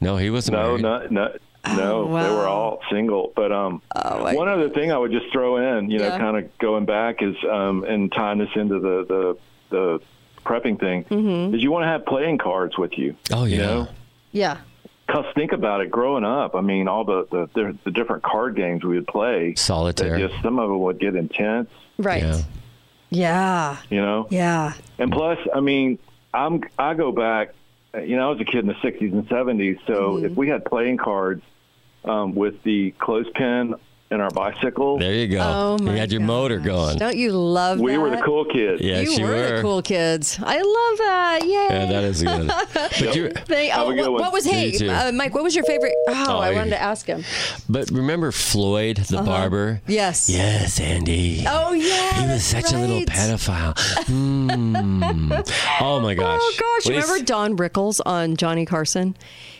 No, 0.00 0.16
he 0.16 0.30
wasn't 0.30 0.56
No, 0.58 0.76
married. 0.78 0.82
no, 0.82 1.06
no, 1.10 1.74
no. 1.74 1.92
Oh, 2.02 2.06
wow. 2.06 2.22
They 2.22 2.30
were 2.30 2.46
all 2.46 2.80
single. 2.92 3.32
But 3.34 3.50
um, 3.50 3.82
Oh, 3.96 4.22
my- 4.22 4.34
one 4.34 4.48
other 4.48 4.68
thing 4.68 4.92
I 4.92 4.98
would 4.98 5.10
just 5.10 5.32
throw 5.32 5.56
in, 5.56 5.90
you 5.90 5.98
know, 5.98 6.04
Yeah. 6.06 6.18
kind 6.18 6.36
of 6.36 6.58
going 6.58 6.84
back 6.84 7.22
is 7.22 7.34
um, 7.50 7.82
and 7.84 8.12
tying 8.12 8.38
this 8.38 8.50
into 8.54 8.78
the 8.78 9.04
the, 9.08 9.36
the 9.70 10.00
prepping 10.44 10.78
thing 10.78 11.02
Mm-hmm. 11.04 11.56
is 11.56 11.62
you 11.62 11.72
want 11.72 11.82
to 11.82 11.88
have 11.88 12.06
playing 12.06 12.38
cards 12.38 12.78
with 12.78 12.92
you. 12.96 13.16
Oh 13.32 13.44
yeah. 13.44 13.56
You 13.56 13.62
know? 13.62 13.88
Yeah. 14.30 14.56
Cause 15.08 15.24
think 15.36 15.52
about 15.52 15.80
it, 15.82 15.90
growing 15.90 16.24
up, 16.24 16.54
I 16.56 16.60
mean, 16.60 16.88
all 16.88 17.04
the 17.04 17.26
the, 17.30 17.48
the, 17.54 17.78
the 17.84 17.90
different 17.92 18.22
card 18.24 18.56
games 18.56 18.82
we 18.84 18.96
would 18.96 19.06
play. 19.06 19.54
Solitaire. 19.54 20.18
Just 20.18 20.42
some 20.42 20.58
of 20.58 20.68
them 20.68 20.80
would 20.80 20.98
get 20.98 21.14
intense, 21.14 21.70
Right. 21.96 22.22
Yeah. 22.24 22.42
Yeah. 23.10 23.76
you 23.88 24.00
know. 24.00 24.26
Yeah. 24.30 24.72
And 24.98 25.12
plus, 25.12 25.38
I 25.54 25.60
mean, 25.60 25.98
I'm 26.34 26.62
I 26.78 26.94
go 26.94 27.12
back. 27.12 27.54
You 27.94 28.16
know, 28.16 28.26
I 28.28 28.30
was 28.32 28.40
a 28.40 28.44
kid 28.44 28.56
in 28.60 28.66
the 28.66 28.74
'60s 28.74 29.12
and 29.12 29.28
'70s, 29.28 29.78
so 29.86 30.16
Mm-hmm. 30.16 30.26
if 30.26 30.32
we 30.32 30.48
had 30.48 30.64
playing 30.64 30.96
cards 30.98 31.42
um, 32.04 32.34
with 32.34 32.62
the 32.64 32.90
clothespin 32.98 33.76
in 34.10 34.20
our 34.20 34.30
bicycles. 34.30 35.00
There 35.00 35.12
you 35.14 35.26
go. 35.26 35.40
Oh, 35.80 35.84
you 35.84 35.88
had 35.90 36.12
your 36.12 36.20
motor 36.20 36.58
going. 36.60 36.96
Don't 36.96 37.16
you 37.16 37.32
love 37.32 37.80
We 37.80 37.92
that? 37.92 38.00
were 38.00 38.10
the 38.10 38.22
cool 38.22 38.44
kids. 38.44 38.80
Yes, 38.80 39.04
you 39.04 39.18
you 39.18 39.24
were, 39.24 39.30
were. 39.34 39.56
the 39.56 39.62
cool 39.62 39.82
kids. 39.82 40.38
I 40.40 40.56
love 40.58 40.98
that. 40.98 41.40
Yay. 41.42 41.50
Yeah, 41.50 41.86
that 41.86 42.04
is 42.04 42.22
good. 42.22 42.50
But 42.72 43.16
you, 43.16 43.32
They, 43.46 43.72
oh, 43.72 43.90
a 43.90 43.94
good 43.94 44.02
what, 44.02 44.12
one. 44.12 44.20
what 44.22 44.32
was 44.32 44.46
You 44.46 44.52
hey, 44.52 44.88
uh, 44.88 45.10
Mike? 45.12 45.34
What 45.34 45.42
was 45.42 45.54
your 45.56 45.64
favorite? 45.64 45.94
Oh, 46.08 46.24
Oh, 46.28 46.38
I 46.38 46.50
I- 46.50 46.54
wanted 46.54 46.70
to 46.70 46.80
ask 46.80 47.04
him. 47.06 47.24
but 47.68 47.90
remember 47.90 48.30
Floyd, 48.32 48.96
the 48.98 49.22
barber? 49.22 49.80
Yes. 49.88 50.28
Yes, 50.28 50.78
Andy. 50.80 51.44
Oh 51.46 51.72
yeah. 51.72 52.12
He 52.14 52.26
was 52.32 52.50
that's 52.52 52.68
such 52.70 52.72
a 52.72 52.78
little 52.78 53.00
pedophile. 53.02 53.74
Mm. 54.04 55.52
Oh 55.80 56.00
my 56.00 56.14
gosh. 56.14 56.40
Oh 56.42 56.54
gosh! 56.58 56.86
When 56.86 56.94
he's- 56.94 57.04
Remember 57.08 57.24
Don 57.24 57.56
Rickles 57.56 58.00
on 58.06 58.36
Johnny 58.36 58.64
Carson? 58.66 59.16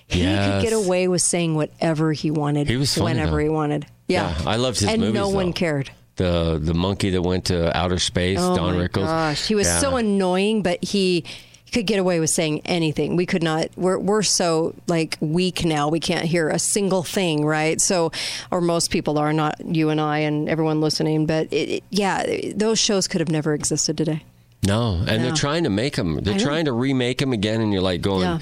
He 0.09 0.23
Yes. 0.23 0.63
could 0.63 0.63
get 0.71 0.73
away 0.73 1.09
with 1.09 1.23
saying 1.23 1.55
whatever 1.57 2.13
he 2.13 2.31
wanted, 2.31 2.69
He 2.69 2.77
was 2.77 2.97
whenever 2.97 3.33
though. 3.33 3.39
he 3.39 3.49
wanted. 3.49 3.87
Yeah. 4.09 4.35
Yeah, 4.39 4.51
I 4.51 4.57
loved 4.57 4.79
his 4.81 4.89
and 4.89 5.01
movies, 5.01 5.15
no 5.15 5.29
one 5.29 5.53
cared. 5.53 5.91
the 6.17 6.59
the 6.63 6.75
monkey 6.75 7.11
that 7.11 7.23
went 7.23 7.47
to 7.47 7.77
outer 7.77 7.99
space, 7.99 8.39
Oh 8.41 8.57
Don 8.57 8.77
Rickles. 8.77 9.07
gosh, 9.07 9.47
he 9.47 9.55
was 9.55 9.67
Yeah. 9.67 9.81
so 9.81 9.97
annoying, 9.97 10.63
but 10.63 10.83
he 10.85 11.25
he 11.65 11.73
could 11.73 11.87
get 11.87 11.99
away 11.99 12.21
with 12.21 12.31
saying 12.31 12.63
anything. 12.65 13.17
We 13.17 13.27
could 13.27 13.43
not. 13.43 13.71
We're 13.77 13.99
we're 13.99 14.23
so 14.23 14.75
like 14.87 15.17
weak 15.21 15.65
now. 15.65 15.89
We 15.89 15.99
can't 15.99 16.25
hear 16.25 16.49
a 16.49 16.61
single 16.61 17.03
thing, 17.03 17.45
right? 17.45 17.81
So, 17.81 18.13
or 18.53 18.61
most 18.61 18.93
people 18.93 19.19
are 19.19 19.33
not. 19.33 19.57
You 19.67 19.91
and 19.91 20.01
I 20.01 20.21
and 20.21 20.49
everyone 20.49 20.81
listening. 20.81 21.27
But 21.27 21.49
it, 21.53 21.69
it- 21.69 21.85
yeah, 21.91 22.23
those 22.55 22.79
shows 22.79 23.09
could 23.09 23.21
have 23.21 23.31
never 23.33 23.53
existed 23.53 23.99
today. 23.99 24.23
No, 24.65 24.95
and 24.95 25.07
No. 25.07 25.19
they're 25.19 25.33
trying 25.35 25.65
to 25.65 25.71
make 25.71 25.97
them. 25.97 26.21
They're 26.23 26.39
trying 26.39 26.65
to 26.67 26.73
remake 26.73 27.19
them 27.19 27.33
again, 27.33 27.61
and 27.61 27.73
you're 27.73 27.83
like 27.83 28.01
going, 28.01 28.23
Yeah. 28.23 28.39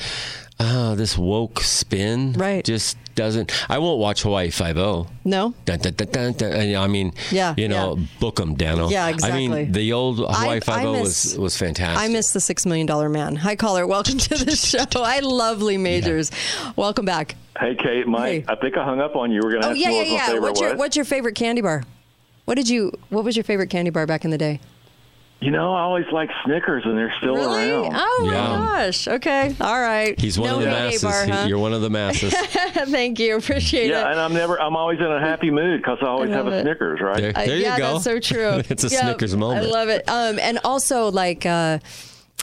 "Ah, 0.60 0.94
this 0.96 1.18
woke 1.18 1.60
spin, 1.60 2.32
Right. 2.34 2.64
Just 2.64 2.96
doesn't." 3.14 3.50
I 3.70 3.78
won't 3.78 3.98
watch 4.00 4.22
Hawaii 4.22 4.50
Five 4.50 4.76
O. 4.78 5.06
No. 5.24 5.54
Dun, 5.64 5.78
dun, 5.80 5.92
dun, 5.94 6.08
dun, 6.08 6.32
dun. 6.32 6.52
And, 6.52 6.76
I 6.76 6.86
mean, 6.86 7.12
Yeah, 7.30 7.54
you 7.56 7.68
know, 7.68 7.96
yeah. 7.98 8.04
book 8.20 8.36
them, 8.36 8.56
Danno. 8.56 8.90
Yeah, 8.90 9.06
I 9.06 9.10
exactly. 9.10 9.48
mean, 9.48 9.72
the 9.72 9.92
old 9.92 10.18
Hawaii 10.18 10.56
I 10.56 10.60
Five 10.60 10.86
O 10.86 11.00
was 11.00 11.36
was 11.38 11.56
fantastic. 11.56 12.02
I 12.08 12.12
miss 12.12 12.32
the 12.32 12.40
Six 12.40 12.66
Million 12.66 12.86
Dollar 12.86 13.08
Man. 13.08 13.36
Hi, 13.36 13.56
caller. 13.56 13.86
Welcome 13.86 14.18
to 14.18 14.44
the 14.44 14.54
show. 14.56 14.84
I 15.02 15.20
love 15.20 15.60
Lee 15.62 15.76
Majors. 15.78 16.30
Welcome 16.76 17.04
back. 17.04 17.34
Hey, 17.58 17.76
Kate, 17.76 18.06
Mike, 18.06 18.22
Hey. 18.22 18.44
I 18.48 18.56
think 18.56 18.76
I 18.76 18.84
hung 18.84 19.00
up 19.00 19.14
on 19.16 19.30
you. 19.30 19.40
We're 19.42 19.50
going 19.52 19.62
to 19.62 19.68
Oh 19.68 19.70
ask 19.72 19.80
yeah, 19.80 19.90
yeah, 19.90 20.02
yeah. 20.02 20.26
favorite 20.26 20.42
What's 20.42 20.60
your 20.60 20.70
was. 20.70 20.78
What's 20.78 20.96
your 20.96 21.04
favorite 21.04 21.34
candy 21.36 21.60
bar? 21.62 21.84
What 22.46 22.56
did 22.56 22.68
you? 22.68 22.92
What 23.10 23.24
was 23.24 23.36
your 23.36 23.44
favorite 23.44 23.70
candy 23.70 23.90
bar 23.90 24.06
back 24.06 24.24
in 24.24 24.30
the 24.30 24.38
day? 24.38 24.60
You 25.44 25.50
know, 25.50 25.74
I 25.74 25.80
always 25.82 26.06
like 26.10 26.30
Snickers, 26.46 26.84
and 26.86 26.96
they're 26.96 27.12
still 27.18 27.34
Really? 27.34 27.70
around. 27.70 27.92
Oh 27.94 28.22
my 28.26 28.32
Yeah. 28.32 28.56
gosh. 28.86 29.06
Okay. 29.08 29.54
All 29.60 29.78
right. 29.78 30.18
He's 30.18 30.38
one 30.38 30.48
no 30.48 30.56
of 30.56 30.62
the 30.62 30.70
masses. 30.70 31.02
Bar, 31.02 31.26
huh? 31.26 31.46
You're 31.46 31.58
one 31.58 31.74
of 31.74 31.82
the 31.82 31.90
masses. 31.90 32.32
Thank 32.88 33.18
you. 33.18 33.36
Appreciate 33.36 33.88
Yeah, 33.88 33.98
it. 33.98 34.02
Yeah, 34.04 34.10
and 34.12 34.20
I'm 34.20 34.32
never. 34.32 34.58
I'm 34.58 34.74
always 34.74 35.00
in 35.00 35.04
a 35.06 35.20
happy 35.20 35.50
mood 35.50 35.82
because 35.82 35.98
I 36.00 36.06
always 36.06 36.30
have 36.30 36.46
love 36.46 36.54
a 36.54 36.58
it. 36.60 36.62
Snickers, 36.62 37.00
right? 37.02 37.20
There, 37.20 37.32
there 37.34 37.56
yeah, 37.58 37.74
you 37.74 37.78
go. 37.78 37.92
that's 37.92 38.04
so 38.04 38.18
true. 38.20 38.62
it's 38.70 38.84
a 38.84 38.88
Yeah, 38.88 39.00
Snickers 39.02 39.36
moment. 39.36 39.66
I 39.66 39.70
love 39.70 39.90
it. 39.90 40.04
Um, 40.08 40.38
and 40.38 40.58
also, 40.64 41.10
like, 41.10 41.44
uh, 41.44 41.78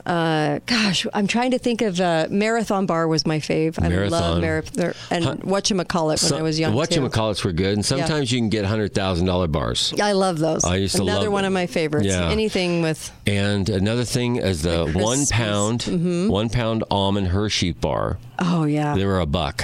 uh, 0.05 0.59
gosh, 0.65 1.05
I'm 1.13 1.27
trying 1.27 1.51
to 1.51 1.59
think 1.59 1.81
of 1.81 1.99
uh, 1.99 2.27
Marathon 2.29 2.85
Bar 2.85 3.07
was 3.07 3.25
my 3.27 3.39
fave. 3.39 3.79
I 3.81 3.87
love 4.07 4.41
Marathon. 4.41 4.41
Marathon 4.75 4.93
and 5.11 5.25
Huh. 5.25 5.35
whatchamacallit 5.37 6.31
when 6.31 6.39
I 6.39 6.43
was 6.43 6.59
young. 6.59 6.73
What 6.73 6.89
too. 6.89 6.95
you 6.95 7.01
were 7.03 7.09
good, 7.53 7.73
and 7.73 7.85
sometimes 7.85 8.31
you 8.31 8.39
can 8.39 8.49
get 8.49 8.65
hundred 8.65 8.93
thousand 8.95 9.27
dollar 9.27 9.47
bars. 9.47 9.93
I 10.01 10.13
love 10.13 10.39
those. 10.39 10.63
I 10.65 10.77
used 10.77 10.95
to 10.95 11.03
Another 11.03 11.29
one 11.29 11.43
them. 11.43 11.51
of 11.51 11.53
my 11.53 11.67
favorites. 11.67 12.07
Yeah. 12.07 12.29
Anything 12.29 12.81
with 12.81 13.11
And 13.27 13.69
another 13.69 14.03
thing 14.03 14.37
is 14.37 14.63
the 14.63 14.87
one 14.95 15.25
pound, 15.27 15.81
Mhm. 15.81 16.29
one 16.29 16.49
pound 16.49 16.83
almond 16.89 17.27
Hershey 17.27 17.73
bar. 17.73 18.17
oh 18.39 18.63
yeah, 18.65 18.95
They 18.95 19.05
were 19.05 19.19
a 19.19 19.25
buck 19.27 19.63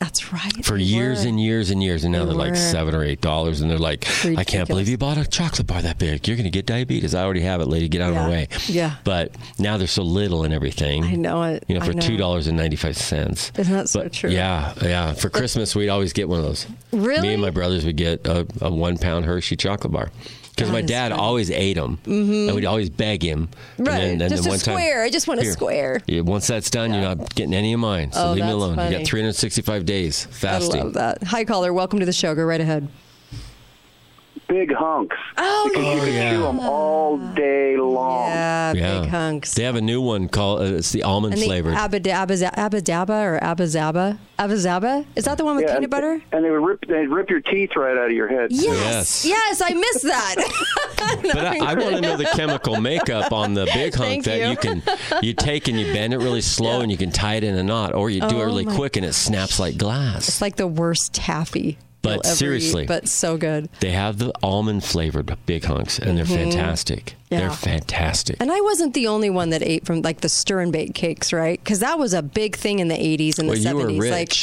that's 0.00 0.32
right. 0.32 0.64
for 0.64 0.76
years 0.78 1.22
were. 1.22 1.28
and 1.28 1.40
years 1.40 1.70
and 1.70 1.82
years, 1.82 2.04
and 2.04 2.12
now 2.12 2.24
They 2.24 2.32
are 2.32 2.34
like 2.34 2.56
seven 2.56 2.94
or 2.94 3.04
eight 3.04 3.20
dollars, 3.20 3.60
and 3.60 3.70
they're 3.70 3.78
like, 3.78 4.08
I 4.24 4.44
can't 4.44 4.66
believe 4.66 4.88
you 4.88 4.96
bought 4.96 5.18
a 5.18 5.26
chocolate 5.26 5.66
bar 5.66 5.82
that 5.82 5.98
big. 5.98 6.26
You're 6.26 6.36
going 6.38 6.44
to 6.44 6.50
get 6.50 6.64
diabetes. 6.66 7.14
I 7.14 7.22
already 7.22 7.42
have 7.42 7.60
it, 7.60 7.66
lady. 7.68 7.88
Get 7.88 8.00
out 8.00 8.08
of 8.10 8.14
Yeah. 8.14 8.22
my 8.24 8.28
way. 8.30 8.48
Yeah. 8.66 8.94
But 9.04 9.34
now 9.58 9.76
they're 9.76 9.86
so 9.86 10.02
little 10.02 10.42
and 10.44 10.54
everything. 10.54 11.04
I 11.04 11.14
know 11.16 11.42
it. 11.42 11.64
You 11.68 11.78
know, 11.78 11.84
for 11.84 11.92
know. 11.92 12.00
two 12.00 12.16
dollars 12.16 12.46
and 12.46 12.56
ninety 12.56 12.76
five 12.76 12.96
cents. 12.96 13.52
Isn't 13.58 13.72
that 13.74 13.88
so 13.90 14.02
But, 14.02 14.12
true? 14.14 14.30
Yeah, 14.30 14.72
yeah. 14.82 15.12
For 15.12 15.28
Christmas, 15.28 15.76
we'd 15.76 15.90
always 15.90 16.12
get 16.14 16.28
one 16.28 16.38
of 16.38 16.46
those. 16.46 16.66
Really? 16.92 17.20
Me 17.20 17.32
and 17.34 17.42
my 17.42 17.50
brothers 17.50 17.84
would 17.84 17.96
get 17.96 18.26
a, 18.26 18.46
a 18.62 18.70
one 18.70 18.96
pound 18.96 19.26
Hershey 19.26 19.56
chocolate 19.56 19.92
bar 19.92 20.10
because 20.60 20.72
my 20.72 20.82
dad 20.82 21.10
funny. 21.10 21.20
always 21.22 21.50
ate 21.50 21.74
them, 21.76 21.98
Mhm. 22.06 22.46
and 22.46 22.54
we'd 22.54 22.64
always 22.64 22.90
beg 22.90 23.22
him. 23.22 23.48
And 23.78 23.86
Right. 23.86 23.98
then- 24.00 24.10
and 24.20 24.30
just 24.30 24.42
then 24.44 24.46
a 24.46 24.50
one 24.50 24.58
time- 24.58 24.74
square. 24.76 25.02
I 25.02 25.10
just 25.10 25.26
want 25.28 25.40
a 25.40 25.42
Here. 25.44 25.52
square. 25.52 26.00
Yeah, 26.06 26.20
once 26.20 26.46
that's 26.46 26.70
done, 26.70 26.92
you're 26.92 27.02
not 27.02 27.34
getting 27.34 27.54
any 27.54 27.72
of 27.72 27.80
mine. 27.80 28.12
So 28.12 28.28
Oh, 28.28 28.32
leave 28.32 28.44
me 28.44 28.50
alone. 28.50 28.76
funny. 28.76 28.92
You 28.92 28.98
got 28.98 29.06
365 29.06 29.84
days 29.86 30.26
fasting. 30.30 30.80
I 30.80 30.84
love 30.84 30.92
that. 30.94 31.22
Hi, 31.24 31.44
caller. 31.44 31.72
Welcome 31.72 32.00
to 32.00 32.06
the 32.06 32.12
show. 32.12 32.34
Go 32.34 32.42
right 32.42 32.60
ahead. 32.60 32.88
Big 34.50 34.72
hunks. 34.74 35.16
Oh, 35.38 35.70
because 35.72 35.94
you 35.94 36.00
can 36.00 36.12
yeah. 36.12 36.32
chew 36.32 36.42
them 36.42 36.58
all 36.58 37.16
day 37.34 37.76
long. 37.76 38.26
Yeah, 38.30 38.72
Yeah. 38.72 39.00
big 39.02 39.08
hunks. 39.10 39.54
They 39.54 39.62
have 39.62 39.76
a 39.76 39.80
new 39.80 40.00
one 40.00 40.28
called 40.28 40.60
uh, 40.62 40.76
it's 40.76 40.90
the 40.90 41.04
almond 41.04 41.34
And 41.34 41.42
the 41.42 41.46
flavored. 41.46 41.74
abadaba, 41.74 42.52
abadaba 42.56 43.22
or 43.24 43.38
Abba-Zaba? 43.44 44.18
Abba-Zaba? 44.40 45.06
Is 45.14 45.24
that 45.26 45.38
the 45.38 45.44
one 45.44 45.54
with 45.54 45.66
Yeah, 45.66 45.74
peanut 45.74 45.84
and- 45.84 45.90
butter? 45.92 46.22
And 46.32 46.44
they 46.44 46.50
would 46.50 46.64
rip, 46.64 46.84
they'd 46.88 47.06
rip 47.06 47.30
your 47.30 47.40
teeth 47.40 47.76
right 47.76 47.96
out 47.96 48.06
of 48.06 48.12
your 48.12 48.26
head. 48.26 48.50
Yes. 48.50 49.24
Yes, 49.24 49.62
I 49.64 49.72
missed 49.72 50.02
that. 50.02 50.34
but 51.22 51.46
I, 51.46 51.58
I 51.70 51.74
want 51.74 51.94
to 51.94 52.00
know 52.00 52.16
the 52.16 52.24
chemical 52.34 52.80
makeup 52.80 53.30
on 53.32 53.54
the 53.54 53.66
big 53.66 53.94
hunk 53.94 54.24
Thank 54.24 54.24
that 54.24 54.40
you. 54.40 54.48
you. 54.50 54.56
can 54.56 54.82
you 55.22 55.32
take 55.32 55.68
and 55.68 55.78
you 55.78 55.92
bend 55.92 56.12
it 56.12 56.18
really 56.18 56.40
slow 56.40 56.80
and 56.80 56.90
you 56.90 56.98
can 56.98 57.12
tie 57.12 57.34
it 57.36 57.44
in 57.44 57.54
a 57.54 57.62
knot, 57.62 57.94
or 57.94 58.10
you 58.10 58.20
do 58.22 58.26
it 58.40 58.42
Oh 58.42 58.46
really 58.46 58.64
my 58.64 58.74
quick 58.74 58.96
and 58.96 59.06
it 59.06 59.12
snaps 59.12 59.60
like 59.60 59.76
glass. 59.78 60.26
It's 60.28 60.40
like 60.42 60.56
the 60.56 60.66
worst 60.66 61.12
taffy. 61.14 61.78
But 62.02 62.24
seriously. 62.24 62.82
eat, 62.82 62.88
but 62.88 63.08
so 63.08 63.36
good. 63.36 63.68
They 63.80 63.90
have 63.90 64.18
the 64.18 64.32
almond 64.42 64.84
flavored 64.84 65.36
big 65.44 65.64
hunks, 65.64 65.98
and 65.98 66.16
they're 66.16 66.24
Mhm. 66.24 66.50
fantastic. 66.52 67.14
Yeah. 67.30 67.40
They're 67.40 67.50
fantastic. 67.50 68.36
And 68.40 68.50
I 68.50 68.60
wasn't 68.62 68.94
the 68.94 69.06
only 69.06 69.28
one 69.30 69.50
that 69.50 69.62
ate 69.62 69.84
from 69.84 70.00
like 70.02 70.22
the 70.22 70.28
stir 70.28 70.60
and 70.60 70.72
bake 70.72 70.94
cakes, 70.94 71.32
right? 71.32 71.62
Because 71.62 71.80
that 71.80 71.98
was 71.98 72.14
a 72.14 72.22
big 72.22 72.56
thing 72.56 72.78
in 72.78 72.88
the 72.88 72.96
80s 72.96 73.38
and 73.38 73.48
well, 73.48 73.56
the 73.56 73.62
you 73.62 73.68
70s. 73.68 73.98
were 73.98 74.10
Like, 74.10 74.36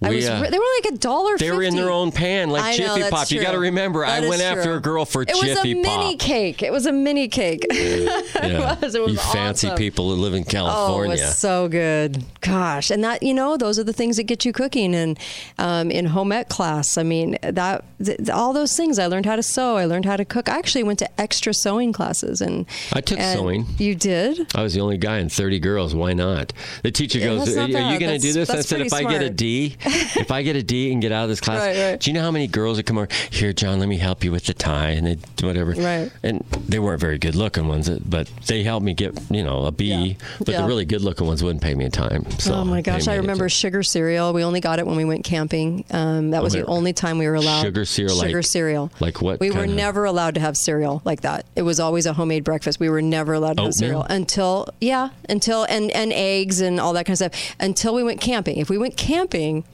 rich. 0.00 0.10
I 0.10 0.14
was, 0.14 0.28
uh, 0.28 0.50
they 0.50 0.58
were 0.58 0.64
like 0.82 0.94
a 0.94 0.98
dollar. 0.98 1.38
They 1.38 1.50
were 1.50 1.62
in 1.62 1.74
their 1.76 1.90
own 1.90 2.12
pan, 2.12 2.50
like 2.50 2.62
I 2.62 2.70
know, 2.72 2.76
Jiffy 2.76 3.00
that's 3.00 3.10
Pop. 3.10 3.30
You 3.30 3.40
got 3.40 3.52
to 3.52 3.58
remember, 3.58 4.04
That 4.04 4.24
I 4.24 4.28
went 4.28 4.42
after 4.42 4.74
a 4.74 4.80
girl 4.80 5.04
for 5.04 5.24
Chippy 5.24 5.40
Pop. 5.40 5.46
It 5.46 5.50
was 5.50 5.64
a 5.64 5.74
mini 5.74 6.16
Pop. 6.16 6.26
cake. 6.26 6.62
It 6.62 6.72
was 6.72 6.86
a 6.86 6.92
mini 6.92 7.28
cake. 7.28 7.64
Yeah. 7.70 7.76
it 8.42 8.82
was. 8.82 8.94
It 8.94 9.02
was 9.02 9.12
you 9.12 9.18
fancy 9.18 9.70
people 9.76 10.14
who 10.14 10.20
live 10.20 10.34
in 10.34 10.44
California. 10.44 10.96
Oh, 10.96 11.02
it 11.02 11.08
was 11.08 11.38
so 11.38 11.68
good. 11.68 12.24
Gosh, 12.40 12.90
and 12.90 13.02
that 13.04 13.22
you 13.22 13.34
know, 13.34 13.56
those 13.56 13.78
are 13.78 13.84
the 13.84 13.92
things 13.92 14.16
that 14.16 14.24
get 14.24 14.44
you 14.44 14.52
cooking. 14.52 14.94
And 14.94 15.18
um, 15.58 15.90
in 15.90 16.06
home 16.06 16.32
ec 16.32 16.48
class, 16.48 16.98
I 16.98 17.02
mean, 17.02 17.38
that 17.42 17.84
th- 18.04 18.28
all 18.30 18.52
those 18.52 18.76
things. 18.76 18.98
I 18.98 19.06
learned 19.06 19.26
how 19.26 19.36
to 19.36 19.42
sew. 19.42 19.76
I 19.76 19.84
learned 19.86 20.04
how 20.04 20.16
to 20.16 20.24
cook. 20.24 20.48
I 20.48 20.58
actually 20.58 20.84
went 20.84 20.98
to 21.00 21.20
extra 21.20 21.54
sewing 21.54 21.92
classes, 21.92 22.40
and 22.40 22.66
I 22.92 23.00
took 23.00 23.18
and 23.18 23.38
sewing. 23.38 23.66
You 23.78 23.94
did? 23.94 24.54
I 24.54 24.62
was 24.62 24.74
the 24.74 24.80
only 24.80 24.98
guy 24.98 25.18
in 25.18 25.28
30 25.28 25.58
girls. 25.60 25.94
Why 25.94 26.12
not? 26.12 26.52
The 26.82 26.90
teacher 26.90 27.18
Yeah, 27.18 27.26
goes, 27.26 27.56
Are, 27.56 27.62
are 27.62 27.66
you 27.66 27.98
going 27.98 28.12
to 28.12 28.18
do 28.18 28.32
this? 28.32 28.50
I 28.50 28.60
said, 28.60 28.80
If 28.80 28.92
I 28.92 29.02
get 29.02 29.22
a. 29.22 29.30
D, 29.30 29.76
if 30.16 30.30
I 30.30 30.42
get 30.42 30.56
a 30.56 30.62
D 30.62 30.92
and 30.92 31.00
get 31.00 31.12
out 31.12 31.24
of 31.24 31.28
this 31.28 31.40
class, 31.40 31.60
Right, 31.60 31.76
right. 31.92 32.00
do 32.00 32.10
you 32.10 32.14
know 32.14 32.22
how 32.22 32.30
many 32.30 32.46
girls 32.46 32.76
would 32.76 32.86
come 32.86 32.98
over? 32.98 33.08
Here, 33.30 33.52
John, 33.52 33.78
let 33.78 33.88
me 33.88 33.96
help 33.98 34.24
you 34.24 34.32
with 34.32 34.44
the 34.46 34.54
tie 34.54 34.90
and 34.90 35.06
they 35.06 35.14
do 35.36 35.46
whatever. 35.46 35.72
Right. 35.72 36.10
And 36.22 36.44
they 36.68 36.78
weren't 36.78 37.00
very 37.00 37.18
good 37.18 37.34
looking 37.34 37.68
ones, 37.68 37.88
but 37.88 38.28
they 38.46 38.62
helped 38.62 38.84
me 38.84 38.94
get, 38.94 39.18
you 39.30 39.42
know, 39.42 39.64
a 39.64 39.72
B. 39.72 40.16
But 40.38 40.48
Yeah. 40.48 40.62
the 40.62 40.66
really 40.68 40.84
good 40.84 41.02
looking 41.02 41.26
ones 41.26 41.42
wouldn't 41.42 41.62
pay 41.62 41.74
me 41.74 41.84
a 41.84 41.90
time. 41.90 42.24
So 42.38 42.54
oh 42.54 42.64
my 42.64 42.82
gosh, 42.82 43.08
I 43.08 43.14
it 43.14 43.18
remember 43.18 43.48
sugar 43.48 43.82
cereal. 43.82 44.32
We 44.32 44.42
only 44.44 44.60
got 44.60 44.78
it 44.78 44.86
when 44.86 44.96
we 44.96 45.04
went 45.04 45.24
camping. 45.24 45.84
Um, 45.90 46.30
that 46.30 46.42
was 46.42 46.54
Oh, 46.56 46.60
the 46.60 46.66
only 46.66 46.92
time 46.92 47.18
we 47.18 47.26
were 47.26 47.34
allowed 47.34 47.62
Sugar 47.62 47.84
cereal, 47.84 48.16
Sugar 48.20 48.38
like- 48.38 48.46
cereal. 48.46 48.90
Like 49.00 49.22
what? 49.22 49.40
We 49.40 49.50
were 49.50 49.66
never 49.66 50.04
allowed 50.04 50.34
to 50.34 50.40
have 50.40 50.56
cereal 50.56 51.02
like 51.04 51.20
that. 51.22 51.44
It 51.54 51.62
was 51.62 51.78
always 51.80 52.06
a 52.06 52.12
homemade 52.12 52.44
breakfast. 52.44 52.80
We 52.80 52.88
were 52.88 53.02
never 53.02 53.34
allowed 53.34 53.56
to 53.58 53.64
have 53.64 53.74
cereal 53.74 54.02
until 54.08 54.68
yeah, 54.80 55.10
until 55.28 55.64
and 55.64 55.90
and 55.92 56.12
eggs 56.12 56.60
and 56.60 56.80
all 56.80 56.92
that 56.94 57.04
kind 57.06 57.12
of 57.20 57.32
stuff 57.32 57.54
until 57.60 57.94
we 57.94 58.02
went 58.02 58.20
camping. 58.20 58.56
If 58.58 58.68
we 58.70 58.78
went 58.78 58.96
camping, 58.96 59.64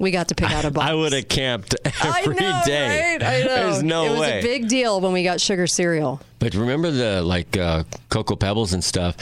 we 0.00 0.10
got 0.10 0.28
to 0.28 0.34
pick 0.34 0.50
out 0.50 0.64
a 0.64 0.70
box. 0.72 0.88
I 0.88 0.94
would 0.94 1.12
have 1.12 1.28
camped 1.28 1.74
I 1.84 2.20
every 2.20 2.34
day. 2.34 2.40
know, 2.40 2.48
right? 2.48 3.22
I 3.22 3.42
know. 3.42 3.70
There's 3.70 3.82
no 3.82 4.04
it 4.06 4.10
was 4.10 4.20
way. 4.20 4.40
a 4.40 4.42
big 4.42 4.68
deal 4.68 5.00
when 5.00 5.12
we 5.12 5.22
got 5.22 5.40
sugar 5.40 5.66
cereal. 5.66 6.20
But 6.44 6.54
remember 6.54 6.90
the 6.90 7.22
like 7.22 7.56
uh, 7.56 7.84
cocoa 8.10 8.36
pebbles 8.36 8.72
and 8.74 8.84
stuff. 8.84 9.16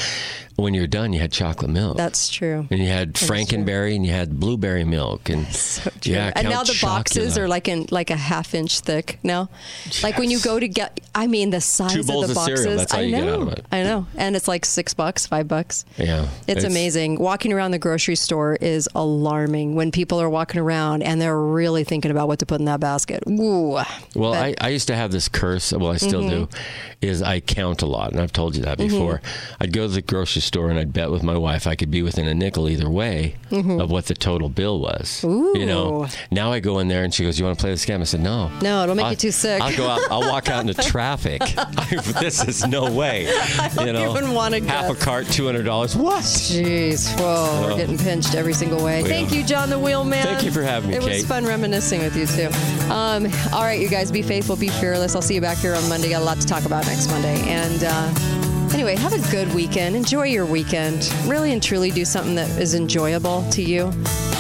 When 0.57 0.75
you're 0.75 0.87
done, 0.87 1.15
you 1.15 1.19
had 1.21 1.33
chocolate 1.33 1.71
milk. 1.71 1.97
That's 1.97 2.29
true. 2.29 2.67
and 2.71 2.79
you 2.79 2.87
had 2.87 3.15
That 3.15 3.23
is 3.23 3.27
true. 3.27 3.37
Frankenberry 3.37 3.97
and 3.97 4.05
you 4.05 4.13
had 4.13 4.39
blueberry 4.39 4.85
milk 4.85 5.31
and 5.31 5.47
yeah, 6.03 6.31
and 6.37 6.47
now 6.47 6.63
the 6.63 6.79
boxes 6.83 7.35
Chocula. 7.39 7.41
are 7.45 7.49
like 7.49 7.69
in 7.69 7.87
like 7.91 8.11
a 8.11 8.17
half 8.17 8.55
inch 8.55 8.81
thick 8.81 9.19
now. 9.23 9.49
Like 10.03 10.19
when 10.19 10.31
you 10.31 10.39
go 10.41 10.61
to 10.61 10.69
get, 10.69 11.01
I 11.15 11.27
mean 11.27 11.49
the 11.51 11.63
size 11.63 11.97
of 11.97 12.07
the 12.07 12.19
of 12.19 12.35
boxes. 12.35 12.65
that's 12.77 12.93
all 12.93 13.01
I 13.01 13.09
know, 13.11 13.19
get 13.25 13.29
out 13.29 13.41
of 13.43 13.49
it. 13.49 13.67
I 13.73 13.83
know, 13.83 14.07
and 14.15 14.37
it's 14.37 14.47
like 14.47 14.67
six 14.67 14.93
bucks, 14.93 15.27
five 15.27 15.49
bucks. 15.49 15.87
yeah, 15.97 16.29
It's, 16.47 16.65
amazing. 16.65 17.19
Walking 17.19 17.53
around 17.55 17.71
the 17.71 17.79
grocery 17.79 18.17
store 18.17 18.55
is 18.57 18.89
alarming 18.95 19.75
when 19.75 19.91
people 19.91 20.21
are 20.21 20.29
walking 20.29 20.61
around 20.61 21.03
and 21.03 21.19
they're 21.21 21.41
really 21.41 21.85
thinking 21.85 22.11
about 22.11 22.29
what 22.29 22.41
to 22.41 22.47
put 22.47 22.61
in 22.61 22.67
that 22.67 22.79
basket. 22.81 23.23
Ooh. 23.27 23.71
Well, 23.71 23.87
But- 24.15 24.35
I, 24.35 24.55
I 24.61 24.69
used 24.69 24.89
to 24.89 24.97
have 24.97 25.13
this 25.13 25.29
curse. 25.29 25.73
Well, 25.73 25.93
I 25.93 25.97
still 25.97 26.23
Mhm. 26.23 26.29
do. 26.31 26.49
Because 27.13 27.23
I 27.23 27.41
count 27.41 27.83
a 27.83 27.87
lot, 27.87 28.13
and 28.13 28.21
I've 28.21 28.33
told 28.33 28.57
you 28.57 28.63
that 28.63 28.79
Mhm. 28.79 28.89
before. 28.89 29.21
I'd 29.61 29.73
go 29.73 29.87
to 29.87 29.93
the 29.93 30.01
grocery 30.03 30.41
store 30.43 30.71
and 30.71 30.79
I'd 30.79 30.93
bet 30.93 31.11
with 31.11 31.23
my 31.23 31.37
wife 31.37 31.67
I 31.67 31.75
could 31.75 31.91
be 31.91 32.03
within 32.03 32.27
a 32.27 32.33
nickel 32.35 32.69
either 32.69 32.89
way 32.89 33.35
Mhm. 33.51 33.83
of 33.83 33.91
what 33.91 34.07
the 34.07 34.15
total 34.15 34.49
bill 34.49 34.81
was. 34.81 35.21
Ooh. 35.25 35.53
You 35.55 35.67
know, 35.67 36.07
now 36.31 36.53
I 36.53 36.61
go 36.61 36.79
in 36.79 36.89
there 36.89 37.05
and 37.05 37.13
she 37.13 37.25
goes, 37.25 37.39
"You 37.39 37.45
want 37.45 37.59
to 37.59 37.63
play 37.63 37.71
this 37.71 37.85
game?" 37.85 38.01
I 38.01 38.05
said, 38.05 38.21
"No." 38.23 38.51
No, 38.63 38.83
it'll 38.85 38.95
make 38.95 39.05
I'll- 39.05 39.11
you 39.13 39.17
too 39.17 39.31
sick. 39.31 39.61
I'll 39.61 39.77
go 39.77 39.87
out. 39.89 40.01
I'll 40.11 40.23
walk 40.31 40.49
out 40.49 40.61
into 40.67 40.75
traffic. 40.83 41.43
this 42.21 42.43
is 42.45 42.67
no 42.67 42.91
way. 42.91 43.29
I 43.59 43.69
don't 43.75 43.87
you 43.89 43.93
know, 43.93 44.11
even 44.17 44.33
wanna 44.33 44.61
half 44.65 44.91
a 44.91 44.95
cart, 44.95 45.29
two 45.31 45.45
hundred 45.47 45.65
dollars. 45.65 45.95
What? 45.95 46.23
Jeez, 46.25 47.09
whoa, 47.19 47.61
we're 47.63 47.73
Oh. 47.73 47.77
getting 47.77 47.99
pinched 47.99 48.35
every 48.35 48.55
single 48.55 48.83
way. 48.83 49.03
Thank 49.03 49.33
you, 49.33 49.43
John 49.43 49.69
the 49.71 49.79
Wheelman. 49.79 50.23
Thank 50.25 50.45
you 50.45 50.51
for 50.51 50.63
having 50.63 50.91
me, 50.91 50.97
It 50.97 51.03
was 51.03 51.25
fun 51.25 51.45
reminiscing 51.45 52.01
with 52.03 52.17
you 52.17 52.27
too. 52.27 52.49
Um, 52.91 53.31
all 53.53 53.63
right, 53.63 53.81
you 53.81 53.89
guys, 53.89 54.11
be 54.11 54.23
faithful, 54.23 54.57
be 54.57 54.69
fearless. 54.69 55.15
I'll 55.15 55.23
see 55.23 55.35
you 55.35 55.41
back 55.41 55.59
here 55.59 55.75
on 55.75 55.87
Monday. 55.89 56.09
Got 56.11 56.23
a 56.23 56.25
lot 56.25 56.41
to 56.41 56.47
talk 56.47 56.65
about 56.65 56.85
next 56.93 57.11
Monday. 57.11 57.41
And 57.49 57.85
uh, 57.87 58.75
anyway, 58.75 58.97
have 58.97 59.15
a 59.15 59.31
good 59.31 59.53
weekend. 59.55 59.97
Enjoy 59.97 60.25
your 60.25 60.45
weekend. 60.45 61.11
Really 61.25 61.51
and 61.53 61.63
truly 61.63 61.91
do 61.91 62.05
something 62.05 62.35
that 62.35 62.51
is 62.61 62.75
enjoyable 62.75 63.49
to 63.53 63.63
you. 63.63 63.91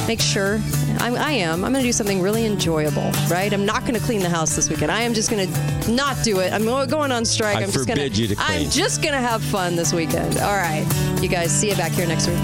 Make 0.07 0.21
sure. 0.21 0.61
I'm, 0.99 1.17
I 1.17 1.33
am. 1.33 1.65
I'm 1.65 1.73
going 1.73 1.83
to 1.83 1.89
do 1.89 1.93
something 1.93 2.21
really 2.21 2.45
enjoyable, 2.45 3.11
right? 3.31 3.51
I'm 3.55 3.65
not 3.65 3.83
going 3.83 3.95
to 3.95 4.01
clean 4.01 4.21
the 4.21 4.29
house 4.29 4.55
this 4.55 4.69
weekend. 4.69 4.93
I 4.93 5.01
am 5.01 5.15
just 5.15 5.31
going 5.31 5.51
to 5.51 5.91
not 5.91 6.23
do 6.23 6.41
it. 6.41 6.53
I'm 6.53 6.65
going 6.67 7.11
on 7.11 7.25
strike. 7.25 7.57
I 7.57 7.63
am 7.63 7.71
just 7.71 7.89
you 7.89 8.29
to 8.29 8.35
I'm 8.39 8.69
just 8.69 9.01
going 9.01 9.15
to 9.15 9.21
have 9.21 9.43
fun 9.43 9.75
this 9.75 9.95
weekend. 9.95 10.37
All 10.39 10.57
right. 10.57 10.87
You 11.23 11.29
guys, 11.29 11.51
see 11.51 11.71
you 11.71 11.77
back 11.77 11.93
here 11.93 12.07
next 12.07 12.29
week. 12.29 12.37